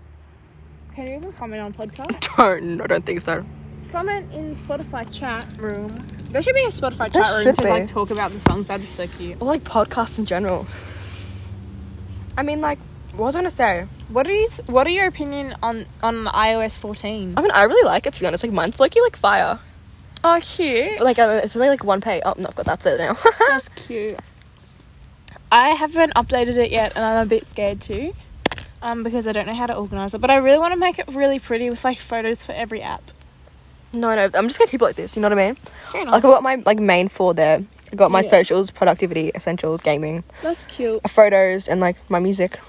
Can 0.93 1.07
you 1.07 1.15
even 1.15 1.31
comment 1.33 1.61
on 1.61 1.73
podcast? 1.73 2.35
Don't. 2.37 2.81
I 2.81 2.87
don't 2.87 3.05
think 3.05 3.21
so. 3.21 3.45
comment 3.91 4.31
in 4.33 4.55
Spotify 4.57 5.09
chat 5.11 5.45
room. 5.57 5.87
There 6.31 6.41
should 6.41 6.53
be 6.55 6.63
a 6.65 6.67
Spotify 6.67 7.11
There 7.11 7.23
chat 7.23 7.33
room 7.33 7.43
should 7.43 7.57
to 7.59 7.63
be. 7.63 7.69
like 7.69 7.87
talk 7.87 8.11
about 8.11 8.33
the 8.33 8.39
songs. 8.41 8.67
That'd 8.67 8.81
be 8.81 8.87
so 8.91 9.07
cute. 9.07 9.37
Or 9.39 9.45
like 9.47 9.63
podcasts 9.63 10.19
in 10.19 10.25
general. 10.25 10.67
I 12.37 12.43
mean, 12.43 12.59
like, 12.59 12.79
what 13.13 13.27
was 13.27 13.35
I 13.35 13.39
gonna 13.39 13.51
say? 13.51 13.87
What 14.09 14.29
is 14.29 14.61
what 14.67 14.85
are 14.85 14.91
your 14.91 15.07
opinion 15.07 15.55
on 15.63 15.85
on 16.01 16.25
iOS 16.25 16.77
14? 16.77 17.33
I 17.37 17.41
mean, 17.41 17.51
I 17.51 17.63
really 17.63 17.85
like 17.85 18.05
it 18.05 18.13
to 18.13 18.19
be 18.19 18.27
honest. 18.27 18.43
Like, 18.43 18.53
mine's 18.53 18.79
lucky 18.79 19.01
like 19.01 19.15
fire. 19.15 19.59
Oh, 20.25 20.39
cute. 20.41 21.01
Like, 21.01 21.19
uh, 21.19 21.41
it's 21.43 21.55
only 21.55 21.67
like 21.67 21.83
one 21.83 21.99
page. 21.99 22.21
Oh, 22.25 22.33
no, 22.37 22.47
I've 22.47 22.55
got 22.55 22.65
that's 22.65 22.85
it 22.85 22.97
now. 22.97 23.17
That's 23.49 23.67
cute. 23.75 24.17
I 25.51 25.69
haven't 25.71 26.13
updated 26.15 26.55
it 26.57 26.71
yet, 26.71 26.93
and 26.95 27.03
I'm 27.03 27.27
a 27.27 27.29
bit 27.29 27.45
scared 27.47 27.81
too, 27.81 28.13
um, 28.81 29.03
because 29.03 29.27
I 29.27 29.33
don't 29.33 29.45
know 29.47 29.53
how 29.53 29.67
to 29.67 29.75
organize 29.75 30.13
it. 30.13 30.21
But 30.21 30.31
I 30.31 30.37
really 30.37 30.57
want 30.59 30.73
to 30.73 30.79
make 30.79 30.97
it 30.97 31.09
really 31.09 31.39
pretty 31.39 31.69
with 31.69 31.83
like 31.83 31.99
photos 31.99 32.45
for 32.45 32.53
every 32.53 32.81
app. 32.81 33.03
no, 33.93 34.15
no, 34.15 34.29
I'm 34.33 34.47
just 34.47 34.57
gonna 34.57 34.71
keep 34.71 34.81
it 34.81 34.85
like 34.85 34.95
this. 34.95 35.15
You 35.17 35.21
know 35.21 35.27
what 35.29 35.37
I 35.37 35.47
mean? 35.47 35.57
Like, 35.93 36.07
I 36.07 36.19
got 36.21 36.41
my 36.41 36.55
like 36.65 36.79
main 36.79 37.09
four 37.09 37.33
there. 37.33 37.61
I 37.91 37.95
got 37.95 38.09
my 38.09 38.21
Yeah. 38.21 38.29
socials, 38.29 38.71
productivity, 38.71 39.31
essentials, 39.35 39.81
gaming, 39.81 40.23
That's 40.41 40.61
cute. 40.63 41.01
photos, 41.09 41.67
and 41.67 41.81
like 41.81 41.97
my 42.09 42.19
music. 42.19 42.59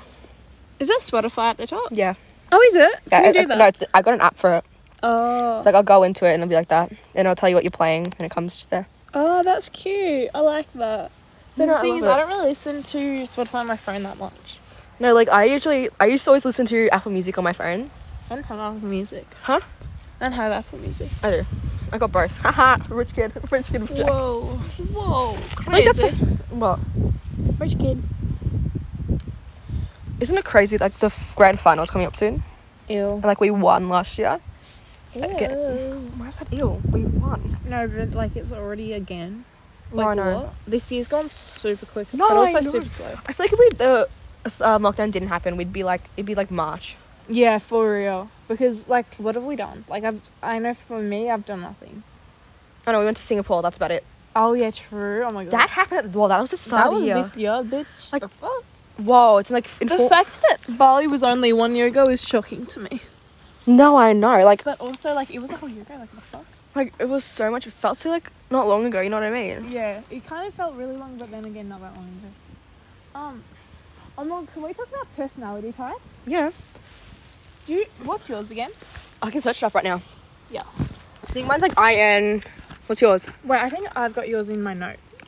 Is 0.85 0.89
that 0.91 1.01
Spotify 1.01 1.45
at 1.51 1.57
the 1.57 1.67
top? 1.67 1.89
Yeah. 1.93 2.13
Oh, 2.53 2.61
is 2.61 2.75
it? 2.75 2.95
Yeah, 3.11 3.23
you 3.23 3.29
I- 3.29 3.33
do 3.33 3.39
I- 3.41 3.45
that? 3.47 3.59
No, 3.59 3.65
it's, 3.67 3.83
I 3.95 4.03
got 4.03 4.13
an 4.15 4.21
app 4.21 4.37
for 4.37 4.57
it. 4.57 4.65
oh. 5.03 5.61
So 5.61 5.65
like 5.65 5.75
I'll 5.75 5.83
go 5.83 6.03
into 6.03 6.27
it 6.27 6.35
and 6.35 6.43
it'll 6.43 6.51
be 6.51 6.55
like 6.55 6.69
that, 6.69 6.93
and 7.15 7.27
I'll 7.27 7.35
tell 7.35 7.49
you 7.49 7.55
what 7.55 7.65
you're 7.65 7.71
playing, 7.71 8.13
and 8.19 8.21
it 8.27 8.31
comes 8.31 8.55
just 8.55 8.69
there. 8.69 8.87
Oh, 9.15 9.43
that's 9.43 9.71
cute. 9.71 10.29
I 10.35 10.41
like 10.41 10.71
that. 10.75 11.11
So 11.49 11.65
No, 11.65 11.73
the 11.73 11.79
I 11.79 11.81
thing 11.81 11.91
love 11.93 11.99
is, 12.01 12.05
it. 12.05 12.11
I 12.11 12.19
don't 12.19 12.29
really 12.29 12.49
listen 12.51 12.83
to 12.83 12.99
Spotify 13.23 13.55
on 13.61 13.67
my 13.67 13.77
phone 13.79 14.03
that 14.03 14.19
much. 14.19 14.59
No, 15.01 15.15
like 15.15 15.31
I 15.31 15.45
usually 15.45 15.89
I 15.99 16.05
used 16.07 16.25
to 16.25 16.31
always 16.31 16.45
listen 16.45 16.67
to 16.67 16.89
Apple 16.91 17.13
Music 17.13 17.39
on 17.39 17.45
my 17.45 17.55
phone. 17.55 17.91
I 18.31 18.35
don't 18.35 18.45
have 18.45 18.59
Apple 18.59 18.89
Music. 18.89 19.27
Huh? 19.43 19.61
I 20.21 20.25
don't 20.25 20.33
have 20.33 20.53
Apple 20.53 20.79
Music. 20.81 21.09
I 21.23 21.31
do. 21.31 21.47
I 21.93 21.99
got 21.99 22.13
both. 22.13 22.37
Haha, 22.45 22.77
rich 22.91 23.13
kid, 23.15 23.33
rich 23.51 23.67
kid. 23.67 23.87
Jack. 23.89 24.07
Whoa, 24.07 24.43
whoa, 24.93 25.33
Like 25.33 25.85
crazy. 25.87 25.93
that's 26.11 26.15
what? 26.51 26.79
Rich 27.59 27.79
kid. 27.79 28.03
Isn't 30.25 30.39
it 30.39 30.45
crazy? 30.47 30.79
Like 30.79 30.95
the 31.01 31.07
f- 31.13 31.35
grand 31.37 31.61
finals 31.61 31.91
coming 31.91 32.07
up 32.07 32.17
soon, 32.17 32.43
Ew. 32.89 33.11
and 33.21 33.25
like 33.25 33.41
we 33.43 33.51
won 33.51 33.91
last 33.91 34.17
year. 34.17 34.41
Okay. 35.15 35.51
Ew. 35.51 36.11
Why 36.17 36.29
is 36.29 36.39
that 36.39 36.49
ill? 36.51 36.81
We 36.91 37.05
won. 37.05 37.59
No, 37.67 37.87
but 37.87 38.13
like 38.13 38.35
it's 38.37 38.51
already 38.53 38.95
again. 38.95 39.45
No, 39.93 39.99
Like 39.99 40.07
I 40.07 40.15
know. 40.15 40.35
what? 40.39 40.55
This 40.67 40.91
year's 40.91 41.09
gone 41.09 41.29
super 41.29 41.85
quick, 41.85 42.09
No, 42.15 42.27
but 42.29 42.37
also 42.39 42.57
I 42.59 42.61
super 42.63 42.89
slow. 42.89 43.19
I 43.27 43.33
feel 43.35 43.45
like 43.45 43.53
if 43.53 43.59
we 43.59 43.69
the 43.77 44.09
um, 44.63 44.83
lockdown 44.83 45.13
didn't 45.13 45.29
happen, 45.29 45.59
we'd 45.59 45.75
be 45.75 45.85
like 45.85 46.01
it'd 46.17 46.25
be 46.25 46.35
like 46.35 46.51
March. 46.51 46.97
Yeah, 47.29 47.59
for 47.59 47.93
real. 47.99 48.31
Because 48.49 48.89
like, 48.89 49.07
what 49.17 49.35
have 49.35 49.45
we 49.45 49.57
done? 49.57 49.85
Like, 49.89 50.05
I've 50.05 50.23
I 50.43 50.59
know 50.59 50.73
for 50.73 51.01
me, 51.01 51.31
I've 51.31 51.45
done 51.45 51.61
nothing. 51.61 52.03
I 52.87 52.93
know 52.93 52.99
we 53.01 53.05
went 53.05 53.19
to 53.19 53.23
Singapore. 53.23 53.61
That's 53.61 53.77
about 53.77 53.91
it. 53.91 54.05
Oh 54.35 54.55
yeah, 54.55 54.71
true. 54.71 55.23
Oh 55.29 55.31
my 55.31 55.45
god. 55.45 55.53
That 55.53 55.69
happened. 55.69 55.99
At, 56.01 56.13
the 56.13 56.19
well, 56.19 56.29
that 56.29 56.41
was 56.41 56.51
the 56.51 56.57
start 56.57 56.85
that 56.85 56.89
of 56.89 56.95
was 56.95 57.03
the 57.05 57.09
year. 57.09 57.23
this 57.23 57.37
year, 57.37 57.51
bitch. 57.63 58.13
Like- 58.13 58.23
the 58.23 58.29
fuck. 58.29 58.65
Whoa, 58.97 59.39
it's 59.39 59.51
like 59.51 59.69
in 59.81 59.89
The 59.89 59.97
full- 59.97 60.09
fact 60.09 60.41
that 60.43 60.59
Bali 60.79 61.07
was 61.07 61.23
only 61.23 61.53
one 61.53 61.75
year 61.75 61.87
ago 61.87 62.09
is 62.09 62.23
shocking 62.27 62.65
to 62.67 62.81
me. 62.81 63.01
No, 63.67 63.97
I 63.97 64.13
know. 64.13 64.45
Like 64.45 64.63
But 64.65 64.81
also, 64.81 65.15
like, 65.15 65.31
it 65.31 65.39
was 65.41 65.51
a 65.51 65.57
whole 65.57 65.69
year 65.69 65.83
ago. 65.83 65.97
Like, 65.99 66.15
the 66.15 66.21
fuck? 66.21 66.45
like 66.75 66.93
it 66.99 67.09
was 67.09 67.25
so 67.25 67.51
much. 67.51 67.67
It 67.67 67.73
felt 67.73 67.99
so 67.99 68.11
like 68.11 68.31
not 68.51 68.69
long 68.69 68.85
ago. 68.85 69.01
You 69.01 69.09
know 69.11 69.17
what 69.17 69.25
I 69.25 69.31
mean? 69.31 69.71
Yeah, 69.71 70.01
it 70.11 70.27
kind 70.27 70.47
of 70.47 70.55
felt 70.55 70.75
really 70.75 70.97
long, 70.97 71.17
but 71.19 71.31
then 71.31 71.45
again, 71.45 71.69
not 71.69 71.81
that 71.81 71.95
long 71.97 72.05
ago. 72.09 73.19
Um, 73.19 73.45
my, 74.29 74.45
can 74.53 74.63
we 74.63 74.73
talk 74.75 74.89
about 74.89 75.07
personality 75.17 75.73
types? 75.73 76.01
Yeah. 76.27 76.51
Do 77.67 77.73
you, 77.73 77.87
what's 78.05 78.29
yours 78.29 78.51
again? 78.51 78.71
I 79.23 79.31
can 79.31 79.41
search 79.41 79.63
it 79.63 79.67
up 79.67 79.75
right 79.75 79.85
now. 79.85 80.03
Yeah. 80.51 80.63
I 80.79 81.27
think 81.27 81.49
mine's 81.49 81.63
like 81.63 81.79
IN. 81.81 82.43
What's 82.87 83.01
yours? 83.01 83.29
Wait, 83.45 83.59
I 83.61 83.71
think 83.71 83.89
I've 83.97 84.13
got 84.15 84.29
yours 84.29 84.49
in 84.51 84.63
my 84.63 84.75
notes. 84.75 85.23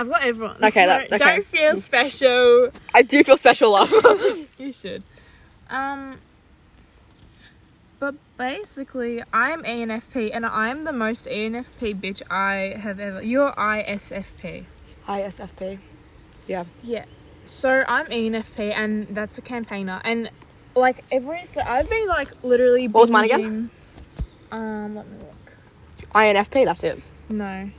I've 0.00 0.08
got 0.08 0.22
everyone. 0.22 0.56
Okay, 0.64 0.70
so 0.84 0.86
that- 0.86 1.06
okay. 1.12 1.18
Don't 1.18 1.44
feel 1.46 1.76
special. 1.76 2.70
I 2.94 3.02
do 3.02 3.22
feel 3.22 3.36
special, 3.36 3.72
love. 3.72 3.92
You 4.58 4.72
should. 4.72 5.02
Um. 5.68 6.18
But 7.98 8.14
basically, 8.38 9.22
I'm 9.32 9.62
ENFP, 9.62 10.30
and 10.32 10.44
I'm 10.46 10.84
the 10.84 10.92
most 10.92 11.26
ENFP 11.26 12.00
bitch 12.00 12.22
I 12.30 12.78
have 12.78 12.98
ever. 12.98 13.22
You're 13.22 13.52
ISFP. 13.52 14.64
ISFP. 15.06 15.78
Yeah. 16.46 16.64
Yeah. 16.82 17.04
So 17.46 17.84
I'm 17.86 18.06
ENFP, 18.06 18.72
and 18.74 19.08
that's 19.10 19.36
a 19.38 19.42
campaigner, 19.42 20.00
and 20.04 20.30
like 20.74 21.04
every 21.12 21.44
so 21.46 21.60
I've 21.60 21.90
been 21.90 22.06
like 22.08 22.42
literally. 22.42 22.88
What 22.88 23.02
was 23.02 23.10
mine 23.10 23.24
again? 23.26 23.70
Um, 24.50 24.96
let 24.96 25.06
me 25.08 25.18
look. 25.18 25.52
INFP, 26.14 26.64
that's 26.64 26.82
it. 26.84 27.00
No, 27.28 27.70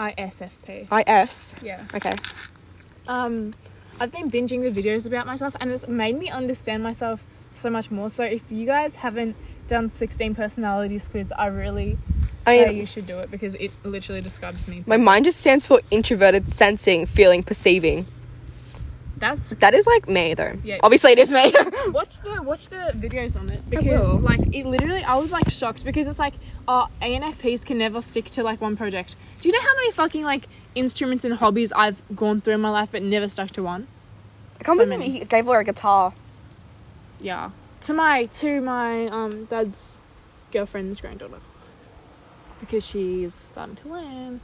ISFP. 0.00 0.88
IS. 1.06 1.54
Yeah. 1.62 1.84
Okay. 1.94 2.16
Um, 3.06 3.54
I've 4.00 4.10
been 4.10 4.30
binging 4.30 4.62
the 4.62 4.82
videos 4.82 5.06
about 5.06 5.26
myself, 5.26 5.54
and 5.60 5.70
it's 5.70 5.86
made 5.86 6.18
me 6.18 6.30
understand 6.30 6.82
myself 6.82 7.24
so 7.52 7.68
much 7.68 7.90
more. 7.90 8.08
So 8.08 8.24
if 8.24 8.50
you 8.50 8.64
guys 8.64 8.96
haven't 8.96 9.36
done 9.68 9.90
16 9.90 10.34
personalities 10.34 11.06
quiz, 11.06 11.32
I 11.36 11.46
really 11.46 11.98
I 12.46 12.64
say 12.64 12.74
you 12.74 12.86
should 12.86 13.06
do 13.06 13.18
it 13.18 13.30
because 13.30 13.54
it 13.56 13.70
literally 13.84 14.20
describes 14.20 14.66
me. 14.66 14.82
my 14.86 14.96
mind 14.96 15.26
just 15.26 15.38
stands 15.40 15.66
for 15.66 15.80
introverted, 15.90 16.50
sensing, 16.50 17.06
feeling, 17.06 17.42
perceiving. 17.42 18.06
That's 19.20 19.50
That 19.50 19.74
is 19.74 19.86
like 19.86 20.08
me, 20.08 20.32
though. 20.34 20.56
Yeah. 20.64 20.78
Obviously, 20.82 21.12
it 21.12 21.18
is 21.18 21.30
me. 21.30 21.52
watch 21.92 22.20
the 22.20 22.42
watch 22.42 22.68
the 22.68 22.92
videos 22.96 23.38
on 23.38 23.50
it 23.50 23.68
because 23.68 24.18
like 24.20 24.40
it 24.54 24.64
literally 24.66 25.04
I 25.04 25.16
was 25.16 25.30
like 25.30 25.48
shocked 25.50 25.84
because 25.84 26.08
it's 26.08 26.18
like 26.18 26.34
oh 26.66 26.88
ANFPs 27.02 27.64
can 27.66 27.76
never 27.78 28.00
stick 28.00 28.24
to 28.30 28.42
like 28.42 28.60
one 28.62 28.76
project. 28.76 29.16
Do 29.40 29.48
you 29.48 29.52
know 29.52 29.60
how 29.60 29.74
many 29.76 29.92
fucking 29.92 30.24
like 30.24 30.48
instruments 30.74 31.24
and 31.26 31.34
hobbies 31.34 31.70
I've 31.72 32.02
gone 32.16 32.40
through 32.40 32.54
in 32.54 32.60
my 32.62 32.70
life 32.70 32.88
but 32.92 33.02
never 33.02 33.28
stuck 33.28 33.50
to 33.52 33.62
one? 33.62 33.86
I 34.58 34.64
can't 34.64 34.76
So 34.78 34.84
believe 34.84 34.98
many. 35.00 35.18
he 35.18 35.24
gave 35.26 35.44
her 35.46 35.58
a 35.60 35.64
guitar. 35.64 36.14
Yeah. 37.20 37.50
To 37.82 37.92
my 37.92 38.24
to 38.24 38.60
my 38.62 39.06
um 39.08 39.44
dad's 39.44 39.98
girlfriend's 40.50 41.00
granddaughter. 41.00 41.40
Because 42.58 42.86
she's 42.86 43.34
starting 43.34 43.76
to 43.76 43.88
learn. 43.88 44.40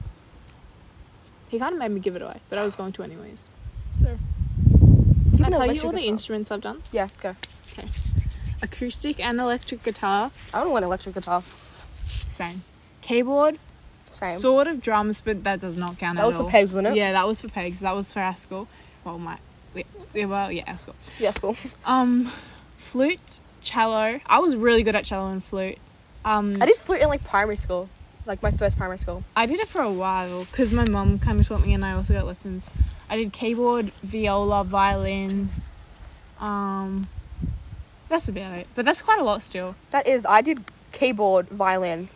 He 1.49 1.59
kind 1.59 1.73
of 1.75 1.79
made 1.79 1.91
me 1.93 2.01
give 2.01 2.17
it 2.17 2.23
away, 2.23 2.41
but 2.51 2.59
I 2.59 2.65
was 2.65 2.75
going 2.75 2.93
to 2.93 3.03
anyways. 3.03 3.51
So, 3.99 4.19
Can 5.37 5.45
I 5.45 5.51
tell 5.51 5.73
you 5.73 5.83
all 5.83 5.93
the 5.93 6.01
instruments 6.07 6.51
I've 6.51 6.61
done? 6.61 6.83
Yeah, 6.93 7.09
go. 7.23 7.37
Okay. 7.73 7.89
Acoustic 8.63 9.21
and 9.21 9.41
electric 9.41 9.83
guitar, 9.83 10.31
I 10.55 10.61
don't 10.61 10.73
want 10.73 10.85
electric 10.85 11.15
guitar. 11.15 11.43
same. 12.29 12.63
Keyboard, 13.03 13.59
Same. 14.11 14.39
sort 14.39 14.67
of 14.67 14.81
drums, 14.81 15.21
but 15.21 15.45
that 15.45 15.61
does 15.61 15.77
not 15.77 15.99
count 15.99 16.17
that 16.17 16.23
at 16.23 16.27
was 16.27 16.37
for 16.37 16.51
pegs, 16.51 16.73
wasn't 16.73 16.89
it? 16.89 16.97
Yeah, 16.97 17.13
that 17.13 17.27
was 17.27 17.41
for 17.43 17.49
pegs. 17.49 17.81
That 17.81 17.95
was 17.95 18.13
for 18.13 18.21
our 18.21 18.35
school. 18.35 18.67
Well, 19.05 19.19
my, 19.19 19.39
yeah, 19.75 20.25
well, 20.25 20.51
yeah, 20.51 20.65
our 20.67 20.79
school. 20.79 20.97
Yeah, 21.19 21.33
cool. 21.33 21.57
Um, 21.85 22.33
flute, 22.79 23.39
cello. 23.61 24.21
I 24.27 24.39
was 24.41 24.57
really 24.57 24.83
good 24.83 24.97
at 24.97 25.05
cello 25.05 25.31
and 25.31 25.45
flute. 25.45 25.79
Um, 26.25 26.57
I 26.61 26.67
did 26.67 26.77
flute 26.77 27.01
in 27.03 27.09
like 27.09 27.23
primary 27.23 27.57
school, 27.57 27.89
like 28.25 28.43
my 28.43 28.51
first 28.51 28.77
primary 28.77 28.99
school. 28.99 29.23
I 29.37 29.47
did 29.47 29.61
it 29.61 29.69
for 29.69 29.83
a 29.83 29.91
while 29.93 30.45
because 30.47 30.73
my 30.73 30.87
mum 30.91 31.19
kind 31.21 31.39
of 31.39 31.47
taught 31.47 31.65
me, 31.65 31.75
and 31.75 31.85
I 31.85 31.93
also 31.93 32.15
got 32.15 32.27
lessons. 32.27 32.71
I 33.09 33.17
did 33.17 33.33
keyboard, 33.33 33.93
viola, 34.03 34.65
violin. 34.65 35.51
Um, 36.41 37.07
that's 38.09 38.29
about 38.29 38.59
it. 38.59 38.67
But 38.75 38.85
that's 38.85 39.03
quite 39.03 39.19
a 39.19 39.25
lot 39.25 39.43
still. 39.43 39.75
That 39.91 40.07
is, 40.07 40.27
I 40.27 40.41
did 40.41 40.65
keyboard, 40.93 41.49
violin. 41.49 42.09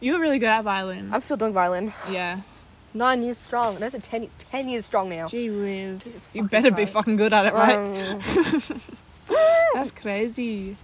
You 0.00 0.14
were 0.14 0.20
really 0.20 0.38
good 0.38 0.48
at 0.48 0.62
violin. 0.64 1.10
I'm 1.12 1.22
still 1.22 1.36
doing 1.36 1.52
violin. 1.52 1.92
yeah. 2.10 2.40
Nine 2.94 3.22
years 3.22 3.36
strong. 3.36 3.76
That's 3.76 3.94
a 3.94 4.00
ten, 4.00 4.30
10 4.50 4.68
years 4.70 4.86
strong 4.86 5.10
now. 5.10 5.26
Gee 5.26 5.50
whiz. 5.50 6.02
Jesus 6.02 6.30
You 6.32 6.44
better 6.44 6.70
be 6.70 6.86
fucking 6.86 7.16
good 7.16 7.34
at 7.34 7.44
it, 7.44 7.52
right? 7.52 7.76
Um, 7.76 8.80
That's 9.74 9.90
crazy. 9.90 10.76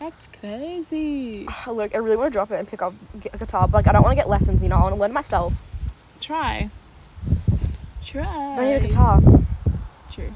That's 0.00 0.26
crazy. 0.28 1.46
look, 1.68 1.94
I 1.94 1.98
really 1.98 2.16
want 2.16 2.32
to 2.32 2.36
drop 2.36 2.50
it 2.50 2.56
and 2.56 2.66
pick 2.66 2.82
up 2.82 2.92
a 3.32 3.38
guitar, 3.38 3.68
but 3.68 3.78
like 3.78 3.86
I 3.86 3.92
don't 3.92 4.02
want 4.02 4.12
to 4.12 4.16
get 4.16 4.28
lessons. 4.28 4.64
You 4.64 4.68
know, 4.68 4.76
I 4.76 4.82
want 4.82 4.94
to 4.96 5.00
learn 5.00 5.12
myself. 5.12 5.62
Try. 6.20 6.70
Try. 8.04 8.24
I 8.24 8.64
need 8.64 8.74
a 8.74 8.80
guitar. 8.80 9.20
True. 10.10 10.24
Am 10.24 10.34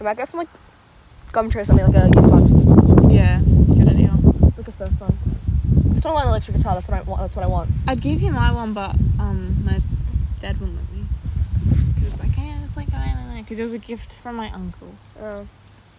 I 0.00 0.04
might 0.04 0.16
go 0.18 0.26
from 0.26 0.38
like 0.38 0.48
Gumtree 1.32 1.56
or 1.56 1.64
something 1.64 1.86
like 1.92 1.96
a 1.96 2.06
used 2.06 2.30
one. 2.30 3.10
Yeah. 3.10 3.40
get 3.40 3.76
Good 3.76 3.88
idea. 3.88 4.10
Like 4.56 4.64
the 4.64 4.72
first 4.72 5.00
one. 5.00 5.18
I 5.90 5.94
just 5.94 6.04
want 6.06 6.14
to 6.14 6.14
learn 6.14 6.28
electric 6.28 6.56
guitar. 6.56 6.74
That's 6.74 6.88
what 6.88 6.98
I 6.98 7.02
want. 7.02 7.20
That's 7.22 7.36
what 7.36 7.44
I 7.44 7.48
want. 7.48 7.70
I'd 7.86 8.00
give 8.00 8.22
you 8.22 8.30
my 8.30 8.52
one, 8.52 8.72
but 8.72 8.94
um, 9.18 9.56
my 9.64 9.80
dad 10.40 10.60
wouldn't 10.60 10.78
let 10.78 10.92
me. 10.92 11.04
Because 11.94 12.12
it's 12.12 12.20
like, 12.20 12.36
yeah, 12.36 12.64
it's 12.64 12.76
like, 12.76 12.92
I 12.92 13.14
don't 13.14 13.34
know. 13.34 13.42
Because 13.42 13.58
it 13.58 13.62
was 13.62 13.72
a 13.72 13.78
gift 13.78 14.12
from 14.12 14.36
my 14.36 14.50
uncle. 14.50 14.94
Uh, 15.20 15.44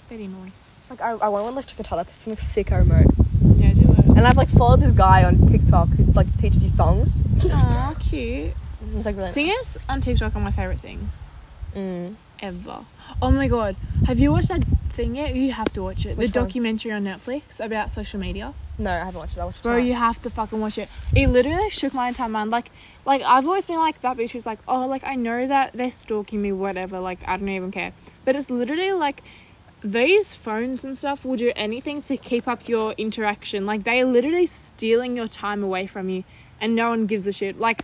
Very 0.10 0.28
nice. 0.28 0.88
like 0.90 1.02
I, 1.02 1.12
I 1.12 1.28
want 1.30 1.48
an 1.48 1.54
electric 1.54 1.78
guitar. 1.78 1.98
That's 1.98 2.14
something 2.14 2.38
sick 2.44 2.72
I 2.72 2.78
remote. 2.78 3.08
Yeah, 3.58 3.74
do 3.74 3.92
it. 3.92 4.06
And 4.06 4.22
I've 4.22 4.38
like 4.38 4.50
followed 4.50 4.82
this 4.82 4.92
guy 4.92 5.24
on 5.24 5.48
TikTok 5.48 5.90
who 5.90 6.06
like 6.14 6.28
teaches 6.40 6.64
you 6.64 6.70
songs. 6.70 7.18
Aw, 7.44 7.96
cute. 8.00 8.54
He's 8.94 9.06
like 9.06 9.16
really. 9.16 9.28
Singers 9.30 9.78
on 9.90 10.02
TikTok 10.02 10.36
are 10.36 10.40
my 10.40 10.52
favorite 10.52 10.80
thing 10.80 11.10
Mm. 11.76 12.16
ever. 12.42 12.86
Oh 13.22 13.32
my 13.32 13.48
god. 13.48 13.76
Have 14.08 14.20
you 14.20 14.32
watched 14.32 14.48
that 14.48 14.64
thing 14.90 15.16
yet? 15.16 15.36
You 15.36 15.52
have 15.52 15.72
to 15.74 15.84
watch 15.84 16.06
it. 16.06 16.18
Which 16.18 16.32
the 16.32 16.40
one? 16.40 16.48
documentary 16.48 16.92
on 16.92 17.04
Netflix 17.04 17.64
about 17.64 17.92
social 17.92 18.20
media. 18.20 18.54
No, 18.80 18.92
I 18.92 18.98
haven't 19.06 19.20
watched 19.20 19.38
it. 19.38 19.40
I 19.42 19.46
watched 19.46 19.60
it. 19.60 19.64
Bro, 19.64 19.76
tonight. 19.78 19.88
you 19.88 19.94
have 19.94 20.22
to 20.24 20.30
fucking 20.30 20.60
watch 20.60 20.78
it. 20.78 20.90
It 21.16 21.28
literally 21.28 21.70
shook 21.70 21.94
my 21.94 22.08
entire 22.08 22.30
mind. 22.30 22.50
Like, 22.52 22.72
like 23.06 23.22
I've 23.24 23.46
always 23.46 23.66
been 23.66 23.78
like 23.78 24.02
that 24.02 24.18
bitch 24.18 24.32
who's 24.32 24.46
like, 24.46 24.60
oh, 24.68 24.88
like 24.88 25.04
I 25.06 25.16
know 25.16 25.46
that 25.48 25.74
they're 25.74 25.92
stalking 25.92 26.42
me, 26.42 26.52
whatever. 26.52 27.00
Like 27.00 27.20
I 27.28 27.38
don't 27.38 27.50
even 27.50 27.72
care. 27.72 27.94
But 28.26 28.36
it's 28.36 28.50
literally 28.50 28.92
like 28.94 29.22
these 29.84 30.34
phones 30.34 30.84
and 30.84 30.98
stuff 30.98 31.24
will 31.24 31.36
do 31.36 31.52
anything 31.56 32.02
to 32.02 32.18
keep 32.18 32.48
up 32.48 32.68
your 32.68 32.94
interaction. 32.98 33.66
Like 33.68 33.84
they 33.84 34.02
are 34.02 34.06
literally 34.06 34.48
stealing 34.48 35.16
your 35.16 35.28
time 35.28 35.64
away 35.64 35.86
from 35.86 36.10
you, 36.10 36.24
and 36.60 36.76
no 36.76 36.90
one 36.90 37.06
gives 37.06 37.28
a 37.28 37.32
shit. 37.32 37.60
Like 37.60 37.84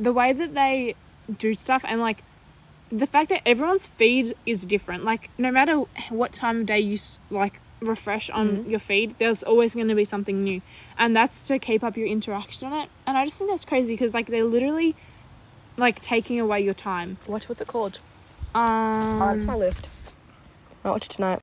the 0.00 0.12
way 0.12 0.32
that 0.32 0.54
they 0.54 0.94
do 1.38 1.54
stuff 1.54 1.84
and 1.86 2.00
like 2.00 2.24
the 2.90 3.06
fact 3.06 3.28
that 3.28 3.42
everyone's 3.46 3.86
feed 3.86 4.34
is 4.44 4.66
different. 4.66 5.04
Like 5.04 5.30
no 5.38 5.52
matter 5.52 5.76
what 6.08 6.32
time 6.32 6.60
of 6.60 6.66
day 6.66 6.80
you 6.80 6.98
like 7.30 7.60
refresh 7.80 8.28
on 8.30 8.68
your 8.68 8.80
feed, 8.80 9.14
there's 9.18 9.42
always 9.42 9.74
going 9.74 9.88
to 9.88 9.94
be 9.94 10.04
something 10.04 10.42
new, 10.42 10.60
and 10.98 11.14
that's 11.14 11.40
to 11.48 11.58
keep 11.58 11.84
up 11.84 11.96
your 11.96 12.06
interaction 12.06 12.72
on 12.72 12.82
it. 12.82 12.88
And 13.06 13.16
I 13.16 13.24
just 13.24 13.38
think 13.38 13.50
that's 13.50 13.64
crazy 13.64 13.94
because 13.94 14.12
like 14.12 14.26
they're 14.26 14.44
literally 14.44 14.96
like 15.76 16.00
taking 16.00 16.40
away 16.40 16.60
your 16.62 16.74
time. 16.74 17.18
Watch 17.28 17.48
what's 17.48 17.60
it 17.60 17.68
called? 17.68 18.00
Um, 18.54 19.22
oh, 19.22 19.32
that's 19.34 19.46
my 19.46 19.54
list. 19.54 19.88
I'll 20.84 20.92
watch 20.92 21.06
it 21.06 21.10
tonight. 21.10 21.38